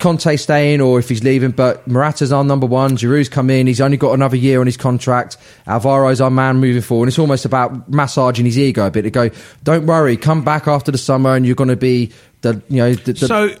Conte 0.00 0.36
staying 0.36 0.80
or 0.80 0.98
if 0.98 1.08
he's 1.08 1.22
leaving, 1.22 1.52
but 1.52 1.86
Morata's 1.86 2.32
our 2.32 2.42
number 2.42 2.66
one. 2.66 2.96
Giroud's 2.96 3.28
come 3.28 3.48
in. 3.48 3.68
He's 3.68 3.80
only 3.80 3.96
got 3.96 4.12
another 4.12 4.36
year 4.36 4.58
on 4.58 4.66
his 4.66 4.76
contract. 4.76 5.36
Alvaro's 5.68 6.20
our 6.20 6.30
man 6.30 6.56
moving 6.56 6.82
forward. 6.82 7.04
And 7.04 7.10
it's 7.10 7.18
almost 7.20 7.44
about 7.44 7.88
massaging 7.88 8.44
his 8.44 8.58
ego 8.58 8.88
a 8.88 8.90
bit 8.90 9.02
to 9.02 9.10
go, 9.10 9.30
don't 9.62 9.86
worry, 9.86 10.16
come 10.16 10.42
back 10.42 10.66
after 10.66 10.90
the 10.90 10.98
summer 10.98 11.36
and 11.36 11.46
you're 11.46 11.54
going 11.54 11.68
to 11.68 11.76
be 11.76 12.12
the, 12.40 12.60
you 12.68 12.78
know, 12.78 12.94
the, 12.94 13.12
the, 13.12 13.26
so, 13.28 13.56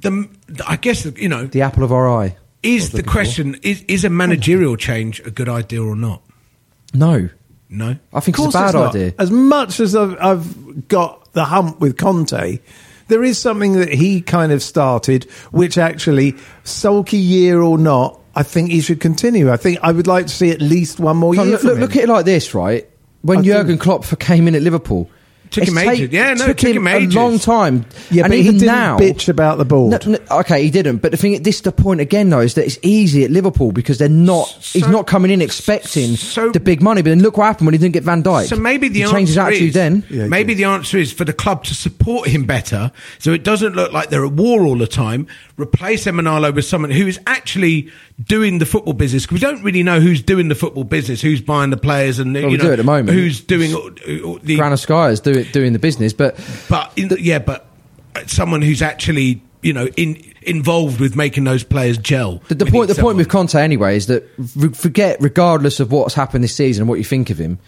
the 0.00 0.28
I 0.66 0.76
guess 0.76 1.04
you 1.16 1.28
know 1.28 1.46
the 1.46 1.62
apple 1.62 1.82
of 1.84 1.92
our 1.92 2.08
eye. 2.08 2.36
is 2.62 2.90
the 2.92 3.02
question: 3.02 3.56
is 3.62 3.82
is 3.88 4.04
a 4.04 4.10
managerial 4.10 4.76
change 4.76 5.20
a 5.26 5.30
good 5.30 5.48
idea 5.48 5.82
or 5.82 5.96
not? 5.96 6.22
No. 6.94 7.28
No. 7.68 7.96
I 8.12 8.20
think 8.20 8.36
it's 8.36 8.38
a 8.38 8.42
course 8.42 8.54
bad 8.54 8.74
not. 8.74 8.94
idea. 8.94 9.12
As 9.18 9.30
much 9.30 9.80
as 9.80 9.96
I've, 9.96 10.16
I've 10.20 10.86
got 10.88 11.32
the 11.32 11.44
hump 11.44 11.80
with 11.80 11.96
Conte, 11.98 12.60
there 13.08 13.24
is 13.24 13.38
something 13.38 13.72
that 13.74 13.92
he 13.92 14.20
kind 14.20 14.52
of 14.52 14.62
started, 14.62 15.24
which 15.50 15.76
actually, 15.76 16.36
sulky 16.62 17.16
year 17.18 17.60
or 17.60 17.76
not, 17.76 18.20
I 18.36 18.44
think 18.44 18.70
he 18.70 18.80
should 18.80 19.00
continue. 19.00 19.50
I 19.50 19.56
think 19.56 19.78
I 19.82 19.90
would 19.90 20.06
like 20.06 20.26
to 20.26 20.32
see 20.32 20.50
at 20.52 20.60
least 20.60 21.00
one 21.00 21.16
more 21.16 21.34
Come, 21.34 21.48
year. 21.48 21.52
look, 21.54 21.60
from 21.62 21.68
look, 21.70 21.76
him. 21.76 21.80
look 21.82 21.96
at 21.96 22.02
it 22.04 22.08
like 22.08 22.24
this, 22.24 22.54
right? 22.54 22.88
When 23.22 23.38
I 23.38 23.42
Jurgen 23.42 23.66
think- 23.66 23.80
Klopp 23.80 24.04
came 24.20 24.46
in 24.46 24.54
at 24.54 24.62
Liverpool, 24.62 25.10
Took 25.56 25.62
It's 25.62 25.72
him 25.72 25.78
take- 25.78 26.00
ages. 26.00 26.12
Yeah, 26.12 26.34
no, 26.34 26.48
took, 26.48 26.58
took 26.58 26.68
him, 26.70 26.86
him 26.86 26.88
ages. 26.88 27.14
a 27.14 27.18
long 27.18 27.38
time. 27.38 27.86
Yeah, 28.10 28.24
and 28.24 28.30
but 28.30 28.36
even 28.36 28.52
he 28.52 28.58
didn't 28.60 28.66
now, 28.74 28.98
bitch 28.98 29.30
about 29.30 29.56
the 29.56 29.64
board. 29.64 30.04
No, 30.06 30.12
no, 30.12 30.18
okay, 30.40 30.62
he 30.62 30.70
didn't. 30.70 30.98
But 30.98 31.12
the 31.12 31.16
thing, 31.16 31.42
this 31.42 31.56
is 31.56 31.62
the 31.62 31.72
point 31.72 32.02
again, 32.02 32.28
though, 32.28 32.40
is 32.40 32.52
that 32.56 32.66
it's 32.66 32.78
easy 32.82 33.24
at 33.24 33.30
Liverpool 33.30 33.72
because 33.72 33.96
they're 33.96 34.08
not. 34.10 34.48
he's 34.60 34.86
not 34.86 35.06
coming 35.06 35.30
in 35.30 35.40
expecting 35.40 36.16
so- 36.16 36.50
the 36.50 36.60
big 36.60 36.82
money. 36.82 37.00
But 37.00 37.08
then 37.08 37.22
look 37.22 37.38
what 37.38 37.46
happened 37.46 37.68
when 37.68 37.72
he 37.72 37.78
didn't 37.78 37.94
get 37.94 38.02
Van 38.02 38.22
Dijk. 38.22 38.48
So 38.48 38.56
maybe 38.56 38.88
the 38.88 38.96
he 38.96 39.02
answer 39.04 39.16
changed 39.16 39.28
his 39.30 39.38
attitude 39.38 39.68
is, 39.68 39.74
then. 39.74 40.04
Yeah, 40.10 40.26
maybe 40.26 40.52
yeah. 40.52 40.56
the 40.58 40.64
answer 40.74 40.98
is 40.98 41.10
for 41.10 41.24
the 41.24 41.32
club 41.32 41.64
to 41.64 41.74
support 41.74 42.28
him 42.28 42.44
better, 42.44 42.92
so 43.18 43.32
it 43.32 43.42
doesn't 43.42 43.74
look 43.74 43.92
like 43.92 44.10
they're 44.10 44.26
at 44.26 44.32
war 44.32 44.66
all 44.66 44.76
the 44.76 44.86
time. 44.86 45.26
Replace 45.56 46.04
Emenalo 46.04 46.54
with 46.54 46.66
someone 46.66 46.90
who 46.90 47.06
is 47.06 47.18
actually 47.26 47.90
doing 48.22 48.58
the 48.58 48.66
football 48.66 48.92
business. 48.92 49.24
Because 49.24 49.36
we 49.36 49.40
don't 49.40 49.62
really 49.62 49.82
know 49.82 50.00
who's 50.00 50.20
doing 50.22 50.48
the 50.48 50.54
football 50.54 50.84
business, 50.84 51.22
who's 51.22 51.40
buying 51.40 51.70
the 51.70 51.76
players, 51.78 52.18
and 52.18 52.34
Well, 52.34 52.50
you 52.50 52.58
know 52.58 52.64
do 52.64 52.72
at 52.72 52.76
the 52.76 52.84
moment. 52.84 53.10
who's 53.16 53.40
doing 53.40 53.70
the. 53.70 54.56
Granovskaia 54.58 55.12
is 55.12 55.20
doing 55.20 55.45
doing 55.52 55.72
the 55.72 55.78
business, 55.78 56.12
but 56.12 56.38
But 56.68 56.92
in, 56.96 57.10
yeah, 57.18 57.38
but 57.38 57.66
someone 58.26 58.62
who's 58.62 58.82
actually 58.82 59.42
you 59.62 59.72
know 59.72 59.86
in 59.96 60.22
involved 60.46 61.00
with 61.00 61.16
making 61.16 61.44
those 61.44 61.64
players 61.64 61.98
gel. 61.98 62.40
The, 62.48 62.54
the 62.54 62.66
point, 62.66 62.88
the 62.88 62.94
point 62.94 63.16
with. 63.16 63.28
Conte 63.28 63.54
anyway 63.56 63.96
is 63.96 64.06
that 64.06 64.24
re- 64.56 64.72
forget, 64.72 65.18
regardless 65.20 65.80
of 65.80 65.90
what's 65.92 66.14
happened 66.14 66.44
this 66.44 66.54
season 66.54 66.82
and 66.82 66.88
what 66.88 66.98
you 66.98 67.04
think 67.04 67.30
of 67.30 67.38
him, 67.38 67.58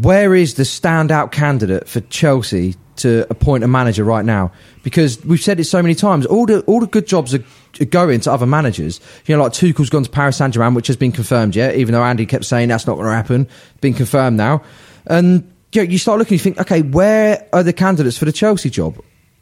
where 0.00 0.34
is 0.34 0.54
the 0.54 0.62
standout 0.62 1.32
candidate 1.32 1.86
for 1.86 2.00
Chelsea 2.00 2.76
to 2.96 3.26
appoint 3.30 3.62
a 3.62 3.68
manager 3.68 4.04
right 4.04 4.24
now? 4.24 4.50
Because 4.82 5.22
we've 5.24 5.40
said 5.40 5.60
it 5.60 5.64
so 5.64 5.82
many 5.82 5.94
times. 5.94 6.24
All 6.24 6.46
the 6.46 6.62
all 6.62 6.80
the 6.80 6.86
good 6.86 7.06
jobs 7.06 7.34
are, 7.34 7.44
are 7.80 7.84
going 7.84 8.20
to 8.20 8.32
other 8.32 8.46
managers. 8.46 9.00
You 9.26 9.36
know, 9.36 9.42
like 9.42 9.52
Tuchel's 9.52 9.90
gone 9.90 10.04
to 10.04 10.10
Paris 10.10 10.38
Saint 10.38 10.54
Germain, 10.54 10.74
which 10.74 10.86
has 10.86 10.96
been 10.96 11.12
confirmed 11.12 11.54
yet, 11.54 11.76
even 11.76 11.92
though 11.92 12.02
Andy 12.02 12.24
kept 12.24 12.46
saying 12.46 12.68
that's 12.68 12.86
not 12.86 12.94
going 12.94 13.06
to 13.06 13.12
happen. 13.12 13.48
Been 13.82 13.94
confirmed 13.94 14.38
now, 14.38 14.62
and 15.06 15.52
you, 15.72 15.82
know, 15.84 15.90
you 15.90 15.98
start 15.98 16.18
looking, 16.18 16.34
you 16.34 16.38
think, 16.38 16.60
okay, 16.60 16.82
where 16.82 17.46
are 17.52 17.62
the 17.62 17.72
candidates 17.72 18.18
for 18.18 18.24
the 18.24 18.32
Chelsea 18.32 18.70
job? 18.70 18.96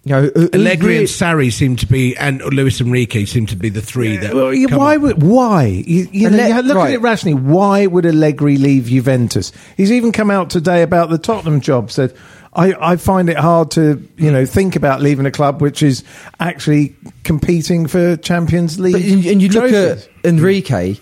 You 0.05 0.13
know, 0.15 0.23
who- 0.23 0.31
who 0.41 0.51
Allegri 0.55 0.87
really- 0.89 0.99
and 1.01 1.09
Sarri 1.09 1.53
seem 1.53 1.77
to 1.77 1.87
be, 1.87 2.17
and 2.17 2.41
Luis 2.55 2.81
Enrique 2.81 3.27
seem 3.27 3.45
to 3.47 3.57
be 3.57 3.69
the 3.69 3.83
three 3.83 4.17
that. 4.17 4.33
Well, 4.35 4.51
come 4.69 4.79
why 4.79 4.97
up. 4.97 5.03
would 5.03 5.23
why 5.23 5.65
you, 5.87 6.09
you 6.11 6.27
And 6.29 6.37
know, 6.39 6.47
you 6.47 6.63
look 6.63 6.77
right. 6.79 6.89
at 6.89 6.95
it 6.95 7.03
rationally? 7.03 7.35
Why 7.35 7.87
would 7.87 8.07
Allegri 8.07 8.57
leave 8.57 8.87
Juventus? 8.87 9.53
He's 9.77 9.93
even 9.93 10.11
come 10.13 10.31
out 10.31 10.49
today 10.49 10.83
about 10.83 11.11
the 11.11 11.19
Tottenham 11.19 11.61
job. 11.61 11.91
Said 11.91 12.15
I, 12.55 12.75
I 12.81 12.97
find 12.97 13.29
it 13.29 13.37
hard 13.37 13.71
to 13.73 14.03
you 14.17 14.33
know 14.33 14.47
think 14.47 14.75
about 14.75 15.03
leaving 15.03 15.27
a 15.27 15.31
club 15.31 15.61
which 15.61 15.83
is 15.83 16.03
actually 16.41 16.97
competing 17.25 17.87
for 17.87 18.17
Champions 18.17 18.81
League. 18.81 18.95
But, 18.95 19.03
and, 19.03 19.27
and 19.27 19.43
you 19.43 19.51
look 19.51 19.71
at 19.71 20.09
Enrique. 20.25 20.97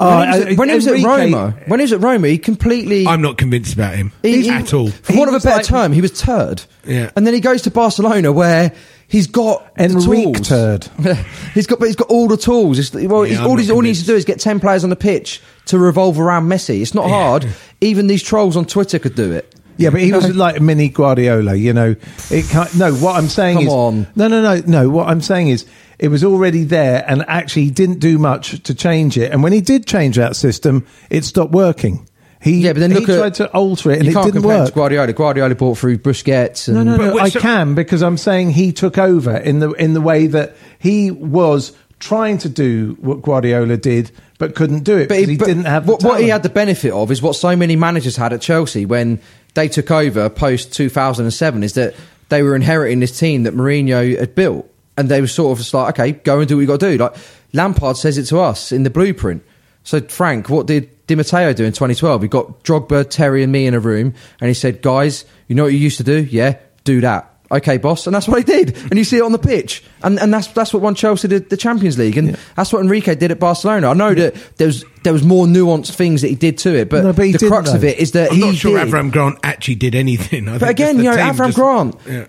Uh, 0.00 0.54
when 0.54 0.68
he 0.68 0.74
was 0.74 0.86
at 0.86 1.02
Roma, 1.02 1.54
when 1.66 1.80
he 1.80 1.84
was 1.84 1.92
at 1.92 2.00
Roma, 2.00 2.28
he 2.28 2.38
completely. 2.38 3.06
I'm 3.06 3.22
not 3.22 3.36
convinced 3.38 3.74
about 3.74 3.94
him 3.94 4.12
he- 4.22 4.42
he- 4.42 4.48
at 4.50 4.72
all. 4.74 4.88
For 4.88 5.12
He 5.12 5.18
want 5.18 5.28
of 5.28 5.34
a 5.34 5.40
better 5.40 5.56
like- 5.58 5.66
term, 5.66 5.92
he 5.92 6.00
was 6.00 6.12
turd. 6.18 6.62
Yeah. 6.86 7.10
And 7.16 7.26
then 7.26 7.34
he 7.34 7.40
goes 7.40 7.62
to 7.62 7.70
Barcelona 7.70 8.32
where 8.32 8.72
he's 9.08 9.26
got 9.26 9.74
the 9.76 9.84
Enrique 9.84 10.32
turd. 10.40 10.88
he's 11.54 11.66
got, 11.66 11.78
but 11.78 11.86
he's 11.86 11.96
got 11.96 12.08
all 12.08 12.26
the 12.28 12.36
tools. 12.38 12.78
It's, 12.78 12.92
well, 12.94 13.24
Yeah, 13.24 13.30
he's, 13.32 13.40
all, 13.40 13.48
not 13.50 13.58
he's, 13.60 13.70
all 13.70 13.80
he 13.82 13.88
needs 13.88 14.00
to 14.00 14.06
do 14.06 14.14
is 14.16 14.24
get 14.24 14.40
ten 14.40 14.58
players 14.60 14.84
on 14.84 14.90
the 14.90 14.96
pitch 14.96 15.40
to 15.66 15.78
revolve 15.78 16.18
around 16.18 16.48
Messi. 16.48 16.80
It's 16.80 16.94
not 16.94 17.08
hard. 17.08 17.46
Even 17.80 18.06
these 18.06 18.22
trolls 18.22 18.56
on 18.56 18.64
Twitter 18.64 18.98
could 18.98 19.14
do 19.14 19.32
it. 19.32 19.54
Yeah, 19.76 19.90
but 19.90 20.00
he 20.00 20.12
was 20.14 20.34
like 20.36 20.56
a 20.58 20.60
mini 20.60 20.88
Guardiola, 20.88 21.54
you 21.54 21.72
know. 21.72 21.94
It 22.30 22.46
can't, 22.48 22.74
no, 22.76 22.92
what 22.94 23.16
I'm 23.16 23.28
saying 23.28 23.56
Come 23.58 23.66
is 23.66 23.72
on. 23.72 24.06
no, 24.16 24.28
no, 24.28 24.42
no, 24.42 24.62
no. 24.66 24.88
What 24.90 25.08
I'm 25.08 25.20
saying 25.22 25.48
is 25.48 25.66
it 26.00 26.08
was 26.08 26.24
already 26.24 26.64
there, 26.64 27.04
and 27.06 27.24
actually 27.28 27.64
he 27.64 27.70
didn't 27.70 27.98
do 27.98 28.18
much 28.18 28.62
to 28.62 28.74
change 28.74 29.18
it. 29.18 29.30
And 29.30 29.42
when 29.42 29.52
he 29.52 29.60
did 29.60 29.86
change 29.86 30.16
that 30.16 30.34
system, 30.34 30.86
it 31.10 31.24
stopped 31.24 31.52
working. 31.52 32.08
He 32.40 32.60
Yeah, 32.60 32.72
but 32.72 32.80
then 32.80 32.90
he 32.90 32.96
at 32.96 33.04
tried 33.04 33.34
to 33.34 33.52
alter 33.52 33.90
it, 33.90 33.98
and 33.98 34.04
you 34.06 34.12
it 34.12 34.14
can't 34.14 34.24
didn't 34.32 34.40
compare 34.40 34.62
it 34.62 34.66
to 34.68 34.72
Guardiola. 34.72 35.12
Guardiola 35.12 35.54
bought 35.54 35.76
through 35.76 35.98
Busquets. 35.98 36.68
And, 36.68 36.76
No, 36.78 36.82
no, 36.82 36.96
no. 36.96 37.14
wait, 37.16 37.22
I 37.22 37.28
so- 37.28 37.40
can 37.40 37.74
because 37.74 38.02
I'm 38.02 38.16
saying 38.16 38.52
he 38.52 38.72
took 38.72 38.96
over 38.96 39.36
in 39.36 39.58
the 39.58 39.72
in 39.72 39.92
the 39.92 40.00
way 40.00 40.26
that 40.26 40.56
he 40.78 41.10
was 41.10 41.72
trying 41.98 42.38
to 42.38 42.48
do 42.48 42.96
what 43.02 43.20
Guardiola 43.20 43.76
did, 43.76 44.10
but 44.38 44.54
couldn't 44.54 44.84
do 44.84 44.96
it 44.96 45.10
because 45.10 45.28
he 45.28 45.36
but 45.36 45.44
didn't 45.48 45.66
have 45.66 45.84
the 45.84 45.92
what, 45.92 46.02
what 46.02 46.20
he 46.22 46.28
had 46.30 46.42
the 46.42 46.48
benefit 46.48 46.92
of 46.92 47.10
is 47.10 47.20
what 47.20 47.36
so 47.36 47.54
many 47.54 47.76
managers 47.76 48.16
had 48.16 48.32
at 48.32 48.40
Chelsea 48.40 48.86
when 48.86 49.20
they 49.52 49.68
took 49.68 49.90
over 49.90 50.30
post 50.30 50.72
2007 50.72 51.62
is 51.62 51.74
that 51.74 51.94
they 52.30 52.42
were 52.42 52.56
inheriting 52.56 53.00
this 53.00 53.18
team 53.18 53.42
that 53.42 53.54
Mourinho 53.54 54.18
had 54.18 54.34
built, 54.34 54.69
and 55.00 55.08
they 55.08 55.20
were 55.20 55.26
sort 55.26 55.52
of 55.52 55.58
just 55.58 55.74
like, 55.74 55.98
okay, 55.98 56.12
go 56.12 56.38
and 56.38 56.48
do 56.48 56.56
what 56.56 56.60
you 56.60 56.66
got 56.66 56.80
to 56.80 56.90
do. 56.96 57.02
Like 57.02 57.14
Lampard 57.52 57.96
says 57.96 58.18
it 58.18 58.24
to 58.26 58.38
us 58.38 58.70
in 58.70 58.84
the 58.84 58.90
blueprint. 58.90 59.42
So 59.82 60.00
Frank, 60.02 60.48
what 60.50 60.66
did 60.66 61.06
Di 61.06 61.14
Matteo 61.16 61.52
do 61.54 61.64
in 61.64 61.72
2012? 61.72 62.22
He 62.22 62.28
got 62.28 62.62
Drogba, 62.62 63.08
Terry, 63.08 63.42
and 63.42 63.50
me 63.50 63.66
in 63.66 63.74
a 63.74 63.80
room, 63.80 64.14
and 64.40 64.48
he 64.48 64.54
said, 64.54 64.82
"Guys, 64.82 65.24
you 65.48 65.56
know 65.56 65.64
what 65.64 65.72
you 65.72 65.78
used 65.78 65.96
to 65.96 66.04
do? 66.04 66.22
Yeah, 66.22 66.58
do 66.84 67.00
that." 67.00 67.26
Okay, 67.52 67.78
boss, 67.78 68.06
and 68.06 68.14
that's 68.14 68.28
what 68.28 68.38
he 68.38 68.44
did, 68.44 68.76
and 68.76 68.94
you 68.96 69.02
see 69.02 69.16
it 69.16 69.22
on 69.22 69.32
the 69.32 69.38
pitch, 69.38 69.82
and 70.04 70.20
and 70.20 70.32
that's 70.32 70.46
that's 70.48 70.72
what 70.72 70.82
won 70.82 70.94
Chelsea 70.94 71.26
the, 71.26 71.40
the 71.40 71.56
Champions 71.56 71.98
League, 71.98 72.16
and 72.16 72.38
that's 72.54 72.72
what 72.72 72.80
Enrique 72.80 73.16
did 73.16 73.32
at 73.32 73.40
Barcelona. 73.40 73.88
I 73.88 73.94
know 73.94 74.14
that 74.14 74.34
there 74.58 74.68
was 74.68 74.84
there 75.02 75.12
was 75.12 75.24
more 75.24 75.46
nuanced 75.46 75.96
things 75.96 76.20
that 76.22 76.28
he 76.28 76.36
did 76.36 76.58
to 76.58 76.76
it, 76.76 76.88
but, 76.88 77.02
No, 77.02 77.12
but 77.12 77.22
the 77.22 77.32
didn't, 77.32 77.48
crux 77.48 77.72
of 77.72 77.82
it 77.82 77.98
is 77.98 78.12
that 78.12 78.30
I'm 78.30 78.36
he 78.36 78.42
not 78.42 78.54
sure 78.54 78.78
did. 78.78 78.86
Avram 78.94 79.10
Grant 79.10 79.38
actually 79.42 79.74
did 79.76 79.96
anything. 79.96 80.46
I 80.48 80.58
But 80.58 80.60
think 80.60 80.70
again, 80.78 80.96
you 80.98 81.04
know, 81.04 81.16
Avram 81.16 81.46
just- 81.46 81.56
Grant, 81.56 81.96
Yeah. 82.06 82.26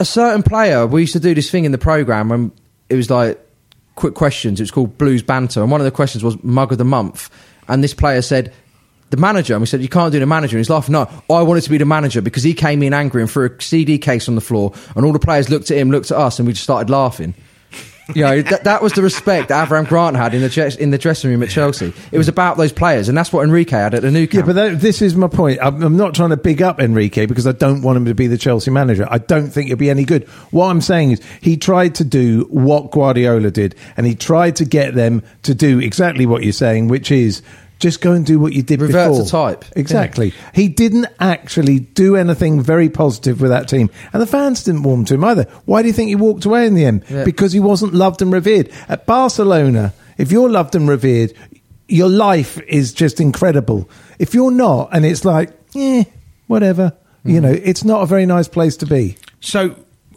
A 0.00 0.04
certain 0.04 0.42
player, 0.42 0.86
we 0.86 1.02
used 1.02 1.12
to 1.12 1.20
do 1.20 1.34
this 1.34 1.50
thing 1.50 1.64
in 1.64 1.72
the 1.72 1.78
program 1.78 2.28
when 2.28 2.52
it 2.88 2.96
was 2.96 3.10
like 3.10 3.40
quick 3.94 4.14
questions. 4.14 4.60
It 4.60 4.64
was 4.64 4.70
called 4.70 4.98
Blues 4.98 5.22
Banter, 5.22 5.62
and 5.62 5.70
one 5.70 5.80
of 5.80 5.84
the 5.84 5.90
questions 5.90 6.24
was 6.24 6.42
Mug 6.42 6.72
of 6.72 6.78
the 6.78 6.84
Month. 6.84 7.30
And 7.68 7.82
this 7.82 7.94
player 7.94 8.20
said, 8.20 8.52
"The 9.10 9.16
manager." 9.16 9.54
And 9.54 9.62
we 9.62 9.66
said, 9.66 9.80
"You 9.80 9.88
can't 9.88 10.12
do 10.12 10.18
the 10.18 10.26
manager." 10.26 10.56
And 10.56 10.60
he's 10.60 10.70
laughing. 10.70 10.92
No, 10.92 11.08
I 11.30 11.42
wanted 11.42 11.62
to 11.62 11.70
be 11.70 11.78
the 11.78 11.84
manager 11.84 12.20
because 12.20 12.42
he 12.42 12.54
came 12.54 12.82
in 12.82 12.92
angry 12.92 13.22
and 13.22 13.30
threw 13.30 13.46
a 13.46 13.62
CD 13.62 13.98
case 13.98 14.28
on 14.28 14.34
the 14.34 14.40
floor, 14.40 14.72
and 14.96 15.04
all 15.06 15.12
the 15.12 15.18
players 15.18 15.48
looked 15.48 15.70
at 15.70 15.78
him, 15.78 15.90
looked 15.90 16.10
at 16.10 16.18
us, 16.18 16.38
and 16.38 16.46
we 16.46 16.52
just 16.52 16.64
started 16.64 16.90
laughing. 16.90 17.34
You 18.14 18.22
know, 18.22 18.42
that, 18.42 18.64
that 18.64 18.82
was 18.82 18.92
the 18.92 19.00
respect 19.02 19.48
that 19.48 19.66
Avram 19.66 19.88
Grant 19.88 20.14
had 20.16 20.34
in 20.34 20.42
the 20.42 20.50
dress- 20.50 20.76
in 20.76 20.90
the 20.90 20.98
dressing 20.98 21.30
room 21.30 21.42
at 21.42 21.48
Chelsea. 21.48 21.92
It 22.12 22.18
was 22.18 22.28
about 22.28 22.58
those 22.58 22.70
players, 22.70 23.08
and 23.08 23.16
that's 23.16 23.32
what 23.32 23.44
Enrique 23.44 23.74
had 23.74 23.94
at 23.94 24.02
the 24.02 24.10
new 24.10 24.28
Yeah, 24.30 24.42
but 24.42 24.54
that, 24.56 24.80
this 24.80 25.00
is 25.00 25.16
my 25.16 25.26
point. 25.26 25.58
I'm, 25.62 25.82
I'm 25.82 25.96
not 25.96 26.14
trying 26.14 26.28
to 26.28 26.36
big 26.36 26.60
up 26.60 26.80
Enrique 26.80 27.24
because 27.24 27.46
I 27.46 27.52
don't 27.52 27.80
want 27.80 27.96
him 27.96 28.04
to 28.04 28.14
be 28.14 28.26
the 28.26 28.36
Chelsea 28.36 28.70
manager. 28.70 29.06
I 29.10 29.18
don't 29.18 29.48
think 29.48 29.68
he'll 29.68 29.78
be 29.78 29.88
any 29.88 30.04
good. 30.04 30.28
What 30.50 30.66
I'm 30.68 30.82
saying 30.82 31.12
is 31.12 31.20
he 31.40 31.56
tried 31.56 31.94
to 31.94 32.04
do 32.04 32.46
what 32.50 32.90
Guardiola 32.90 33.50
did, 33.50 33.74
and 33.96 34.06
he 34.06 34.14
tried 34.14 34.56
to 34.56 34.66
get 34.66 34.94
them 34.94 35.22
to 35.44 35.54
do 35.54 35.78
exactly 35.78 36.26
what 36.26 36.42
you're 36.42 36.52
saying, 36.52 36.88
which 36.88 37.10
is 37.10 37.40
just 37.84 38.00
go 38.00 38.12
and 38.12 38.24
do 38.24 38.40
what 38.40 38.54
you 38.54 38.62
did 38.62 38.80
Revert 38.80 39.10
before. 39.10 39.24
to 39.24 39.30
type. 39.30 39.64
Exactly. 39.76 40.32
He 40.54 40.68
didn't 40.68 41.06
actually 41.20 41.80
do 41.80 42.16
anything 42.16 42.62
very 42.62 42.88
positive 42.88 43.42
with 43.42 43.50
that 43.50 43.68
team, 43.68 43.90
and 44.12 44.22
the 44.22 44.26
fans 44.26 44.64
didn't 44.64 44.84
warm 44.84 45.04
to 45.04 45.14
him 45.14 45.24
either. 45.24 45.44
Why 45.66 45.82
do 45.82 45.88
you 45.88 45.92
think 45.92 46.08
he 46.08 46.16
walked 46.16 46.46
away 46.46 46.66
in 46.66 46.74
the 46.74 46.86
end? 46.86 47.04
Yeah. 47.10 47.24
Because 47.24 47.52
he 47.52 47.60
wasn't 47.60 47.92
loved 47.92 48.22
and 48.22 48.32
revered. 48.32 48.72
At 48.88 49.04
Barcelona, 49.04 49.92
if 50.16 50.32
you're 50.32 50.48
loved 50.48 50.74
and 50.74 50.88
revered, 50.88 51.34
your 51.86 52.08
life 52.08 52.58
is 52.62 52.94
just 52.94 53.20
incredible. 53.20 53.90
If 54.18 54.32
you're 54.32 54.50
not, 54.50 54.88
and 54.92 55.04
it's 55.04 55.26
like, 55.26 55.50
eh, 55.76 56.04
whatever, 56.46 56.94
you 57.22 57.42
know, 57.42 57.52
it's 57.52 57.84
not 57.84 58.02
a 58.02 58.06
very 58.06 58.24
nice 58.24 58.48
place 58.48 58.78
to 58.78 58.86
be. 58.86 59.18
So, 59.40 59.76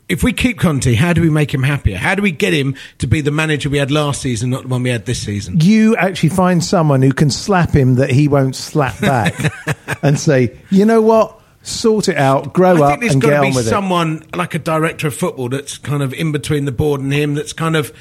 if 0.09 0.23
we 0.23 0.31
keep 0.33 0.57
Conte, 0.59 0.93
how 0.95 1.13
do 1.13 1.21
we 1.21 1.29
make 1.29 1.53
him 1.53 1.63
happier? 1.63 1.97
How 1.97 2.15
do 2.15 2.21
we 2.21 2.31
get 2.31 2.53
him 2.53 2.75
to 2.99 3.07
be 3.07 3.21
the 3.21 3.31
manager 3.31 3.69
we 3.69 3.77
had 3.77 3.91
last 3.91 4.21
season, 4.21 4.49
not 4.49 4.63
the 4.63 4.67
one 4.69 4.83
we 4.83 4.89
had 4.89 5.05
this 5.05 5.21
season? 5.21 5.59
You 5.59 5.95
actually 5.97 6.29
find 6.29 6.63
someone 6.63 7.01
who 7.01 7.11
can 7.11 7.29
slap 7.29 7.71
him 7.71 7.95
that 7.95 8.09
he 8.09 8.27
won't 8.27 8.55
slap 8.55 8.99
back 9.01 9.33
and 10.01 10.19
say, 10.19 10.57
you 10.69 10.85
know 10.85 11.01
what? 11.01 11.39
Sort 11.63 12.07
it 12.07 12.15
out, 12.15 12.53
grow 12.53 12.77
I 12.77 12.79
up, 12.81 12.89
think 12.91 13.01
there's 13.01 13.13
and 13.13 13.21
got 13.21 13.27
get 13.27 13.33
to 13.33 13.37
on 13.47 13.51
be 13.51 13.55
with 13.57 13.67
it. 13.67 13.69
someone 13.69 14.23
like 14.33 14.55
a 14.55 14.59
director 14.59 15.07
of 15.07 15.13
football 15.13 15.49
that's 15.49 15.77
kind 15.77 16.01
of 16.01 16.13
in 16.13 16.31
between 16.31 16.63
the 16.63 16.71
board 16.71 17.01
and 17.01 17.11
him, 17.11 17.33
that's 17.33 17.51
kind 17.51 17.75
of 17.75 17.91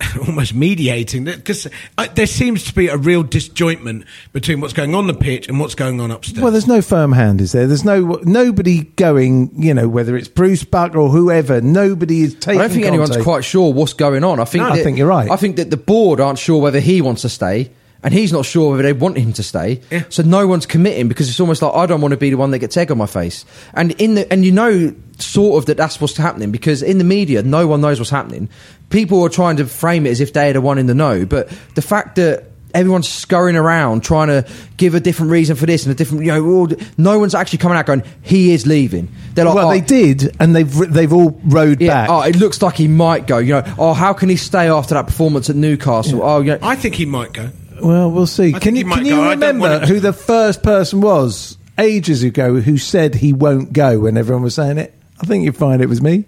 almost 0.26 0.54
mediating. 0.54 1.24
Because 1.24 1.66
uh, 1.98 2.08
there 2.14 2.26
seems 2.26 2.64
to 2.64 2.74
be 2.74 2.88
a 2.88 2.96
real 2.96 3.24
disjointment 3.24 4.06
between 4.32 4.60
what's 4.60 4.72
going 4.72 4.94
on 4.94 5.06
the 5.06 5.14
pitch 5.14 5.48
and 5.48 5.60
what's 5.60 5.74
going 5.74 6.00
on 6.00 6.10
upstairs. 6.10 6.42
Well, 6.42 6.52
there's 6.52 6.66
no 6.66 6.82
firm 6.82 7.12
hand, 7.12 7.40
is 7.40 7.52
there? 7.52 7.66
There's 7.66 7.84
no 7.84 8.20
nobody 8.22 8.82
going. 8.82 9.50
You 9.56 9.74
know, 9.74 9.88
whether 9.88 10.16
it's 10.16 10.28
Bruce 10.28 10.64
Buck 10.64 10.94
or 10.94 11.08
whoever, 11.10 11.60
nobody 11.60 12.22
is 12.22 12.34
taking. 12.34 12.60
I 12.60 12.64
don't 12.64 12.72
think 12.72 12.86
anyone's 12.86 13.16
quite 13.18 13.44
sure 13.44 13.72
what's 13.72 13.92
going 13.92 14.24
on. 14.24 14.40
I 14.40 14.44
think 14.44 14.64
No, 14.64 14.70
I 14.70 14.82
think 14.82 14.98
you're 14.98 15.08
right. 15.08 15.30
I 15.30 15.36
think 15.36 15.56
that 15.56 15.70
the 15.70 15.76
board 15.76 16.20
aren't 16.20 16.38
sure 16.38 16.60
whether 16.60 16.80
he 16.80 17.00
wants 17.00 17.22
to 17.22 17.28
stay, 17.28 17.70
and 18.04 18.12
he's 18.14 18.32
not 18.32 18.44
sure 18.44 18.70
whether 18.70 18.82
they 18.82 18.92
want 18.92 19.16
him 19.16 19.32
to 19.32 19.42
stay. 19.42 19.80
Yeah. 19.90 20.04
So 20.10 20.22
no 20.22 20.46
one's 20.46 20.66
committing 20.66 21.08
because 21.08 21.28
it's 21.28 21.40
almost 21.40 21.62
like 21.62 21.74
I 21.74 21.86
don't 21.86 22.02
want 22.02 22.12
to 22.12 22.18
be 22.18 22.30
the 22.30 22.36
one 22.36 22.50
that 22.52 22.58
gets 22.60 22.76
egg 22.76 22.90
on 22.92 22.98
my 22.98 23.06
face. 23.06 23.44
And 23.72 23.92
in 24.00 24.14
the 24.14 24.30
and 24.30 24.44
you 24.44 24.52
know 24.52 24.94
sort 25.18 25.58
of 25.58 25.66
that 25.66 25.76
that's 25.78 26.00
what's 26.00 26.16
happening 26.16 26.52
because 26.52 26.82
in 26.82 26.98
the 26.98 27.04
media 27.04 27.42
no 27.42 27.66
one 27.66 27.80
knows 27.80 27.98
what's 27.98 28.10
happening. 28.10 28.48
People 28.90 29.22
are 29.24 29.28
trying 29.30 29.56
to 29.56 29.64
frame 29.66 30.06
it 30.06 30.10
as 30.10 30.20
if 30.20 30.32
they're 30.34 30.52
the 30.52 30.60
one 30.60 30.78
in 30.78 30.86
the 30.86 30.94
know, 30.94 31.24
but 31.24 31.48
the 31.74 31.82
fact 31.82 32.16
that 32.16 32.44
everyone's 32.74 33.08
scurrying 33.08 33.56
around 33.56 34.02
trying 34.02 34.26
to 34.26 34.44
give 34.76 34.94
a 34.94 35.00
different 35.00 35.30
reason 35.30 35.54
for 35.56 35.64
this 35.64 35.86
and 35.86 35.92
a 35.92 35.94
different 35.94 36.24
you 36.24 36.32
know 36.32 36.44
all, 36.44 36.68
no 36.98 37.18
one's 37.18 37.34
actually 37.34 37.58
coming 37.58 37.78
out 37.78 37.86
going 37.86 38.02
he 38.20 38.52
is 38.52 38.66
leaving. 38.66 39.08
They're 39.34 39.46
like 39.46 39.54
Well, 39.54 39.68
"Oh, 39.68 39.70
they 39.70 39.80
did, 39.80 40.36
and 40.40 40.54
they've 40.54 40.70
they've 40.92 41.12
all 41.12 41.40
rode 41.44 41.80
yeah, 41.80 42.06
back. 42.06 42.10
oh, 42.10 42.20
it 42.20 42.36
looks 42.36 42.60
like 42.60 42.74
he 42.74 42.86
might 42.88 43.26
go. 43.26 43.38
You 43.38 43.54
know, 43.54 43.74
oh, 43.78 43.94
how 43.94 44.12
can 44.12 44.28
he 44.28 44.36
stay 44.36 44.68
after 44.68 44.92
that 44.94 45.06
performance 45.06 45.48
at 45.48 45.56
Newcastle? 45.56 46.22
Oh, 46.22 46.40
you 46.40 46.52
know, 46.52 46.58
I 46.60 46.76
think 46.76 46.96
he 46.96 47.06
might 47.06 47.32
go. 47.32 47.48
Well, 47.82 48.10
we'll 48.10 48.26
see. 48.26 48.54
I 48.54 48.58
Can 48.58 48.76
you 48.76 48.84
can 48.84 49.04
you 49.04 49.16
go. 49.16 49.22
I 49.24 49.30
remember 49.30 49.60
want 49.68 49.74
him 49.74 49.80
to- 49.88 49.94
who 49.94 50.00
the 50.00 50.12
first 50.12 50.62
person 50.62 51.00
was 51.00 51.56
ages 51.78 52.22
ago 52.22 52.60
who 52.60 52.78
said 52.78 53.14
he 53.16 53.32
won't 53.32 53.72
go 53.72 54.00
when 54.00 54.16
everyone 54.16 54.42
was 54.42 54.54
saying 54.54 54.78
it? 54.78 54.94
I 55.20 55.26
think 55.26 55.44
you'd 55.44 55.56
find 55.56 55.82
it 55.82 55.88
was 55.88 56.00
me. 56.02 56.24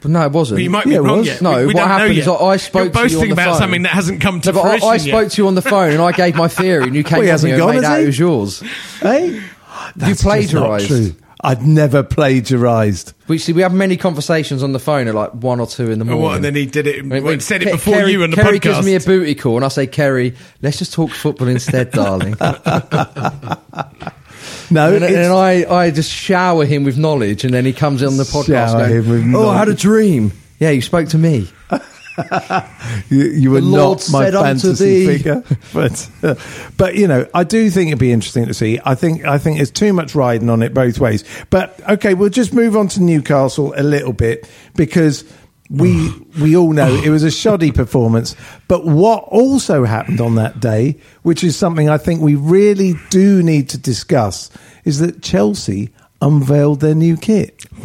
But 0.00 0.10
no, 0.10 0.24
it 0.24 0.32
wasn't. 0.32 0.56
But 0.56 0.62
you 0.62 0.70
might 0.70 0.86
Yeah, 0.86 0.90
be 0.90 0.94
it 0.96 1.00
wrong 1.02 1.18
was. 1.18 1.26
yet. 1.26 1.42
No, 1.42 1.58
we, 1.58 1.66
we 1.66 1.74
what 1.74 1.86
happened 1.86 2.16
is 2.18 2.26
I- 2.26 2.34
I 2.34 2.56
spoke 2.56 2.84
You're 2.84 2.92
to 2.92 2.98
you 2.98 3.02
boasting 3.02 3.20
on 3.20 3.26
the 3.28 3.32
about 3.34 3.50
phone. 3.52 3.58
something 3.58 3.82
that 3.82 3.92
hasn't 3.92 4.20
come 4.22 4.40
to 4.40 4.52
No, 4.52 4.62
fruition 4.62 4.88
I, 4.88 4.90
I 4.90 4.94
yet. 4.94 5.00
spoke 5.02 5.28
to 5.32 5.42
you 5.42 5.48
on 5.48 5.54
the 5.54 5.62
phone 5.62 5.92
and 5.92 6.00
I 6.00 6.12
gave 6.12 6.34
my 6.34 6.48
theory, 6.48 6.84
and 6.84 6.94
you 6.94 7.04
came 7.04 7.12
well, 7.18 7.22
he 7.24 7.28
hasn't 7.28 7.52
here 7.54 7.62
and 7.62 7.74
made 7.76 7.84
out 7.84 7.98
he? 7.98 8.04
it 8.04 8.06
was 8.06 8.18
yours. 8.18 8.60
Hey, 9.00 9.42
That's 9.96 10.22
just 10.22 10.24
not 10.24 10.30
plagiarised. 10.30 11.16
True. 11.42 11.50
I'd 11.50 11.62
never 11.66 12.02
plagiarised. 12.02 13.12
We 13.28 13.38
see 13.38 13.52
we 13.52 13.62
have 13.62 13.74
many 13.74 13.96
conversations 13.96 14.62
on 14.62 14.72
the 14.72 14.78
phone 14.78 15.08
at 15.08 15.14
like 15.14 15.32
one 15.34 15.58
or 15.60 15.66
two 15.66 15.90
in 15.90 15.98
the 15.98 16.04
Oh, 16.04 16.08
morning. 16.08 16.22
what, 16.22 16.36
and 16.36 16.44
then 16.44 16.54
he 16.54 16.66
did 16.66 16.86
it. 16.86 17.00
When- 17.02 17.10
well, 17.10 17.32
when 17.32 17.40
said 17.40 17.62
it 17.62 17.68
Ke- 17.68 17.72
before 17.72 17.94
Ceri, 17.94 18.12
you 18.12 18.22
and 18.22 18.32
the 18.32 18.36
Ceri 18.36 18.56
podcast. 18.58 18.60
gives 18.60 18.86
me 18.86 18.94
a 18.94 19.00
booty 19.00 19.34
call, 19.34 19.56
and 19.56 19.64
I 19.64 19.68
say, 19.68 19.86
Ceri, 19.86 20.36
let's 20.62 20.78
just 20.78 20.92
talk 20.92 21.10
football 21.10 21.48
instead, 21.48 21.90
darling. 21.92 22.36
No, 24.70 24.86
and, 24.94 25.04
it's- 25.04 25.12
and 25.26 25.32
I, 25.34 25.64
I 25.70 25.90
just 25.90 26.10
shower 26.10 26.64
him 26.64 26.84
with 26.84 26.96
knowledge, 26.96 27.44
and 27.44 27.52
then 27.52 27.64
he 27.66 27.72
comes 27.74 28.00
in 28.02 28.08
on 28.08 28.16
the 28.16 28.24
podcast 28.24 28.72
going, 28.78 28.90
him 28.90 29.08
with 29.08 29.34
"Oh, 29.34 29.50
I 29.50 29.58
had 29.58 29.68
a 29.68 29.74
dream." 29.74 30.32
Yeah, 30.58 30.70
you 30.70 30.80
spoke 30.80 31.08
to 31.10 31.18
me. 31.18 31.48
you, 33.08 33.24
you 33.24 33.50
were 33.50 33.60
not 33.60 34.08
my 34.10 34.30
fantasy 34.30 35.06
figure, 35.06 35.42
but 35.72 36.10
uh, 36.22 36.34
but 36.76 36.94
you 36.94 37.06
know, 37.06 37.26
I 37.34 37.44
do 37.44 37.70
think 37.70 37.88
it'd 37.88 37.98
be 37.98 38.12
interesting 38.12 38.46
to 38.46 38.54
see. 38.54 38.80
I 38.84 38.94
think 38.94 39.24
I 39.24 39.38
think 39.38 39.56
there's 39.56 39.70
too 39.70 39.92
much 39.92 40.14
riding 40.14 40.50
on 40.50 40.62
it 40.62 40.74
both 40.74 40.98
ways. 40.98 41.24
But 41.50 41.80
okay, 41.88 42.14
we'll 42.14 42.30
just 42.30 42.52
move 42.52 42.76
on 42.76 42.88
to 42.88 43.02
Newcastle 43.02 43.74
a 43.76 43.82
little 43.82 44.12
bit 44.12 44.48
because 44.74 45.24
we 45.70 46.10
we 46.40 46.56
all 46.56 46.72
know 46.72 46.94
it 46.94 47.10
was 47.10 47.22
a 47.22 47.30
shoddy 47.30 47.72
performance. 47.72 48.36
But 48.68 48.84
what 48.84 49.24
also 49.24 49.84
happened 49.84 50.20
on 50.20 50.36
that 50.36 50.60
day, 50.60 50.98
which 51.22 51.42
is 51.42 51.56
something 51.56 51.88
I 51.88 51.98
think 51.98 52.20
we 52.20 52.34
really 52.34 52.94
do 53.10 53.42
need 53.42 53.70
to 53.70 53.78
discuss, 53.78 54.50
is 54.84 54.98
that 55.00 55.22
Chelsea 55.22 55.90
unveiled 56.20 56.80
their 56.80 56.94
new 56.94 57.16
kit. 57.16 57.64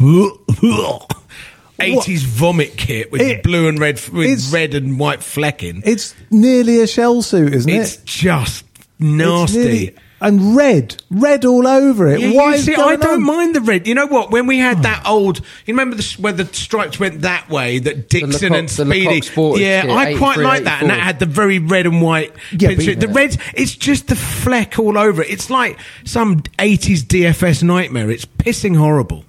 80s 1.78 2.22
vomit 2.24 2.76
kit 2.76 3.12
with 3.12 3.20
It- 3.20 3.42
blue 3.42 3.68
and 3.68 3.78
red 3.78 4.00
with 4.12 4.52
red 4.52 4.74
and 4.74 4.98
white 4.98 5.22
flecking. 5.22 5.82
It's 5.84 6.14
nearly 6.30 6.80
a 6.80 6.86
shell 6.86 7.22
suit, 7.22 7.54
isn't 7.54 7.70
It's 7.70 7.94
it? 7.94 8.00
It's 8.02 8.14
just 8.14 8.64
It's 8.76 8.86
nasty. 9.00 9.58
nearly- 9.58 9.94
and 10.20 10.56
red, 10.56 11.00
red 11.10 11.44
all 11.44 11.66
over 11.66 12.08
it. 12.08 12.20
Yeah, 12.20 12.32
Why 12.32 12.48
you 12.48 12.54
is 12.54 12.64
see, 12.64 12.72
I 12.74 12.76
going 12.76 12.98
don't 13.00 13.14
on? 13.14 13.22
mind 13.22 13.54
the 13.54 13.60
red. 13.60 13.86
You 13.86 13.94
know 13.94 14.06
what? 14.06 14.32
When 14.32 14.46
we 14.46 14.58
had 14.58 14.78
oh. 14.78 14.82
that 14.82 15.02
old, 15.06 15.38
you 15.64 15.74
remember 15.74 15.94
the, 15.96 16.16
where 16.18 16.32
the 16.32 16.44
stripes 16.46 16.98
went 16.98 17.20
that 17.22 17.48
way, 17.48 17.78
that 17.78 18.08
Dixon 18.08 18.52
Lecoq- 18.52 18.58
and 18.58 18.68
the 18.68 18.84
Speedy. 18.84 19.20
Lecoq 19.20 19.58
yeah, 19.60 19.82
kit, 19.82 19.90
I 19.90 20.16
quite 20.16 20.38
like 20.38 20.64
that, 20.64 20.82
and 20.82 20.90
that 20.90 20.98
had 21.00 21.20
the 21.20 21.26
very 21.26 21.60
red 21.60 21.86
and 21.86 22.02
white. 22.02 22.32
Yeah, 22.50 22.70
picture. 22.70 22.96
but- 22.96 23.00
the 23.00 23.08
red, 23.08 23.36
it's 23.54 23.76
just 23.76 24.08
the 24.08 24.16
fleck 24.16 24.78
all 24.80 24.98
over 24.98 25.22
it. 25.22 25.30
It's 25.30 25.50
like 25.50 25.78
some 26.04 26.42
eighties 26.58 27.04
DFS 27.04 27.62
nightmare. 27.62 28.10
It's 28.10 28.24
pissing 28.24 28.76
horrible. 28.76 29.24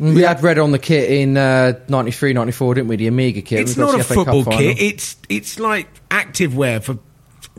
We 0.00 0.22
had 0.22 0.42
red 0.42 0.58
on 0.58 0.70
the 0.72 0.78
kit 0.78 1.10
in 1.10 1.36
uh, 1.36 1.80
93, 1.88 2.32
94, 2.32 2.74
didn't 2.74 2.88
we? 2.88 2.96
The 2.96 3.06
Amiga 3.08 3.42
kit. 3.42 3.60
It's 3.60 3.76
not 3.76 3.98
a 3.98 4.04
FA 4.04 4.14
Cup 4.14 4.24
football 4.26 4.44
final. 4.44 4.58
kit. 4.60 4.80
It's 4.80 5.16
it's 5.28 5.58
like 5.58 5.88
active 6.10 6.56
wear 6.56 6.80
for 6.80 6.98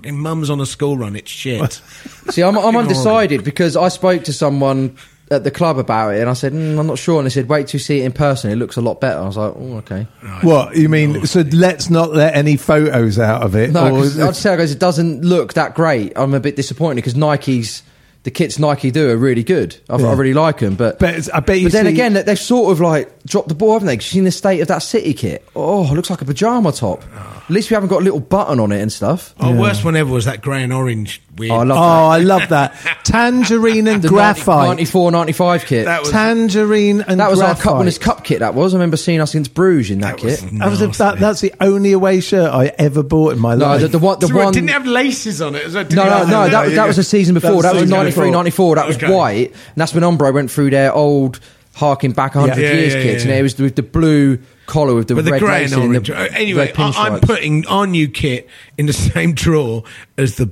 mums 0.05 0.49
on 0.49 0.61
a 0.61 0.65
school 0.65 0.97
run. 0.97 1.15
It's 1.15 1.29
shit. 1.29 1.73
See, 2.29 2.41
I'm, 2.41 2.57
I'm 2.57 2.75
undecided 2.77 3.43
because 3.43 3.75
I 3.75 3.89
spoke 3.89 4.23
to 4.25 4.33
someone 4.33 4.95
at 5.31 5.43
the 5.43 5.51
club 5.51 5.77
about 5.77 6.15
it 6.15 6.21
and 6.21 6.29
I 6.29 6.33
said, 6.33 6.53
mm, 6.53 6.79
I'm 6.79 6.87
not 6.87 6.97
sure. 6.97 7.19
And 7.19 7.25
they 7.25 7.29
said, 7.29 7.47
wait 7.49 7.67
till 7.67 7.77
you 7.77 7.83
see 7.83 8.01
it 8.01 8.05
in 8.05 8.11
person. 8.13 8.49
It 8.49 8.55
looks 8.55 8.77
a 8.77 8.81
lot 8.81 8.99
better. 8.99 9.19
I 9.19 9.25
was 9.25 9.37
like, 9.37 9.53
oh, 9.55 9.77
okay. 9.77 10.07
What 10.41 10.75
you 10.75 10.89
mean? 10.89 11.25
So 11.27 11.41
let's 11.41 11.89
not 11.89 12.11
let 12.13 12.35
any 12.35 12.55
photos 12.57 13.19
out 13.19 13.43
of 13.43 13.55
it. 13.55 13.71
No, 13.71 13.87
or- 13.87 13.99
'cause 13.99 14.19
I'd 14.19 14.35
say, 14.35 14.57
guys, 14.57 14.71
it 14.71 14.79
doesn't 14.79 15.23
look 15.23 15.53
that 15.53 15.75
great. 15.75 16.13
I'm 16.15 16.33
a 16.33 16.39
bit 16.39 16.55
disappointed 16.55 16.95
because 16.95 17.15
Nike's. 17.15 17.83
The 18.29 18.33
kits 18.35 18.59
Nike 18.59 18.91
do 18.91 19.09
are 19.09 19.17
really 19.17 19.43
good. 19.43 19.75
I, 19.89 19.97
Yeah. 19.97 20.09
I 20.09 20.13
really 20.13 20.35
like 20.35 20.59
them, 20.59 20.75
but 20.75 20.99
But 20.99 21.27
I 21.33 21.39
bet 21.39 21.57
you 21.59 21.65
But 21.65 21.71
then 21.71 21.85
see- 21.85 21.91
again, 21.93 22.13
they've 22.13 22.37
sort 22.37 22.71
of 22.71 22.79
like 22.79 23.09
dropped 23.25 23.47
the 23.47 23.55
ball, 23.55 23.73
haven't 23.73 23.87
they? 23.87 23.97
'Cause 23.97 24.05
you've 24.05 24.11
seen 24.11 24.23
the 24.23 24.31
state 24.31 24.59
of 24.59 24.67
that 24.67 24.83
City 24.83 25.15
kit. 25.15 25.43
Oh, 25.55 25.83
it 25.91 25.95
looks 25.95 26.11
like 26.11 26.21
a 26.21 26.25
pajama 26.25 26.71
top. 26.71 27.03
At 27.47 27.49
least 27.49 27.71
we 27.71 27.73
haven't 27.73 27.89
got 27.89 28.01
a 28.01 28.03
little 28.03 28.19
button 28.19 28.59
on 28.59 28.71
it 28.71 28.81
and 28.81 28.91
stuff. 28.91 29.33
Our 29.39 29.51
worst 29.53 29.83
one 29.83 29.95
ever 29.95 30.11
was 30.11 30.25
that 30.25 30.41
grey 30.41 30.61
and 30.61 30.71
orange 30.71 31.23
weird. 31.39 31.51
Oh, 31.51 31.55
I 31.55 31.61
oh, 31.61 31.65
love 31.65 31.77
I 31.79 32.17
love 32.19 32.49
that 32.49 32.75
tangerine 33.03 33.87
and 33.87 34.01
the 34.01 34.09
graphite. 34.09 34.67
94, 34.67 35.11
95 35.11 35.65
kit. 35.65 35.85
That 35.85 36.01
was- 36.01 36.11
tangerine 36.11 37.01
and 37.01 37.19
That 37.19 37.29
was 37.31 37.39
our 37.39 37.47
graphite. 37.49 37.63
cup 37.63 37.77
winners 37.79 37.97
cup 37.97 38.23
kit. 38.23 38.39
That 38.39 38.53
was. 38.53 38.73
I 38.73 38.77
remember 38.77 38.97
seeing 38.97 39.21
us 39.21 39.33
against 39.33 39.53
Bruges 39.53 39.91
in 39.91 40.01
that, 40.01 40.17
That 40.17 40.23
was 40.25 40.41
kit. 40.41 40.59
That 40.59 40.69
was 40.69 40.81
a, 40.81 40.87
that, 40.87 41.19
that's 41.19 41.41
the 41.41 41.53
only 41.61 41.91
away 41.93 42.19
shirt 42.21 42.51
I 42.53 42.67
ever 42.77 43.01
bought 43.03 43.33
in 43.33 43.39
my 43.39 43.55
No, 43.55 43.65
life. 43.65 43.81
the, 43.81 43.87
the 43.87 43.99
one. 43.99 44.19
The 44.19 44.27
So 44.27 44.35
what, 44.35 44.45
one. 44.45 44.53
didn't 44.53 44.69
have 44.69 44.85
laces 44.85 45.41
on 45.41 45.55
it? 45.55 45.65
as 45.65 45.75
well? 45.75 45.83
Did 45.85 45.95
no, 45.95 46.03
no, 46.03 46.25
no. 46.27 46.49
That, 46.49 46.69
you 46.69 46.75
that 46.75 46.87
was 46.87 46.97
the 46.97 47.03
season 47.03 47.33
That 47.35 47.41
before. 47.41 47.55
was 47.57 47.63
That 47.63 47.73
was 47.73 47.81
season 47.83 47.97
93, 47.97 48.21
before. 48.25 48.31
94. 48.33 48.75
That 48.75 48.87
was 48.87 48.95
Okay. 48.97 49.13
white. 49.13 49.49
And 49.51 49.75
that's 49.77 49.93
when 49.93 50.03
Umbro 50.03 50.33
went 50.33 50.51
through 50.51 50.69
their 50.71 50.93
old 50.93 51.39
harking 51.75 52.11
back 52.11 52.35
100 52.35 52.61
Yeah. 52.61 52.73
years 52.73 52.93
Yeah, 52.93 52.99
yeah, 52.99 53.03
kits. 53.05 53.23
yeah. 53.25 53.31
And 53.31 53.39
it 53.39 53.43
was 53.43 53.57
with 53.57 53.75
the 53.75 53.83
blue 53.83 54.39
collar 54.65 54.93
with 54.93 55.07
the 55.07 55.15
But 55.15 55.25
the 55.25 55.31
red 55.31 55.39
grey 55.41 55.63
and 55.63 55.71
lacing 55.71 55.89
orange. 55.91 56.07
the 56.07 56.15
Uh, 56.19 56.27
anyway, 56.33 56.67
red 56.67 56.75
I, 56.77 57.07
I'm 57.07 57.19
putting 57.21 57.65
our 57.67 57.87
new 57.87 58.07
kit 58.09 58.49
in 58.77 58.85
the 58.85 58.93
same 59.13 59.33
drawer 59.33 59.83
as 60.17 60.35
the 60.35 60.47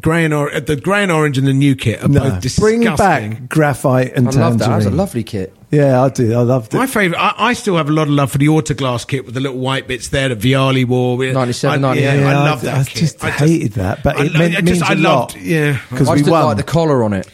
grey 0.00 0.24
and 0.24 0.32
orange. 0.34 0.66
The 0.66 0.76
grey 0.76 1.02
and 1.02 1.12
orange 1.12 1.38
and 1.38 1.46
the 1.46 1.52
new 1.52 1.74
kit 1.76 2.02
are 2.02 2.08
no, 2.08 2.20
both 2.20 2.40
disgusting. 2.40 2.80
bring 2.82 2.96
back 2.96 3.48
graphite 3.48 4.12
and 4.14 4.28
I 4.28 4.30
love 4.32 4.58
that. 4.58 4.68
That 4.68 4.76
was 4.76 4.86
a 4.86 4.90
lovely 4.90 5.22
kit. 5.24 5.54
Yeah, 5.70 6.02
I 6.02 6.10
did. 6.10 6.32
I 6.34 6.42
loved 6.42 6.74
it. 6.74 6.76
My 6.76 6.86
favourite, 6.86 7.18
I, 7.18 7.34
I 7.48 7.52
still 7.54 7.76
have 7.78 7.88
a 7.88 7.92
lot 7.92 8.02
of 8.02 8.10
love 8.10 8.30
for 8.30 8.36
the 8.38 8.46
autoglass 8.48 9.06
kit 9.08 9.24
with 9.24 9.34
the 9.34 9.40
little 9.40 9.56
white 9.58 9.88
bits 9.88 10.08
there 10.08 10.28
that 10.28 10.38
Vialli 10.38 10.86
wore. 10.86 11.16
We- 11.16 11.32
97, 11.32 11.82
I, 11.84 11.94
yeah, 11.94 12.12
98. 12.14 12.26
I 12.26 12.32
love 12.44 12.58
I- 12.58 12.64
that 12.66 12.74
I 12.78 12.84
kit. 12.84 12.98
just 12.98 13.22
hated 13.22 13.72
that, 13.72 14.02
but 14.02 14.16
I, 14.18 14.24
it 14.26 14.32
lo- 14.32 14.38
meant- 14.38 14.56
I 14.58 14.60
means 14.60 14.82
I 14.82 14.92
a 14.92 14.96
loved, 14.96 15.34
lot. 15.34 15.40
yeah. 15.42 15.78
Because 15.90 16.08
I 16.08 16.12
we 16.12 16.18
just 16.18 16.24
didn't 16.26 16.32
won. 16.32 16.44
like 16.46 16.56
the 16.58 16.62
collar 16.62 17.02
on 17.04 17.14
it. 17.14 17.26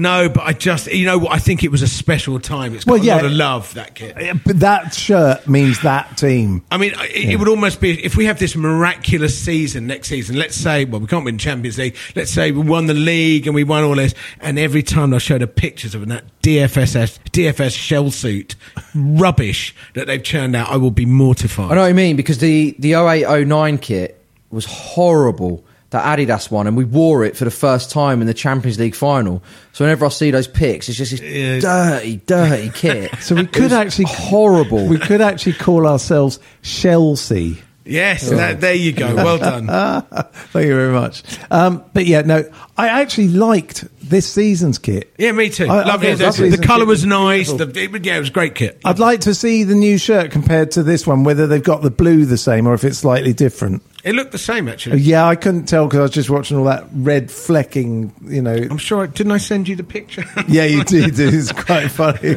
No, 0.00 0.28
but 0.28 0.42
I 0.44 0.52
just, 0.52 0.86
you 0.92 1.04
know 1.04 1.18
what? 1.18 1.32
I 1.32 1.38
think 1.38 1.62
it 1.62 1.70
was 1.70 1.82
a 1.82 1.86
special 1.88 2.40
time. 2.40 2.74
It's 2.74 2.84
got 2.84 3.00
Well, 3.00 3.04
a 3.04 3.06
lot 3.16 3.24
of 3.24 3.32
love, 3.32 3.74
that 3.74 3.94
kit. 3.94 4.16
But 4.44 4.60
that 4.60 4.94
shirt 4.94 5.46
means 5.46 5.80
that 5.82 6.16
team. 6.16 6.62
I 6.70 6.78
mean, 6.78 6.92
it, 6.96 7.30
it 7.30 7.36
would 7.38 7.48
almost 7.48 7.80
be 7.80 8.02
if 8.02 8.16
we 8.16 8.24
have 8.24 8.38
this 8.38 8.56
miraculous 8.56 9.38
season 9.38 9.86
next 9.86 10.08
season. 10.08 10.36
Let's 10.36 10.56
say, 10.56 10.84
well, 10.86 11.00
we 11.00 11.06
can't 11.06 11.24
win 11.24 11.36
Champions 11.38 11.76
League. 11.78 11.96
Let's 12.16 12.30
say 12.30 12.50
we 12.50 12.62
won 12.62 12.86
the 12.86 12.94
league 12.94 13.46
and 13.46 13.54
we 13.54 13.62
won 13.64 13.84
all 13.84 13.94
this, 13.94 14.14
and 14.40 14.58
every 14.58 14.82
time 14.82 15.12
I 15.12 15.18
show 15.18 15.38
the 15.38 15.46
pictures 15.46 15.94
of 15.94 16.08
that 16.08 16.24
DFS 16.42 17.18
DFS 17.30 17.76
shell 17.76 18.10
suit 18.10 18.56
rubbish 18.94 19.74
that 19.94 20.06
they've 20.06 20.22
churned 20.22 20.56
out, 20.56 20.70
I 20.70 20.76
will 20.76 20.90
be 20.90 21.06
mortified. 21.06 21.72
I 21.72 21.74
know 21.74 21.82
what 21.82 21.88
you 21.88 21.94
mean 21.94 22.16
because 22.16 22.38
the 22.38 22.74
the 22.78 22.94
08 22.94 23.46
09 23.46 23.78
kit 23.78 24.22
was 24.50 24.64
horrible. 24.64 25.64
That 25.90 26.18
Adidas 26.18 26.50
one, 26.52 26.68
and 26.68 26.76
we 26.76 26.84
wore 26.84 27.24
it 27.24 27.36
for 27.36 27.44
the 27.44 27.50
first 27.50 27.90
time 27.90 28.20
in 28.20 28.28
the 28.28 28.34
Champions 28.34 28.78
League 28.78 28.94
final. 28.94 29.42
So 29.72 29.84
whenever 29.84 30.06
I 30.06 30.08
see 30.10 30.30
those 30.30 30.46
pics, 30.46 30.88
it's 30.88 30.96
just 30.96 31.10
this 31.10 31.20
Yeah. 31.20 31.58
dirty, 31.58 32.16
dirty 32.26 32.70
kit. 32.72 33.10
So 33.20 33.34
we 33.34 33.46
could 33.46 33.72
actually 33.72 34.04
horrible. 34.08 34.86
We 34.86 34.98
could 34.98 35.20
actually 35.20 35.54
call 35.54 35.86
ourselves 35.88 36.38
Chelsea. 36.62 37.58
Yes, 37.90 38.28
that, 38.30 38.60
there 38.60 38.74
you 38.74 38.92
go. 38.92 39.14
Well 39.14 39.38
done. 39.38 39.66
Thank 40.32 40.66
you 40.66 40.74
very 40.74 40.92
much. 40.92 41.22
Um, 41.50 41.84
but 41.92 42.06
yeah, 42.06 42.22
no, 42.22 42.44
I 42.76 42.88
actually 43.02 43.28
liked 43.28 43.84
this 44.02 44.32
season's 44.32 44.78
kit. 44.78 45.12
Yeah, 45.18 45.32
me 45.32 45.50
too. 45.50 45.66
I- 45.66 45.80
I 45.80 45.84
lovely. 45.84 46.08
thought 46.14 46.18
The, 46.18 46.24
lovely. 46.24 46.50
the 46.50 46.66
colour 46.66 46.86
was 46.86 47.04
nice. 47.04 47.52
The, 47.52 47.64
it, 47.74 48.04
yeah, 48.06 48.16
it 48.16 48.20
was 48.20 48.28
a 48.28 48.32
great 48.32 48.54
kit. 48.54 48.80
I'd 48.84 48.98
like 48.98 49.20
to 49.22 49.34
see 49.34 49.64
the 49.64 49.74
new 49.74 49.98
shirt 49.98 50.30
compared 50.30 50.70
to 50.72 50.82
this 50.82 51.06
one, 51.06 51.24
whether 51.24 51.46
they've 51.46 51.62
got 51.62 51.82
the 51.82 51.90
blue 51.90 52.24
the 52.26 52.38
same 52.38 52.66
or 52.66 52.74
if 52.74 52.84
it's 52.84 52.98
slightly 52.98 53.32
different. 53.32 53.82
It 54.02 54.14
looked 54.14 54.32
the 54.32 54.38
same 54.38 54.66
actually. 54.68 55.00
Yeah, 55.00 55.26
I 55.26 55.36
couldn't 55.36 55.66
tell 55.66 55.86
because 55.86 55.98
I 55.98 56.02
was 56.02 56.10
just 56.12 56.30
watching 56.30 56.56
all 56.56 56.64
that 56.64 56.86
red 56.92 57.30
flecking, 57.30 58.14
you 58.22 58.40
know. 58.40 58.54
I'm 58.54 58.78
sure. 58.78 59.02
I- 59.02 59.06
Didn't 59.06 59.32
I 59.32 59.38
send 59.38 59.68
you 59.68 59.76
the 59.76 59.84
picture? 59.84 60.24
Yeah, 60.48 60.64
you 60.64 60.84
did. 60.84 61.14
It's 61.20 61.52
quite 61.52 61.88
funny. 61.90 62.36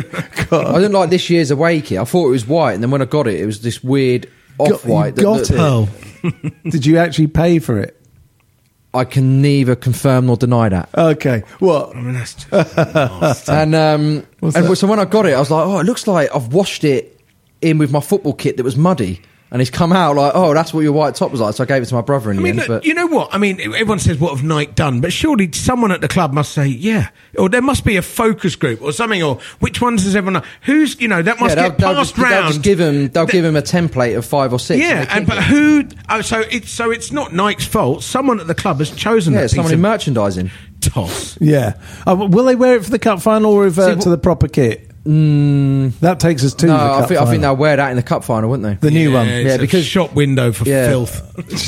I 0.51 0.73
didn't 0.79 0.91
like 0.93 1.09
this 1.09 1.29
year's 1.29 1.51
away 1.51 1.81
kit. 1.81 1.99
I 1.99 2.03
thought 2.05 2.27
it 2.27 2.31
was 2.31 2.45
white, 2.47 2.73
and 2.73 2.83
then 2.83 2.91
when 2.91 3.01
I 3.01 3.05
got 3.05 3.27
it, 3.27 3.39
it 3.39 3.45
was 3.45 3.61
this 3.61 3.83
weird 3.83 4.29
off 4.57 4.85
white. 4.85 5.17
you 5.17 5.23
got 5.23 5.49
it. 5.49 6.63
Did 6.69 6.85
you 6.85 6.97
actually 6.97 7.27
pay 7.27 7.59
for 7.59 7.79
it? 7.79 7.99
I 8.95 9.05
can 9.05 9.41
neither 9.41 9.75
confirm 9.75 10.27
nor 10.27 10.37
deny 10.37 10.69
that. 10.69 10.89
Okay. 10.95 11.43
What? 11.59 11.95
I 11.95 12.01
mean, 12.01 12.13
that's 12.13 12.35
just 12.35 12.51
nasty. 12.51 13.51
And 13.51 13.73
um, 13.75 14.27
What's 14.39 14.55
and 14.55 14.65
that? 14.67 14.75
so 14.75 14.87
when 14.87 14.99
I 14.99 15.05
got 15.05 15.25
it, 15.25 15.33
I 15.33 15.39
was 15.39 15.49
like, 15.49 15.65
oh, 15.65 15.79
it 15.79 15.85
looks 15.85 16.05
like 16.05 16.29
I've 16.33 16.53
washed 16.53 16.83
it 16.83 17.19
in 17.61 17.79
with 17.79 17.91
my 17.91 18.01
football 18.01 18.33
kit 18.33 18.57
that 18.57 18.63
was 18.63 18.75
muddy. 18.77 19.19
And 19.53 19.61
he's 19.61 19.69
come 19.69 19.93
out 19.93 20.15
like, 20.15 20.31
oh, 20.33 20.55
that's 20.55 20.73
what 20.73 20.81
your 20.81 20.93
white 20.93 21.13
top 21.13 21.29
was 21.31 21.39
like. 21.39 21.53
So 21.53 21.63
I 21.63 21.67
gave 21.67 21.83
it 21.83 21.85
to 21.85 21.93
my 21.93 22.01
brother 22.01 22.31
in 22.31 22.37
I 22.37 22.39
the 22.39 22.43
mean, 22.43 22.59
end. 22.59 22.69
look, 22.69 22.81
but 22.81 22.85
you 22.85 22.95
know 22.95 23.05
what? 23.05 23.31
I 23.35 23.37
mean, 23.37 23.61
everyone 23.61 23.99
says, 23.99 24.17
"What 24.17 24.35
have 24.35 24.43
Nike 24.43 24.71
done?" 24.71 24.99
But 24.99 25.13
surely 25.13 25.51
someone 25.51 25.91
at 25.91 26.01
the 26.01 26.07
club 26.07 26.33
must 26.33 26.53
say, 26.53 26.65
"Yeah," 26.65 27.09
or 27.37 27.49
there 27.49 27.61
must 27.61 27.85
be 27.85 27.95
a 27.95 28.01
focus 28.01 28.55
group 28.55 28.81
or 28.81 28.91
something. 28.91 29.21
Or 29.21 29.37
which 29.59 29.79
ones 29.79 30.05
does 30.05 30.15
everyone 30.15 30.41
know? 30.41 30.47
Who's 30.63 30.99
you 30.99 31.07
know 31.07 31.21
that 31.21 31.39
must 31.39 31.55
yeah, 31.55 31.69
get 31.69 31.77
they'll, 31.77 31.89
they'll 31.89 31.97
passed 31.97 32.15
just, 32.15 32.29
they'll 32.29 32.47
just 32.47 32.61
give 32.63 32.79
him, 32.79 33.09
they'll 33.09 33.27
The- 33.27 33.31
give 33.31 33.45
him 33.45 33.55
a 33.55 33.61
template 33.61 34.17
of 34.17 34.25
five 34.25 34.53
or 34.53 34.59
six. 34.59 34.81
yeah, 34.83 35.05
they 35.05 35.11
and 35.11 35.27
but 35.27 35.37
it. 35.37 35.43
who? 35.43 35.83
Oh, 36.09 36.21
so 36.21 36.39
it's 36.39 36.71
so 36.71 36.89
it's 36.89 37.11
not 37.11 37.31
Nike's 37.31 37.67
fault. 37.67 38.01
Someone 38.01 38.39
at 38.39 38.47
the 38.47 38.55
club 38.55 38.79
has 38.79 38.89
chosen 38.89 39.33
Yeah, 39.35 39.41
that 39.41 39.49
someone 39.49 39.65
piece 39.65 39.73
in 39.73 39.79
of 39.79 39.81
merchandising. 39.81 40.51
toss. 40.81 41.37
Yeah. 41.39 41.73
Uh, 42.07 42.15
will 42.27 42.45
they 42.45 42.55
wear 42.55 42.77
it 42.77 42.85
for 42.85 42.89
the 42.89 42.97
cup 42.97 43.21
final 43.21 43.51
or 43.53 43.63
revert 43.65 43.97
See, 43.99 44.03
to 44.05 44.09
the 44.09 44.17
proper 44.17 44.47
kit? 44.47 44.89
Mm, 45.05 45.99
that 45.99 46.19
takes 46.21 46.43
us 46.45 46.53
to 46.55 46.67
No, 46.67 46.73
the 46.73 46.77
cup 46.79 47.03
I 47.03 47.05
think, 47.07 47.19
I 47.21 47.25
think 47.29 47.41
they'll 47.41 47.55
wear 47.57 47.75
that 47.75 47.89
in 47.91 47.97
the 47.97 48.03
cup 48.03 48.23
final, 48.23 48.49
wouldn't 48.49 48.79
they? 48.81 48.87
the 48.87 48.93
new 48.93 49.11
one. 49.13 49.27
it's 49.27 49.45
Yeah, 49.47 49.55
a 49.55 49.59
because- 49.59 49.85
shop 49.85 50.13
window 50.15 50.51
for 50.53 50.67
Yeah. 50.67 50.87
filth. 50.87 51.21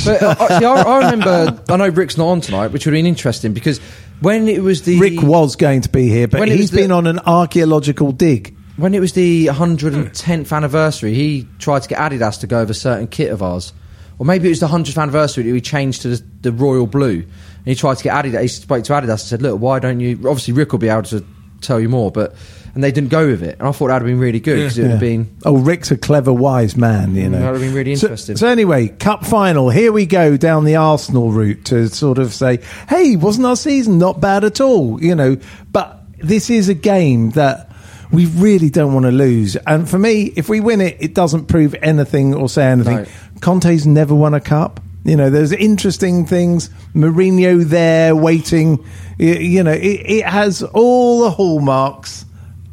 but 0.05 0.23
uh, 0.23 0.59
see, 0.59 0.65
I, 0.65 0.73
I 0.81 0.97
remember. 1.11 1.61
I 1.69 1.75
know 1.77 1.89
Rick's 1.89 2.17
not 2.17 2.27
on 2.29 2.41
tonight, 2.41 2.67
which 2.67 2.85
would 2.85 2.93
have 2.93 2.97
been 2.97 3.05
interesting 3.05 3.53
because 3.53 3.79
When 4.21 4.47
it 4.47 4.63
was 4.63 4.83
the 4.83 4.99
Rick 4.99 5.21
was 5.21 5.57
going 5.57 5.81
to 5.81 5.89
be 5.89 6.07
here, 6.07 6.27
but 6.29 6.39
When 6.39 6.49
it 6.49 6.53
he's 6.53 6.61
was 6.63 6.71
the- 6.71 6.77
been 6.77 6.91
on 6.91 7.07
an 7.07 7.19
archaeological 7.25 8.13
dig. 8.13 8.55
when 8.77 8.93
it 8.93 8.99
was 9.01 9.11
the 9.13 9.47
110th 9.47 10.53
anniversary, 10.55 11.13
he 11.13 11.45
tried 11.59 11.81
to 11.83 11.89
get 11.89 11.97
Adidas 11.99 12.39
to 12.39 12.47
go 12.47 12.61
over 12.61 12.71
a 12.71 12.75
certain 12.75 13.07
kit 13.07 13.31
of 13.31 13.43
ours. 13.43 13.73
Or 14.17 14.25
maybe 14.25 14.47
it 14.47 14.51
was 14.51 14.61
the 14.61 14.67
100th 14.67 14.97
anniversary 14.97 15.43
that 15.43 15.51
we 15.51 15.59
changed 15.59 16.03
to 16.03 16.07
the, 16.07 16.23
the 16.41 16.51
royal 16.53 16.87
blue. 16.87 17.15
And 17.19 17.65
he 17.65 17.75
tried 17.75 17.97
to 17.97 18.03
get 18.05 18.13
Adidas. 18.13 18.41
He 18.43 18.47
spoke 18.47 18.85
to 18.85 18.93
Adidas 18.93 19.09
and 19.09 19.19
said, 19.19 19.41
"Look, 19.41 19.59
why 19.59 19.79
don't 19.79 19.99
you?" 19.99 20.15
Obviously, 20.25 20.53
Rick 20.53 20.71
will 20.71 20.79
be 20.79 20.87
able 20.87 21.03
to 21.03 21.25
tell 21.59 21.81
you 21.81 21.89
more, 21.89 22.11
but 22.11 22.33
and 22.75 22.83
they 22.83 22.91
didn't 22.91 23.09
go 23.09 23.25
with 23.27 23.41
it. 23.41 23.57
And 23.57 23.67
I 23.67 23.71
thought 23.71 23.87
that'd 23.87 24.01
have 24.03 24.07
been 24.07 24.19
really 24.19 24.39
good 24.41 24.57
because 24.57 24.77
it 24.77 24.83
would 24.83 24.91
have 24.91 25.01
Yeah. 25.01 25.09
been. 25.17 25.29
Oh, 25.45 25.57
Rick's 25.57 25.89
a 25.91 25.97
clever, 25.97 26.31
wise 26.33 26.75
man, 26.75 27.15
you 27.15 27.23
mm, 27.23 27.31
know. 27.31 27.39
that 27.39 27.51
would 27.53 27.61
have 27.61 27.69
been 27.69 27.73
really 27.73 27.93
interesting. 27.93 28.35
So, 28.37 28.47
anyway, 28.47 28.89
cup 28.89 29.25
final. 29.25 29.69
Here 29.69 29.91
we 29.91 30.05
go 30.05 30.37
down 30.37 30.65
the 30.65 30.75
Arsenal 30.75 31.31
route 31.31 31.65
to 31.65 31.87
sort 31.87 32.17
of 32.19 32.33
say, 32.33 32.59
"Hey, 32.89 33.15
wasn't 33.15 33.47
our 33.47 33.55
season 33.55 33.97
not 33.97 34.19
bad 34.21 34.43
at 34.43 34.61
all?" 34.61 35.01
You 35.01 35.15
know, 35.15 35.37
but 35.71 36.01
this 36.21 36.49
is 36.49 36.69
a 36.69 36.73
game 36.73 37.31
that 37.31 37.71
we 38.11 38.25
really 38.25 38.69
don't 38.69 38.93
want 38.93 39.05
to 39.05 39.11
lose. 39.11 39.55
And 39.65 39.89
for 39.89 39.97
me, 39.97 40.33
if 40.35 40.49
we 40.49 40.59
win 40.59 40.81
it, 40.81 40.97
it 40.99 41.13
doesn't 41.15 41.45
prove 41.45 41.75
anything 41.81 42.33
or 42.35 42.47
say 42.49 42.65
anything. 42.65 42.97
No. 42.97 43.05
Conte's 43.41 43.85
never 43.85 44.13
won 44.13 44.33
a 44.33 44.39
cup. 44.41 44.79
You 45.03 45.15
know, 45.15 45.29
there's 45.29 45.51
interesting 45.51 46.25
things. 46.25 46.69
Mourinho 46.95 47.63
there 47.63 48.15
waiting. 48.15 48.83
You, 49.17 49.33
you 49.35 49.63
know, 49.63 49.71
it, 49.71 50.01
it 50.05 50.25
has 50.25 50.61
all 50.63 51.21
the 51.21 51.29
hallmarks 51.29 52.25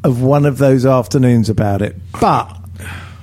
of 0.05 0.23
one 0.23 0.47
of 0.47 0.59
those 0.59 0.85
afternoons 0.87 1.49
about 1.49 1.83
it. 1.83 1.97
But 2.21 2.57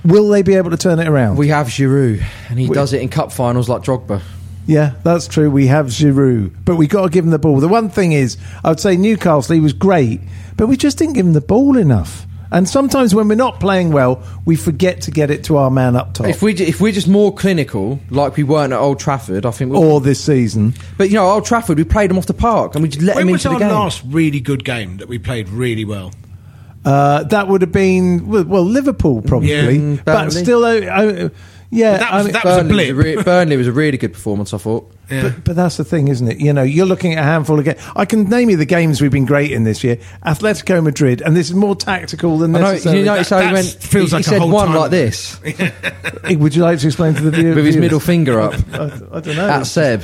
will 0.06 0.30
they 0.30 0.42
be 0.42 0.56
able 0.56 0.72
to 0.72 0.78
turn 0.78 1.00
it 1.00 1.08
around? 1.08 1.38
We 1.38 1.50
have 1.50 1.68
Giroud, 1.68 2.24
and 2.50 2.60
he 2.60 2.68
does 2.68 2.94
it 2.94 3.02
in 3.02 3.10
cup 3.10 3.32
finals 3.32 3.68
like 3.70 3.84
Drogba. 3.84 4.22
yeah, 4.66 4.94
that's 5.04 5.28
true. 5.28 5.50
We 5.50 5.68
have 5.68 5.88
Giroud, 5.88 6.54
but 6.66 6.76
we 6.76 6.88
got 6.88 7.04
to 7.04 7.10
give 7.10 7.26
him 7.26 7.32
the 7.32 7.40
ball. 7.40 7.60
The 7.60 7.68
one 7.68 7.90
thing 7.90 8.12
is, 8.14 8.38
I 8.64 8.70
would 8.70 8.80
say 8.80 8.96
Newcastle, 8.98 9.56
he 9.56 9.62
was 9.62 9.74
great, 9.74 10.22
but 10.58 10.68
we 10.68 10.78
just 10.78 10.98
didn't 10.98 11.14
give 11.14 11.26
him 11.26 11.34
the 11.34 11.42
ball 11.42 11.78
enough. 11.78 12.26
And 12.52 12.68
sometimes 12.68 13.14
when 13.14 13.28
we're 13.28 13.36
not 13.36 13.60
playing 13.60 13.92
well, 13.92 14.24
we 14.44 14.56
forget 14.56 15.02
to 15.02 15.12
get 15.12 15.30
it 15.30 15.44
to 15.46 15.58
our 15.58 15.70
man 15.70 15.96
up 15.96 16.16
top. 16.16 16.26
If 16.26 16.42
we 16.42 16.54
if 16.54 16.82
we're 16.82 16.92
just 16.92 17.08
more 17.08 17.32
clinical, 17.32 18.00
like 18.10 18.38
we 18.38 18.44
weren't 18.44 18.74
at 18.74 18.80
Old 18.80 19.00
Trafford, 19.00 19.46
I 19.46 19.52
think. 19.52 19.72
We'll, 19.72 19.84
or 19.84 20.02
this 20.02 20.24
season. 20.24 20.74
but 20.98 21.10
you 21.10 21.16
know, 21.16 21.30
Old 21.30 21.46
Trafford, 21.46 21.78
we 21.78 21.84
played 21.84 22.10
them 22.10 22.18
off 22.18 22.26
the 22.26 22.34
park 22.34 22.74
and 22.74 22.82
we 22.82 22.90
just 22.90 23.04
let 23.04 23.18
When 23.18 23.28
them 23.28 23.36
into 23.36 23.50
the 23.50 23.58
game. 23.60 23.68
Was 23.68 23.76
our 23.76 23.84
last 23.84 24.02
really 24.08 24.40
good 24.40 24.64
game 24.66 24.98
that 24.98 25.08
we 25.08 25.20
played 25.20 25.48
really 25.50 25.86
well? 25.86 26.12
Uh, 26.86 27.24
that 27.24 27.48
would 27.48 27.62
have 27.62 27.72
been 27.72 28.28
well, 28.28 28.44
well 28.46 28.64
Liverpool 28.64 29.22
probably, 29.22 29.78
Yeah. 29.78 30.02
but 30.06 30.30
still, 30.32 30.64
uh, 30.64 30.76
uh, 30.80 31.30
yeah. 31.72 31.92
But 31.94 32.00
that 32.00 32.14
I 32.14 32.16
was- 32.18 32.24
mean- 32.26 32.34
that 32.34 32.46
was 32.46 32.58
a 32.58 32.64
Burnley, 32.64 32.76
was 32.76 32.90
a 32.90 32.94
blip. 33.04 33.18
re- 33.18 33.24
Burnley 33.24 33.58
was 33.58 33.68
a 33.68 33.72
really 33.72 33.98
good 33.98 34.14
performance, 34.14 34.54
I 34.54 34.58
thought. 34.60 34.92
Yeah. 35.12 35.24
But, 35.24 35.44
but 35.44 35.56
that's 35.56 35.78
the 35.78 35.84
thing, 35.84 36.08
isn't 36.08 36.28
it? 36.28 36.38
You 36.40 36.54
know, 36.54 36.62
you're 36.62 36.86
looking 36.86 37.14
at 37.14 37.20
a 37.20 37.24
handful 37.24 37.58
of 37.58 37.66
games. 37.66 37.80
I 37.96 38.06
can 38.06 38.26
name 38.30 38.50
you 38.52 38.58
the 38.58 38.66
games 38.66 39.02
we've 39.02 39.10
been 39.12 39.26
great 39.26 39.52
in 39.52 39.64
this 39.64 39.84
year. 39.84 39.98
Atletico 40.24 40.84
Madrid, 40.84 41.22
and 41.22 41.36
this 41.36 41.50
is 41.50 41.56
more 41.56 41.76
tactical 41.76 42.38
than 42.38 42.56
I 42.56 42.60
know, 42.60 42.72
necessarily. 42.74 43.00
you 43.00 43.06
notice 43.06 43.30
how 43.30 43.40
he 43.42 43.52
went. 43.52 43.66
feels 43.68 44.12
he, 44.12 44.16
like 44.18 44.26
he 44.26 44.30
said 44.30 44.42
one 44.44 44.68
time. 44.68 44.76
like 44.78 44.92
this 44.92 45.40
Would 46.30 46.56
you 46.56 46.62
like 46.62 46.78
to 46.80 46.86
explain 46.88 47.16
to 47.16 47.22
the 47.24 47.32
viewer 47.32 47.56
with 47.56 47.66
his 47.66 47.78
middle 47.78 48.00
finger 48.00 48.40
up 48.40 48.54
I, 48.74 48.84
I 49.12 49.20
don't 49.20 49.36
know. 49.36 49.50
at 49.50 49.64
Seb. 49.64 50.04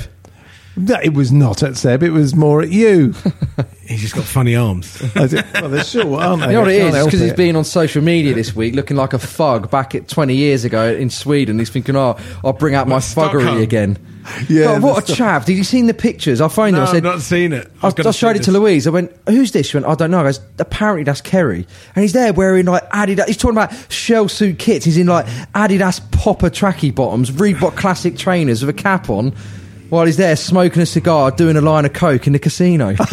No, 0.76 0.96
it 1.02 1.14
was 1.14 1.32
not 1.32 1.62
at 1.62 1.76
Seb. 1.76 2.02
It 2.02 2.10
was 2.10 2.34
more 2.34 2.60
at 2.60 2.68
you. 2.70 3.14
He's 3.86 4.02
just 4.02 4.14
got 4.14 4.24
funny 4.24 4.54
arms. 4.56 5.00
I 5.16 5.42
well, 5.60 5.70
they're 5.70 5.84
short, 5.84 6.22
aren't 6.22 6.42
they? 6.42 6.48
You 6.48 6.52
know 6.54 6.60
what 6.60 6.68
I 6.68 6.72
it 6.72 6.78
can't 6.78 6.88
is? 6.90 6.94
help 6.96 7.06
Because 7.08 7.20
he's 7.20 7.32
been 7.32 7.56
on 7.56 7.64
social 7.64 8.02
media 8.02 8.34
this 8.34 8.54
week 8.54 8.74
looking 8.74 8.96
like 8.96 9.12
a 9.12 9.18
thug 9.18 9.70
back 9.70 9.94
at 9.94 10.08
20 10.08 10.34
years 10.34 10.64
ago 10.64 10.92
in 10.92 11.08
Sweden. 11.08 11.58
He's 11.58 11.70
thinking, 11.70 11.94
oh, 11.96 12.18
I'll 12.44 12.52
bring 12.52 12.74
out 12.74 12.88
my 12.88 12.98
Stockholm. 12.98 13.44
thuggery 13.44 13.62
again. 13.62 13.96
Yeah, 14.48 14.64
God, 14.64 14.82
what 14.82 14.92
a 14.98 15.00
the 15.02 15.06
stuff- 15.06 15.16
chap. 15.16 15.44
Did 15.46 15.56
you 15.56 15.62
seen 15.64 15.86
the 15.86 15.94
pictures? 15.94 16.40
I 16.40 16.48
phoned 16.48 16.72
No, 16.72 16.78
him. 16.78 16.82
I 16.82 16.88
I've 16.88 16.94
said, 16.96 17.02
not 17.04 17.20
seen 17.20 17.52
it. 17.52 17.70
I, 17.80 17.86
was 17.86 17.94
I 18.06 18.10
showed 18.10 18.34
see 18.34 18.40
it 18.40 18.44
to. 18.46 18.52
Louise. 18.52 18.86
I 18.88 18.90
went, 18.90 19.12
"Who's 19.28 19.52
this?" 19.52 19.68
She 19.68 19.76
went, 19.76 19.86
"I 19.86 19.94
don't 19.94 20.10
know." 20.10 20.18
I 20.18 20.24
goes, 20.24 20.40
"Apparently 20.58 21.04
that's 21.04 21.22
Ceri," 21.22 21.64
and 21.94 22.02
he's 22.02 22.12
there 22.12 22.32
wearing 22.32 22.66
like 22.66 22.90
Adidas. 22.90 23.26
He's 23.28 23.36
talking 23.36 23.56
about 23.56 23.72
shell 23.90 24.26
suit 24.28 24.58
kits. 24.58 24.84
He's 24.84 24.96
in 24.98 25.06
like 25.06 25.26
Adidas 25.54 26.00
popper 26.10 26.50
tracky 26.50 26.92
bottoms, 26.92 27.30
Reebok 27.30 27.76
classic 27.76 28.16
trainers 28.18 28.62
with 28.66 28.74
a 28.76 28.78
cap 28.82 29.08
on, 29.10 29.32
while 29.88 30.06
he's 30.06 30.16
there 30.16 30.36
smoking 30.36 30.82
a 30.82 30.86
cigar, 30.86 31.30
doing 31.30 31.56
a 31.56 31.60
line 31.60 31.84
of 31.84 31.92
coke 31.92 32.26
in 32.26 32.32
the 32.32 32.38
casino. 32.38 32.94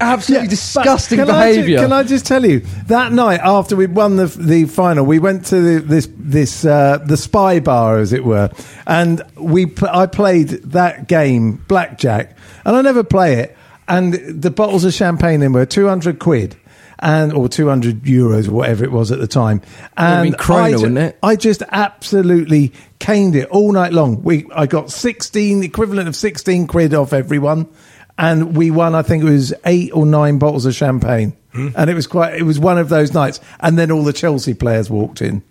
Absolutely 0.00 0.46
But 0.46 0.50
disgusting 0.50 1.18
can 1.18 1.30
I 1.30 1.52
ju- 1.52 1.56
behaviour. 1.60 1.78
can 1.78 1.92
I 1.92 2.02
just 2.02 2.26
tell 2.26 2.44
you 2.44 2.60
that 2.88 3.12
night 3.12 3.40
after 3.42 3.76
we 3.76 3.86
won 3.86 4.16
the 4.16 4.26
the 4.26 4.64
final, 4.66 5.04
we 5.04 5.18
went 5.18 5.46
to 5.46 5.60
the, 5.60 5.80
this 5.80 6.08
this 6.16 6.64
uh, 6.64 6.98
the 6.98 7.16
spy 7.16 7.60
bar, 7.60 7.98
as 7.98 8.12
it 8.12 8.24
were, 8.24 8.50
and 8.86 9.22
we 9.36 9.72
I 9.90 10.06
played 10.06 10.48
that 10.72 11.08
game 11.08 11.56
blackjack, 11.68 12.36
and 12.64 12.76
I 12.76 12.82
never 12.82 13.04
play 13.04 13.34
it. 13.40 13.56
And 13.88 14.14
the 14.14 14.50
bottles 14.50 14.84
of 14.84 14.92
champagne 14.94 15.42
in 15.42 15.52
were 15.52 15.66
two 15.66 15.88
hundred 15.88 16.18
quid. 16.18 16.56
And 17.04 17.32
or 17.32 17.48
two 17.48 17.68
hundred 17.68 18.02
euros, 18.04 18.46
or 18.48 18.52
whatever 18.52 18.84
it 18.84 18.92
was 18.92 19.10
at 19.10 19.18
the 19.18 19.26
time, 19.26 19.60
and 19.96 20.38
kroner, 20.38 20.76
I, 20.76 20.78
ju- 20.78 20.96
it? 20.96 21.18
I 21.20 21.34
just 21.34 21.62
absolutely 21.68 22.72
caned 23.00 23.34
it 23.34 23.48
all 23.48 23.72
night 23.72 23.92
long. 23.92 24.22
We 24.22 24.46
I 24.54 24.66
got 24.66 24.92
sixteen 24.92 25.64
equivalent 25.64 26.06
of 26.06 26.14
sixteen 26.14 26.68
quid 26.68 26.94
off 26.94 27.12
everyone, 27.12 27.66
and 28.16 28.56
we 28.56 28.70
won. 28.70 28.94
I 28.94 29.02
think 29.02 29.24
it 29.24 29.28
was 29.28 29.52
eight 29.66 29.90
or 29.92 30.06
nine 30.06 30.38
bottles 30.38 30.64
of 30.64 30.76
champagne, 30.76 31.36
hmm. 31.52 31.70
and 31.76 31.90
it 31.90 31.94
was 31.94 32.06
quite. 32.06 32.36
It 32.36 32.44
was 32.44 32.60
one 32.60 32.78
of 32.78 32.88
those 32.88 33.12
nights. 33.12 33.40
And 33.58 33.76
then 33.76 33.90
all 33.90 34.04
the 34.04 34.12
Chelsea 34.12 34.54
players 34.54 34.88
walked 34.88 35.20
in, 35.20 35.42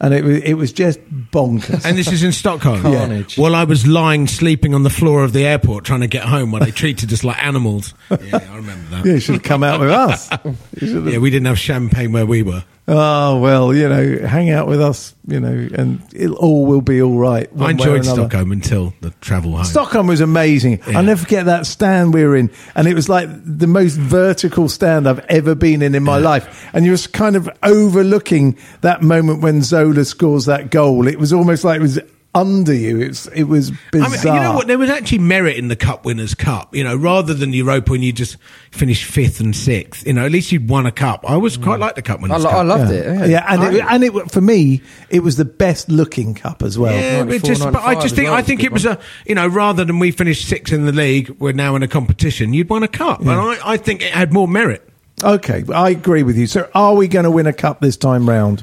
and 0.00 0.12
it 0.14 0.24
was 0.24 0.38
it 0.42 0.54
was 0.54 0.72
just 0.72 1.00
bonkers. 1.30 1.84
And 1.84 1.96
this 1.98 2.10
is 2.12 2.22
in 2.22 2.32
Stockholm. 2.32 2.82
Carnage. 2.82 3.38
Well, 3.38 3.54
I 3.54 3.64
was 3.64 3.86
lying, 3.86 4.26
sleeping 4.26 4.74
on 4.74 4.82
the 4.82 4.90
floor 4.90 5.24
of 5.24 5.32
the 5.32 5.44
airport, 5.46 5.84
trying 5.84 6.00
to 6.00 6.06
get 6.06 6.24
home, 6.24 6.50
while 6.52 6.62
they 6.64 6.70
treated 6.70 7.12
us 7.12 7.24
like 7.24 7.42
animals. 7.42 7.94
Yeah, 8.10 8.38
I 8.50 8.56
remember 8.56 8.90
that. 8.90 9.06
yeah, 9.06 9.12
you 9.14 9.20
should 9.20 9.34
have 9.36 9.42
come 9.44 9.62
out 9.62 9.80
with 9.80 9.90
us. 9.90 10.30
You 10.44 10.56
should 10.78 10.88
have- 10.96 11.08
Yeah, 11.08 11.18
we 11.18 11.30
didn't 11.30 11.46
have 11.46 11.58
champagne 11.58 12.12
where 12.12 12.26
we 12.26 12.42
were. 12.42 12.64
Oh 12.88 13.40
well, 13.40 13.74
you 13.74 13.88
know, 13.88 14.18
hang 14.26 14.50
out 14.50 14.68
with 14.68 14.80
us, 14.80 15.12
you 15.26 15.40
know, 15.40 15.68
and 15.74 16.00
it 16.14 16.30
all 16.30 16.66
will 16.66 16.80
be 16.80 17.02
all 17.02 17.18
right. 17.18 17.50
I 17.58 17.70
enjoyed. 17.72 18.04
Stockholm 18.04 18.52
until 18.52 18.94
the 19.00 19.10
travel 19.20 19.56
home. 19.56 19.64
Stockholm 19.64 20.06
was 20.06 20.20
amazing. 20.20 20.80
Yeah. 20.86 20.98
I'll 20.98 21.04
never 21.04 21.20
forget 21.20 21.46
that 21.46 21.66
stand 21.66 22.14
we 22.14 22.22
were 22.22 22.36
in, 22.36 22.48
and 22.76 22.86
it 22.86 22.94
was 22.94 23.08
like 23.08 23.28
the 23.44 23.66
most 23.66 23.96
vertical 23.96 24.68
stand 24.68 25.08
I've 25.08 25.18
ever 25.26 25.56
been 25.56 25.82
in 25.82 25.96
in 25.96 26.04
my 26.04 26.18
life. 26.18 26.68
And 26.72 26.84
you 26.84 26.92
were 26.92 26.98
kind 27.12 27.34
of 27.34 27.50
overlooking 27.64 28.56
that 28.82 29.02
moment 29.02 29.42
when 29.42 29.62
Zola 29.62 30.04
scores 30.04 30.44
that 30.44 30.70
goal. 30.70 31.08
It 31.08 31.18
was 31.18 31.32
almost 31.32 31.64
like 31.64 31.78
it 31.78 31.82
was 31.82 31.98
under 32.36 32.74
you. 32.74 33.00
It 33.00 33.08
was, 33.08 33.26
it 33.28 33.44
was 33.44 33.70
I 33.70 33.74
bizarre. 33.92 34.10
mean, 34.10 34.42
you 34.42 34.48
know 34.48 34.54
what? 34.54 34.66
There 34.66 34.78
was 34.78 34.90
actually 34.90 35.20
merit 35.20 35.56
in 35.56 35.68
the 35.68 35.76
Cup 35.76 36.04
Winners' 36.04 36.34
Cup. 36.34 36.74
You 36.74 36.84
know, 36.84 36.94
rather 36.94 37.32
than 37.32 37.52
Europa 37.52 37.90
when 37.90 38.02
you 38.02 38.12
just 38.12 38.36
finished 38.70 39.04
fifth 39.04 39.40
and 39.40 39.56
sixth. 39.56 40.06
You 40.06 40.12
know, 40.12 40.26
at 40.26 40.32
least 40.32 40.52
you'd 40.52 40.68
won 40.68 40.86
a 40.86 40.92
cup. 40.92 41.24
I 41.28 41.36
was 41.36 41.56
quite 41.56 41.80
like 41.80 41.94
the 41.94 42.02
Cup 42.02 42.18
I, 42.18 42.22
Winners' 42.22 42.44
lo- 42.44 42.50
Cup. 42.50 42.58
I 42.58 42.62
loved 42.62 42.92
yeah. 42.92 42.98
it. 42.98 43.04
Yeah, 43.06 43.26
Yeah, 43.26 43.46
and 43.48 43.76
it, 43.76 43.84
and 43.84 44.04
it 44.04 44.30
for 44.30 44.40
me, 44.40 44.82
it 45.08 45.20
was 45.20 45.36
the 45.36 45.44
best 45.44 45.88
looking 45.88 46.34
cup 46.34 46.62
as 46.62 46.78
well. 46.78 46.92
Yeah, 46.92 47.22
it 47.22 47.26
94, 47.26 47.48
just, 47.48 47.62
but 47.72 47.82
I 47.82 47.94
just 47.94 48.14
think 48.14 48.28
well 48.28 48.36
I 48.36 48.42
think 48.42 48.62
it 48.62 48.72
was 48.72 48.84
a 48.84 48.98
you 49.24 49.34
know 49.34 49.46
rather 49.46 49.84
than 49.84 49.98
we 49.98 50.10
finished 50.10 50.46
sixth 50.48 50.72
in 50.72 50.84
the 50.84 50.92
league, 50.92 51.30
we're 51.38 51.52
now 51.52 51.74
in 51.76 51.82
a 51.82 51.88
competition. 51.88 52.52
You'd 52.52 52.68
won 52.68 52.82
a 52.82 52.88
cup, 52.88 53.20
and 53.20 53.30
I, 53.30 53.58
I 53.64 53.76
think 53.78 54.02
it 54.02 54.12
had 54.12 54.32
more 54.32 54.46
merit. 54.46 54.86
Okay, 55.24 55.64
I 55.72 55.90
agree 55.90 56.22
with 56.22 56.36
you. 56.36 56.46
So, 56.46 56.68
are 56.74 56.94
we 56.94 57.08
going 57.08 57.24
to 57.24 57.30
win 57.30 57.46
a 57.46 57.52
cup 57.52 57.80
this 57.80 57.96
time 57.96 58.28
round? 58.28 58.62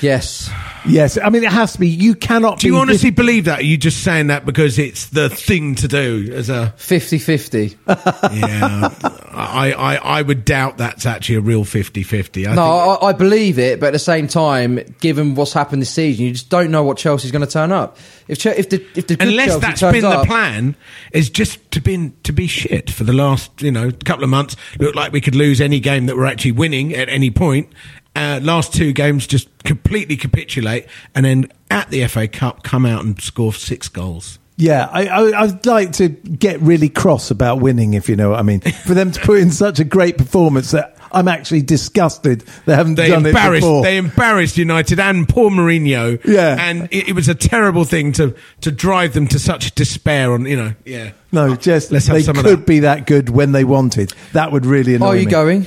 Yes. 0.00 0.50
Yes, 0.88 1.18
I 1.22 1.30
mean 1.30 1.44
it 1.44 1.52
has 1.52 1.72
to 1.74 1.80
be. 1.80 1.88
You 1.88 2.14
cannot. 2.14 2.60
Do 2.60 2.66
you 2.68 2.74
be 2.74 2.78
honestly 2.78 3.10
believe 3.10 3.46
that? 3.46 3.58
Or 3.58 3.62
are 3.62 3.64
you 3.64 3.76
just 3.76 4.02
saying 4.04 4.28
that 4.28 4.44
because 4.46 4.78
it's 4.78 5.06
the 5.08 5.28
thing 5.28 5.74
to 5.76 5.88
do 5.88 6.30
as 6.32 6.48
a 6.48 6.70
50 6.76 7.18
50. 7.18 7.76
yeah? 7.86 8.88
I, 9.32 9.72
I 9.76 9.94
I 9.96 10.22
would 10.22 10.44
doubt 10.44 10.78
that's 10.78 11.06
actually 11.06 11.36
a 11.36 11.40
real 11.40 11.64
50-50. 11.64 12.46
I 12.48 12.54
No, 12.54 12.90
think- 12.94 13.02
I, 13.02 13.06
I 13.08 13.12
believe 13.12 13.58
it, 13.58 13.80
but 13.80 13.86
at 13.88 13.92
the 13.92 13.98
same 13.98 14.28
time, 14.28 14.78
given 15.00 15.34
what's 15.34 15.52
happened 15.52 15.82
this 15.82 15.90
season, 15.90 16.24
you 16.26 16.32
just 16.32 16.48
don't 16.48 16.70
know 16.70 16.82
what 16.84 16.96
Chelsea's 16.98 17.32
going 17.32 17.44
to 17.44 17.50
turn 17.50 17.72
up. 17.72 17.98
If 18.28 18.38
che- 18.38 18.56
if 18.56 18.70
the 18.70 18.76
if 18.94 19.06
the 19.06 19.16
good 19.16 19.28
unless 19.28 19.46
Chelsea 19.48 19.60
that's 19.60 19.80
turns 19.80 19.92
been 19.92 20.04
up, 20.04 20.22
the 20.22 20.26
plan, 20.26 20.76
is 21.12 21.30
just 21.30 21.70
to 21.72 21.80
been 21.80 22.14
to 22.24 22.32
be 22.32 22.46
shit 22.46 22.90
for 22.90 23.04
the 23.04 23.12
last 23.12 23.60
you 23.62 23.70
know 23.72 23.90
couple 24.04 24.24
of 24.24 24.30
months. 24.30 24.56
Looked 24.78 24.96
like 24.96 25.12
we 25.12 25.20
could 25.20 25.34
lose 25.34 25.60
any 25.60 25.80
game 25.80 26.06
that 26.06 26.16
we're 26.16 26.26
actually 26.26 26.52
winning 26.52 26.94
at 26.94 27.08
any 27.08 27.30
point. 27.30 27.68
Uh, 28.16 28.40
last 28.42 28.72
two 28.74 28.92
games 28.92 29.26
just 29.26 29.48
completely 29.64 30.16
capitulate, 30.16 30.86
and 31.14 31.24
then 31.26 31.52
at 31.70 31.90
the 31.90 32.06
FA 32.06 32.26
Cup 32.26 32.62
come 32.62 32.86
out 32.86 33.04
and 33.04 33.20
score 33.20 33.52
six 33.52 33.88
goals. 33.88 34.38
Yeah, 34.56 34.88
I, 34.90 35.06
I, 35.06 35.42
I'd 35.42 35.66
like 35.66 35.92
to 35.94 36.08
get 36.08 36.60
really 36.62 36.88
cross 36.88 37.30
about 37.30 37.60
winning, 37.60 37.92
if 37.92 38.08
you 38.08 38.16
know 38.16 38.30
what 38.30 38.38
I 38.38 38.42
mean. 38.42 38.60
For 38.60 38.94
them 38.94 39.10
to 39.12 39.20
put 39.20 39.38
in 39.40 39.50
such 39.66 39.80
a 39.80 39.84
great 39.84 40.16
performance 40.16 40.70
that 40.70 40.96
I'm 41.12 41.28
actually 41.28 41.60
disgusted 41.62 42.40
they 42.64 42.74
haven't 42.74 42.94
They 42.94 43.08
done 43.08 43.26
it 43.26 43.28
embarrassed. 43.28 43.60
before. 43.62 43.82
They 43.82 43.98
embarrassed 43.98 44.56
United 44.56 44.98
and 44.98 45.28
poor 45.28 45.50
Mourinho. 45.50 46.24
Yeah. 46.24 46.56
and 46.58 46.88
it, 46.90 47.10
it 47.10 47.12
was 47.14 47.28
a 47.28 47.34
terrible 47.34 47.84
thing 47.84 48.12
to 48.12 48.34
to 48.62 48.70
drive 48.72 49.12
them 49.12 49.26
to 49.28 49.38
such 49.38 49.74
despair. 49.74 50.32
On 50.32 50.46
you 50.46 50.56
know, 50.56 50.74
yeah. 50.86 51.12
no, 51.32 51.54
just 51.54 51.92
Let's 51.92 52.06
have 52.06 52.16
they 52.16 52.22
some 52.22 52.38
of 52.38 52.44
could 52.44 52.60
that. 52.60 52.66
be 52.66 52.78
that 52.80 53.06
good 53.06 53.28
when 53.28 53.52
they 53.52 53.64
wanted. 53.64 54.14
That 54.32 54.52
would 54.52 54.64
really 54.64 54.94
annoy 54.94 55.06
are 55.06 55.16
you 55.16 55.26
me. 55.26 55.30
going? 55.30 55.66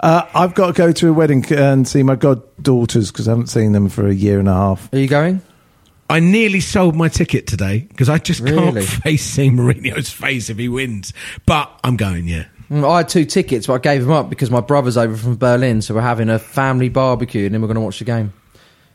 Uh, 0.00 0.22
I've 0.34 0.54
got 0.54 0.68
to 0.68 0.72
go 0.72 0.92
to 0.92 1.08
a 1.08 1.12
wedding 1.12 1.44
and 1.52 1.86
see 1.86 2.02
my 2.02 2.14
goddaughters 2.14 3.10
because 3.10 3.26
I 3.28 3.32
haven't 3.32 3.48
seen 3.48 3.72
them 3.72 3.88
for 3.88 4.06
a 4.06 4.14
year 4.14 4.38
and 4.38 4.48
a 4.48 4.52
half. 4.54 4.92
Are 4.92 4.98
you 4.98 5.08
going? 5.08 5.42
I 6.10 6.20
nearly 6.20 6.60
sold 6.60 6.94
my 6.96 7.08
ticket 7.08 7.46
today 7.46 7.80
because 7.80 8.08
I 8.08 8.18
just 8.18 8.40
Really? 8.40 8.72
can't 8.86 9.02
face 9.02 9.24
seeing 9.24 9.54
Mourinho's 9.56 10.08
face 10.10 10.48
if 10.50 10.56
he 10.56 10.68
wins. 10.68 11.12
But 11.46 11.70
I'm 11.84 11.96
going, 11.96 12.26
yeah. 12.28 12.44
Mm, 12.70 12.88
I 12.88 12.98
had 12.98 13.08
two 13.08 13.24
tickets, 13.24 13.66
but 13.66 13.74
I 13.74 13.78
gave 13.78 14.02
them 14.02 14.12
up 14.12 14.30
because 14.30 14.50
my 14.50 14.60
brother's 14.60 14.96
over 14.96 15.16
from 15.16 15.36
Berlin, 15.36 15.82
so 15.82 15.94
we're 15.94 16.00
having 16.02 16.28
a 16.30 16.38
family 16.38 16.88
barbecue, 16.88 17.44
and 17.46 17.54
then 17.54 17.60
we're 17.60 17.66
going 17.68 17.74
to 17.76 17.80
watch 17.82 17.98
the 17.98 18.04
game. 18.04 18.32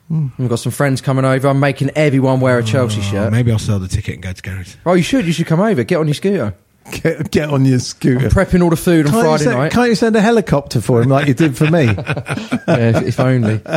Hmm. 0.07 0.27
We've 0.37 0.49
got 0.49 0.59
some 0.59 0.71
friends 0.71 1.01
coming 1.01 1.23
over. 1.25 1.47
I'm 1.47 1.59
making 1.59 1.89
everyone 1.95 2.39
wear 2.39 2.57
a 2.59 2.63
Chelsea 2.63 2.99
Oh, 2.99 3.03
shirt. 3.03 3.31
maybe 3.31 3.51
I'll 3.51 3.59
sell 3.59 3.79
the 3.79 3.87
ticket 3.87 4.15
and 4.15 4.23
go 4.23 4.33
to 4.33 4.41
Garry's. 4.41 4.77
Oh, 4.85 4.93
you 4.93 5.03
should. 5.03 5.25
You 5.25 5.33
should 5.33 5.47
come 5.47 5.59
over. 5.59 5.83
Get 5.83 5.97
on 5.97 6.07
your 6.07 6.13
scooter. 6.13 6.53
Get, 6.91 7.31
get 7.31 7.49
on 7.49 7.65
your 7.65 7.79
scooter. 7.79 8.29
Prepping 8.29 8.61
all 8.61 8.69
the 8.69 8.75
food 8.75 9.05
on 9.05 9.11
Can't 9.11 9.23
you, 9.23 9.29
Friday 9.29 9.43
send, 9.45 9.57
night. 9.57 9.71
can't 9.71 9.89
you 9.89 9.95
send 9.95 10.15
a 10.15 10.21
helicopter 10.21 10.81
for 10.81 11.01
him 11.01 11.09
like 11.09 11.27
you 11.27 11.33
did 11.33 11.57
for 11.57 11.69
me? 11.69 11.85
Yeah, 12.67 12.97
if, 12.99 13.03
if 13.03 13.19
only. 13.19 13.61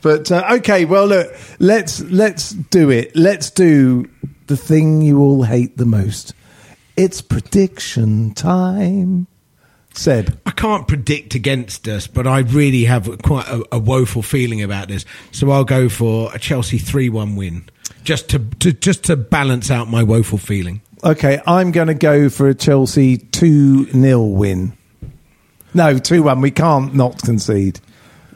But 0.00 0.30
uh, 0.30 0.44
okay, 0.58 0.84
well 0.84 1.06
look, 1.06 1.34
let's 1.58 2.00
let's 2.02 2.50
do 2.50 2.88
it. 2.90 3.16
Let's 3.16 3.50
do 3.50 4.08
the 4.46 4.56
thing 4.56 5.02
you 5.02 5.18
all 5.20 5.42
hate 5.42 5.76
the 5.76 5.84
most. 5.86 6.34
It's 6.96 7.20
prediction 7.20 8.32
time. 8.34 9.26
Seb, 9.94 10.38
I 10.46 10.52
can't 10.52 10.86
predict 10.86 11.34
against 11.34 11.88
us, 11.88 12.06
but 12.06 12.28
I 12.28 12.40
really 12.40 12.84
have 12.84 13.20
quite 13.22 13.48
a, 13.48 13.64
a 13.72 13.78
woeful 13.80 14.22
feeling 14.22 14.62
about 14.62 14.86
this. 14.86 15.04
So 15.32 15.50
I'll 15.50 15.64
go 15.64 15.88
for 15.88 16.30
a 16.32 16.38
Chelsea 16.38 16.78
three-one 16.78 17.34
win, 17.34 17.68
just 18.04 18.28
to, 18.30 18.38
to 18.60 18.72
just 18.72 19.02
to 19.04 19.16
balance 19.16 19.68
out 19.68 19.88
my 19.88 20.04
woeful 20.04 20.38
feeling. 20.38 20.80
Okay, 21.04 21.40
I'm 21.46 21.72
going 21.72 21.88
to 21.88 21.94
go 21.94 22.28
for 22.28 22.48
a 22.48 22.54
Chelsea 22.54 23.18
two 23.18 23.86
0 23.90 24.22
win. 24.22 24.72
No, 25.74 25.98
two 25.98 26.22
one. 26.22 26.40
We 26.40 26.50
can't 26.50 26.94
not 26.94 27.22
concede. 27.22 27.80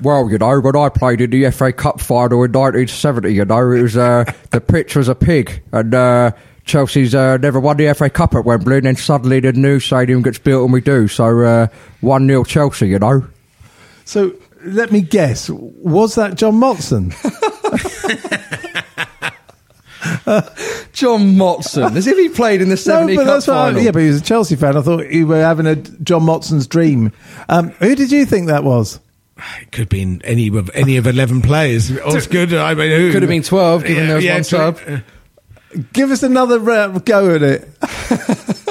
Well, 0.00 0.28
you 0.30 0.38
know, 0.38 0.60
when 0.60 0.76
I 0.76 0.88
played 0.88 1.20
in 1.20 1.30
the 1.30 1.50
FA 1.50 1.72
Cup 1.72 2.00
final 2.00 2.42
in 2.42 2.52
1970, 2.52 3.32
you 3.32 3.44
know, 3.44 3.70
it 3.70 3.82
was 3.82 3.96
uh, 3.96 4.24
the 4.50 4.60
pitch 4.60 4.96
was 4.96 5.08
a 5.08 5.14
pig, 5.14 5.62
and 5.72 5.94
uh, 5.94 6.32
Chelsea's 6.64 7.14
uh, 7.14 7.36
never 7.36 7.60
won 7.60 7.76
the 7.76 7.92
FA 7.94 8.10
Cup 8.10 8.34
at 8.34 8.44
Wembley. 8.44 8.78
And 8.78 8.86
then 8.86 8.96
suddenly 8.96 9.40
the 9.40 9.52
new 9.52 9.80
stadium 9.80 10.22
gets 10.22 10.38
built, 10.38 10.64
and 10.64 10.72
we 10.72 10.80
do. 10.80 11.08
So 11.08 11.40
uh, 11.40 11.66
one 12.00 12.26
0 12.26 12.44
Chelsea, 12.44 12.88
you 12.88 12.98
know. 12.98 13.26
So 14.04 14.34
let 14.64 14.92
me 14.92 15.00
guess. 15.00 15.48
Was 15.50 16.16
that 16.16 16.36
John 16.36 16.54
Motson? 16.54 17.12
John 20.92 21.34
Motson, 21.36 21.96
as 21.96 22.06
if 22.06 22.16
he 22.16 22.28
played 22.28 22.60
in 22.62 22.68
the 22.68 22.74
no, 22.74 22.76
70 22.76 23.16
but 23.16 23.22
Cup 23.24 23.34
that's 23.34 23.46
what 23.48 23.56
I, 23.56 23.66
final. 23.68 23.82
yeah, 23.82 23.90
but 23.90 24.02
he 24.02 24.08
was 24.08 24.20
a 24.20 24.24
Chelsea 24.24 24.56
fan. 24.56 24.76
I 24.76 24.82
thought 24.82 25.10
you 25.10 25.26
were 25.26 25.40
having 25.42 25.66
a 25.66 25.76
John 25.76 26.22
Motson's 26.22 26.66
dream. 26.66 27.12
Um, 27.48 27.70
who 27.70 27.94
did 27.94 28.12
you 28.12 28.24
think 28.24 28.46
that 28.48 28.62
was? 28.64 29.00
It 29.60 29.72
could 29.72 29.88
be 29.88 30.02
in 30.02 30.22
any 30.22 30.48
of 30.48 30.70
any 30.74 30.96
of 30.96 31.06
eleven 31.06 31.42
players. 31.42 31.90
All's 32.04 32.26
good. 32.28 32.54
I 32.54 32.74
mean, 32.74 32.90
who 32.90 33.10
Could 33.12 33.22
have 33.22 33.28
been 33.28 33.42
12, 33.42 33.84
given 33.84 34.06
there 34.06 34.16
was 34.16 34.26
one 34.26 34.44
sub. 34.44 34.78
uh, 34.86 34.98
Give 35.92 36.10
us 36.10 36.22
another 36.22 36.70
uh, 36.70 36.88
go 36.98 37.34
at 37.34 37.42
it. 37.42 37.68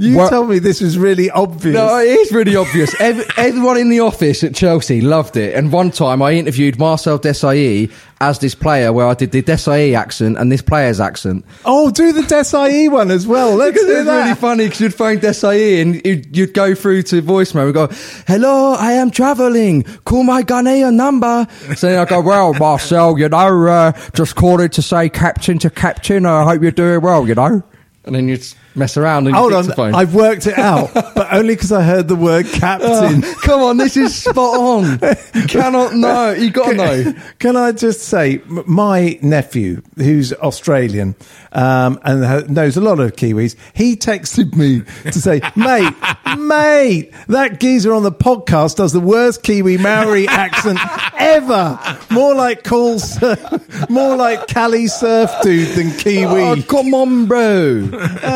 you 0.00 0.16
What- 0.16 0.30
told 0.30 0.48
me 0.48 0.58
this 0.58 0.80
was 0.80 0.96
really 0.98 1.30
obvious. 1.30 1.74
No, 1.74 1.98
it 1.98 2.08
is 2.08 2.32
really 2.32 2.56
obvious. 2.56 2.94
Ev 3.00 3.24
everyone 3.36 3.76
in 3.76 3.90
the 3.90 4.00
office 4.00 4.42
at 4.42 4.54
Chelsea 4.54 5.00
loved 5.00 5.36
it. 5.36 5.54
And 5.54 5.70
one 5.72 5.90
time 5.90 6.22
I 6.22 6.32
interviewed 6.32 6.78
Marcel 6.78 7.18
Desailly 7.18 7.90
as 8.22 8.38
this 8.38 8.54
player, 8.54 8.92
where 8.92 9.06
I 9.06 9.14
did 9.14 9.30
the 9.32 9.42
Desailly 9.42 9.96
accent 9.96 10.36
and 10.38 10.52
this 10.52 10.60
player's 10.62 11.00
accent. 11.00 11.44
oh, 11.64 11.90
do 11.90 12.12
the 12.12 12.20
Desai 12.22 12.90
one 12.90 13.10
as 13.10 13.26
well. 13.26 13.54
Let's 13.56 13.80
do 13.82 13.90
it's 13.90 14.04
that. 14.06 14.22
really 14.24 14.34
funny 14.34 14.64
because 14.64 14.80
you'd 14.80 14.94
phone 14.94 15.18
Desailly 15.18 15.80
and 15.80 16.02
you'd, 16.04 16.36
you'd 16.36 16.52
go 16.54 16.74
through 16.74 17.02
to 17.04 17.22
voicemail 17.22 17.64
and 17.66 17.74
go, 17.74 17.88
"Hello, 18.26 18.74
I 18.74 18.92
am 18.92 19.10
travelling. 19.10 19.84
Call 20.04 20.22
my 20.22 20.42
Ghanaian 20.42 20.94
number." 20.94 21.46
So 21.76 21.88
then 21.88 21.98
I 21.98 22.04
go, 22.04 22.20
"Well, 22.20 22.52
Marcel, 22.54 23.18
you 23.18 23.28
know, 23.28 23.66
uh, 23.66 23.92
just 24.14 24.34
calling 24.36 24.68
to 24.70 24.82
say 24.82 25.08
captain 25.08 25.58
to 25.60 25.70
captain. 25.70 26.26
I 26.26 26.44
hope 26.44 26.62
you're 26.62 26.70
doing 26.72 27.00
well, 27.00 27.26
you 27.26 27.34
know." 27.34 27.62
And 28.04 28.14
then 28.14 28.28
you'd 28.28 28.46
mess 28.74 28.96
around 28.96 29.26
and 29.26 29.36
Hold 29.36 29.52
on, 29.52 29.64
phone. 29.64 29.94
I've 29.94 30.14
worked 30.14 30.46
it 30.46 30.58
out, 30.58 30.92
but 30.94 31.28
only 31.32 31.54
because 31.54 31.72
I 31.72 31.82
heard 31.82 32.08
the 32.08 32.16
word 32.16 32.46
captain. 32.46 33.24
Oh, 33.24 33.34
come 33.42 33.62
on, 33.62 33.76
this 33.76 33.96
is 33.96 34.14
spot 34.14 34.38
on. 34.58 34.98
You 35.34 35.46
cannot 35.46 35.94
know. 35.94 36.32
You 36.32 36.50
got 36.50 36.70
to 36.70 36.74
know. 36.74 37.14
Can 37.38 37.56
I 37.56 37.72
just 37.72 38.02
say, 38.02 38.42
my 38.46 39.18
nephew, 39.22 39.82
who's 39.96 40.32
Australian 40.32 41.14
um, 41.52 41.98
and 42.04 42.50
knows 42.50 42.76
a 42.76 42.80
lot 42.80 43.00
of 43.00 43.16
Kiwis, 43.16 43.56
he 43.74 43.96
texted 43.96 44.54
me 44.54 44.82
to 45.10 45.20
say, 45.20 45.40
mate, 45.56 45.94
mate, 46.38 47.12
that 47.28 47.60
geezer 47.60 47.92
on 47.92 48.02
the 48.02 48.12
podcast 48.12 48.76
does 48.76 48.92
the 48.92 49.00
worst 49.00 49.42
Kiwi 49.42 49.78
Maori 49.78 50.28
accent 50.28 50.78
ever. 51.18 51.78
More 52.10 52.34
like 52.34 52.64
call, 52.64 52.98
sur- 52.98 53.60
more 53.88 54.16
like 54.16 54.46
Cali 54.46 54.86
surf 54.86 55.30
dude 55.42 55.68
than 55.76 55.90
Kiwi. 55.92 56.42
Oh, 56.42 56.62
come 56.68 56.94
on, 56.94 57.26
bro. 57.26 57.88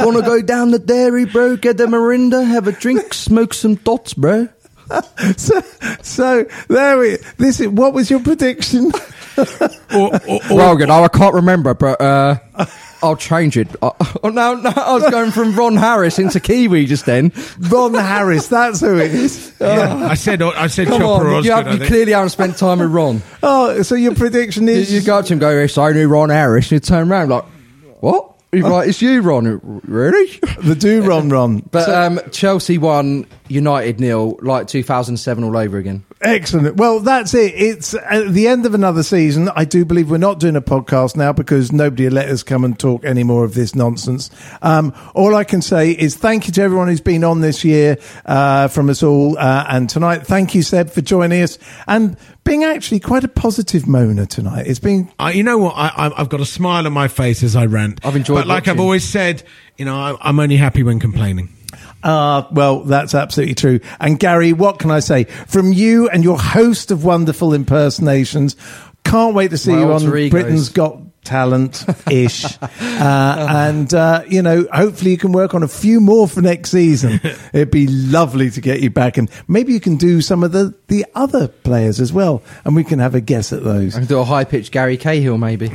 Want 0.05 0.17
to 0.17 0.23
go 0.23 0.43
down 0.43 0.71
the 0.71 0.79
dairy, 0.79 1.25
bro? 1.25 1.57
Get 1.57 1.77
the 1.77 1.87
Mirinda, 1.87 2.47
have 2.47 2.69
a 2.69 2.73
drink, 2.73 3.13
smoke 3.15 3.55
some 3.55 3.77
dots, 3.77 4.15
bro. 4.15 4.49
so, 5.37 5.61
so 6.03 6.45
there 6.69 6.99
we. 6.99 7.17
This 7.39 7.61
is 7.61 7.69
what 7.69 7.95
was 7.95 8.11
your 8.11 8.21
prediction? 8.21 8.93
or, 9.37 9.47
or, 9.95 10.15
or, 10.29 10.41
Well, 10.51 10.79
you 10.79 10.87
know, 10.87 11.03
I 11.05 11.09
can't 11.09 11.35
remember, 11.35 11.75
but 11.75 12.01
uh, 12.01 12.37
I'll 13.05 13.17
change 13.17 13.59
it. 13.59 13.69
Uh, 13.83 13.91
oh, 14.23 14.31
no, 14.31 14.55
no, 14.55 14.73
I 14.75 14.95
was 14.95 15.11
going 15.11 15.31
from 15.31 15.55
Ron 15.55 15.77
Harris 15.77 16.19
into 16.19 16.41
Kiwi 16.41 16.87
just 16.87 17.05
then. 17.05 17.33
Ron 17.59 17.93
Harris. 17.93 18.49
That's 18.49 18.81
who 18.81 18.99
it 18.99 19.15
is. 19.15 19.55
yeah, 19.61 19.95
I 20.09 20.15
said 20.15 20.41
I 20.41 20.69
said 20.69 20.89
Come 20.89 21.01
Chopper 21.01 21.29
on, 21.29 21.35
Osgood. 21.35 21.45
you, 21.45 21.53
have, 21.53 21.81
you 21.81 21.87
clearly 21.87 22.13
haven't 22.13 22.31
spent 22.31 22.57
time 22.57 22.79
with 22.79 22.91
Ron. 22.91 23.23
Oh, 23.47 23.83
so 23.83 23.95
your 23.95 24.15
prediction 24.15 24.71
is 24.71 24.91
you 24.91 25.03
go 25.03 25.19
up 25.19 25.27
to 25.27 25.35
him 25.35 25.37
and 25.37 25.41
go, 25.41 25.51
it's 25.59 25.77
only 25.77 26.01
knew 26.01 26.09
Ron 26.09 26.31
Harris. 26.31 26.65
And 26.67 26.73
you 26.73 26.81
turn 26.81 27.13
around 27.13 27.29
like, 27.29 27.45
what? 28.01 28.34
Like, 28.63 28.89
it's 28.89 29.03
you, 29.03 29.21
Ron. 29.23 29.81
Really? 29.87 30.39
the 30.63 30.75
do 30.75 31.03
Ron 31.03 31.29
Ron. 31.29 31.61
But 31.71 31.85
So- 31.87 32.01
um, 32.03 32.21
Chelsea 32.31 32.79
won, 32.79 33.27
United 33.49 34.01
nil, 34.01 34.39
like 34.43 34.67
2007 34.69 35.45
all 35.45 35.57
over 35.57 35.79
again. 35.79 36.05
Excellent. 36.21 36.77
Well, 36.77 37.01
that's 37.01 37.35
it. 37.35 37.53
It's 37.55 37.93
at 37.95 38.33
the 38.33 38.49
end 38.49 38.65
of 38.65 38.73
another 38.73 39.03
season. 39.03 39.51
I 39.55 39.67
do 39.67 39.85
believe 39.85 40.11
we're 40.11 40.17
not 40.17 40.41
doing 40.41 40.57
a 40.57 40.63
podcast 40.63 41.17
now 41.17 41.35
because 41.35 41.71
nobody 41.71 42.05
will 42.07 42.15
let 42.15 42.29
us 42.31 42.43
come 42.43 42.65
and 42.65 42.79
talk 42.79 43.05
any 43.05 43.25
more 43.25 43.45
of 43.45 43.53
this 43.55 43.75
nonsense. 43.75 44.31
Um, 44.63 44.95
all 45.15 45.35
I 45.35 45.45
can 45.45 45.61
say 45.61 45.91
is 45.91 46.17
thank 46.17 46.47
you 46.47 46.53
to 46.55 46.63
everyone 46.63 46.89
who's 46.89 47.03
been 47.03 47.25
on 47.25 47.43
this 47.43 47.63
year 47.63 47.99
uh, 48.25 48.69
from 48.69 48.89
us 48.89 49.03
all. 49.03 49.37
Uh, 49.37 49.67
and 49.69 49.91
tonight, 49.91 50.27
thank 50.27 50.55
you, 50.55 50.63
Seb, 50.63 50.89
for 50.91 51.03
joining 51.03 51.43
us 51.43 51.59
and 51.87 52.17
being 52.45 52.63
actually 52.63 53.01
quite 53.01 53.25
a 53.25 53.29
positive 53.29 53.85
moaner 53.85 54.29
tonight. 54.29 54.67
It's 54.67 54.79
been 54.79 55.11
I, 55.19 55.33
you 55.33 55.43
know 55.43 55.59
what? 55.59 55.75
I, 55.77 55.89
I, 55.89 56.21
I've 56.21 56.29
got 56.29 56.41
a 56.41 56.47
smile 56.47 56.87
on 56.87 56.93
my 56.93 57.09
face 57.09 57.43
as 57.43 57.57
I 57.57 57.67
rant. 57.67 58.05
I've 58.05 58.17
enjoyed 58.17 58.37
But 58.37 58.47
like 58.47 58.69
I've 58.69 58.81
always 58.81 59.05
said, 59.05 59.43
you 59.77 59.85
know, 59.85 59.97
I, 59.97 60.17
I'm 60.21 60.39
only 60.39 60.57
happy 60.57 60.83
when 60.83 61.01
complaining. 61.01 61.49
Ah, 62.03 62.47
well, 62.53 62.81
that's 62.81 63.15
absolutely 63.15 63.55
true. 63.55 63.81
And 63.99 64.21
Garry, 64.21 64.53
what 64.53 64.79
can 64.79 64.91
I 64.91 65.01
say? 65.01 65.25
From 65.25 65.73
you 65.73 66.09
and 66.11 66.23
your 66.23 66.39
host 66.39 66.91
of 66.91 67.03
wonderful 67.03 67.55
impersonations, 67.55 68.57
can't 69.05 69.35
wait 69.35 69.51
to 69.51 69.59
see 69.59 69.73
My 69.73 69.81
you 69.81 69.93
on 69.93 70.03
egos. 70.03 70.31
Britain's 70.31 70.69
Got 70.69 71.04
Talent 71.25 71.85
ish. 72.11 72.45
uh, 72.63 73.47
and, 73.51 73.93
uh, 73.93 74.23
you 74.29 74.43
know, 74.43 74.67
hopefully 74.73 75.13
you 75.13 75.19
can 75.19 75.33
work 75.33 75.55
on 75.55 75.63
a 75.63 75.69
few 75.69 76.01
more 76.01 76.29
for 76.29 76.43
next 76.43 76.71
season. 76.71 77.21
It'd 77.53 77.71
be 77.71 77.87
lovely 77.87 78.51
to 78.51 78.61
get 78.61 78.81
you 78.81 78.91
back. 78.91 79.17
And 79.17 79.31
maybe 79.49 79.73
you 79.73 79.81
can 79.81 79.97
do 79.97 80.21
some 80.21 80.43
of 80.43 80.53
the, 80.53 80.75
the 80.89 81.07
other 81.15 81.49
players 81.49 82.01
as 82.01 82.13
well. 82.13 82.43
And 82.65 82.77
we 82.77 82.85
can 82.85 82.99
have 82.99 83.15
a 83.15 83.21
guess 83.21 83.53
at 83.53 83.65
those. 83.65 83.97
I 83.97 84.01
can 84.01 84.09
do 84.09 84.19
a 84.19 84.25
high 84.25 84.45
pitched 84.45 84.73
Gary 84.73 84.97
Cahill, 84.97 85.39
maybe. 85.39 85.73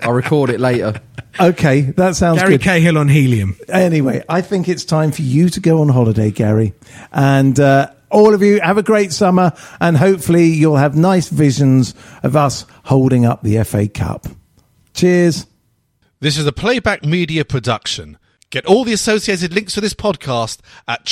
I'll 0.00 0.12
record 0.12 0.50
it 0.50 0.60
later. 0.60 1.00
Okay, 1.40 1.80
that 1.80 2.14
sounds 2.14 2.38
Gary 2.38 2.52
good. 2.52 2.62
Cahill 2.62 2.96
on 2.96 3.08
helium. 3.08 3.56
Anyway, 3.68 4.22
I 4.28 4.40
think 4.40 4.68
it's 4.68 4.84
time 4.84 5.10
for 5.10 5.22
you 5.22 5.48
to 5.48 5.58
go 5.58 5.80
on 5.80 5.88
holiday, 5.88 6.30
Garry. 6.30 6.74
And 7.10 7.58
uh, 7.58 7.90
all 8.14 8.34
of 8.34 8.42
you, 8.42 8.60
have 8.60 8.78
a 8.78 8.82
great 8.82 9.12
summer, 9.12 9.52
and 9.80 9.96
hopefully 9.96 10.44
you'll 10.44 10.76
have 10.76 10.96
nice 10.96 11.28
visions 11.28 11.94
of 12.22 12.36
us 12.36 12.64
holding 12.84 13.24
up 13.24 13.42
the 13.42 13.62
FA 13.64 13.88
Cup. 13.88 14.28
Cheers. 14.94 15.46
This 16.20 16.38
is 16.38 16.46
a 16.46 16.52
playback 16.52 17.04
media 17.04 17.44
production. 17.44 18.16
Get 18.50 18.64
all 18.64 18.84
the 18.84 18.92
associated 18.92 19.52
links 19.52 19.74
for 19.74 19.80
this 19.80 19.92
podcast 19.92 20.60
at 20.86 21.04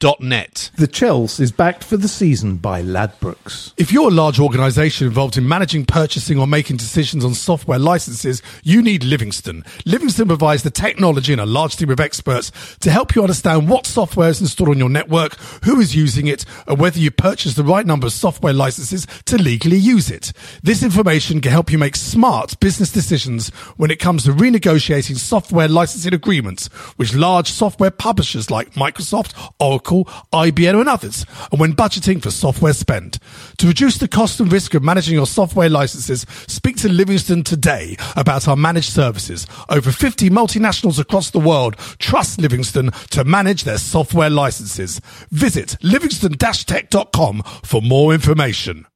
chelseapodcast.net. 0.00 0.70
The 0.76 0.88
Chels 0.88 1.40
is 1.40 1.52
backed 1.52 1.84
for 1.84 1.96
the 1.96 2.08
season 2.08 2.56
by 2.56 2.82
Ladbrokes. 2.82 3.72
If 3.76 3.92
you're 3.92 4.08
a 4.08 4.14
large 4.14 4.38
organization 4.38 5.06
involved 5.06 5.36
in 5.36 5.48
managing, 5.48 5.86
purchasing, 5.86 6.38
or 6.38 6.46
making 6.46 6.76
decisions 6.76 7.24
on 7.24 7.34
software 7.34 7.78
licenses, 7.78 8.42
you 8.62 8.82
need 8.82 9.04
Livingston. 9.04 9.64
Livingston 9.84 10.28
provides 10.28 10.62
the 10.62 10.70
technology 10.70 11.32
and 11.32 11.40
a 11.40 11.46
large 11.46 11.76
team 11.76 11.90
of 11.90 12.00
experts 12.00 12.52
to 12.80 12.90
help 12.90 13.14
you 13.14 13.22
understand 13.22 13.68
what 13.68 13.86
software 13.86 14.28
is 14.28 14.40
installed 14.40 14.70
on 14.70 14.78
your 14.78 14.88
network, 14.88 15.36
who 15.64 15.80
is 15.80 15.96
using 15.96 16.26
it, 16.26 16.44
and 16.66 16.78
whether 16.78 16.98
you 16.98 17.10
purchase 17.10 17.54
the 17.54 17.64
right 17.64 17.86
number 17.86 18.06
of 18.06 18.12
software 18.12 18.52
licenses 18.52 19.06
to 19.24 19.38
legally 19.38 19.76
use 19.78 20.10
it. 20.10 20.32
This 20.62 20.82
information 20.82 21.40
can 21.40 21.52
help 21.52 21.70
you 21.70 21.78
make 21.78 21.96
smart 21.96 22.58
business 22.60 22.92
decisions 22.92 23.48
when 23.76 23.90
it 23.90 23.98
comes 23.98 24.24
to 24.24 24.32
renegotiating 24.32 25.16
software 25.16 25.68
licensing 25.68 26.14
agreements 26.14 26.68
with 26.98 27.14
large 27.14 27.50
software 27.50 27.90
publishers 27.90 28.50
like 28.50 28.72
Microsoft, 28.72 29.32
Oracle, 29.58 29.85
Oracle, 29.86 30.04
IBM 30.32 30.80
and 30.80 30.88
others, 30.88 31.24
and 31.50 31.60
when 31.60 31.72
budgeting 31.72 32.22
for 32.22 32.30
software 32.30 32.72
spend. 32.72 33.18
To 33.58 33.66
reduce 33.68 33.98
the 33.98 34.08
cost 34.08 34.40
and 34.40 34.52
risk 34.52 34.74
of 34.74 34.82
managing 34.82 35.14
your 35.14 35.26
software 35.26 35.68
licenses, 35.68 36.26
speak 36.46 36.76
to 36.78 36.88
Livingston 36.88 37.44
today 37.44 37.96
about 38.16 38.48
our 38.48 38.56
managed 38.56 38.92
services. 38.92 39.46
Over 39.68 39.92
50 39.92 40.30
multinationals 40.30 40.98
across 40.98 41.30
the 41.30 41.40
world 41.40 41.76
trust 41.98 42.40
Livingston 42.40 42.90
to 43.10 43.24
manage 43.24 43.64
their 43.64 43.78
software 43.78 44.30
licenses. 44.30 45.00
Visit 45.30 45.76
livingston-tech.com 45.82 47.42
for 47.62 47.82
more 47.82 48.12
information. 48.12 48.86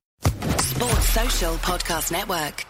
Sports 0.58 1.08
Social 1.08 1.54
Podcast 1.56 2.12
Network. 2.12 2.69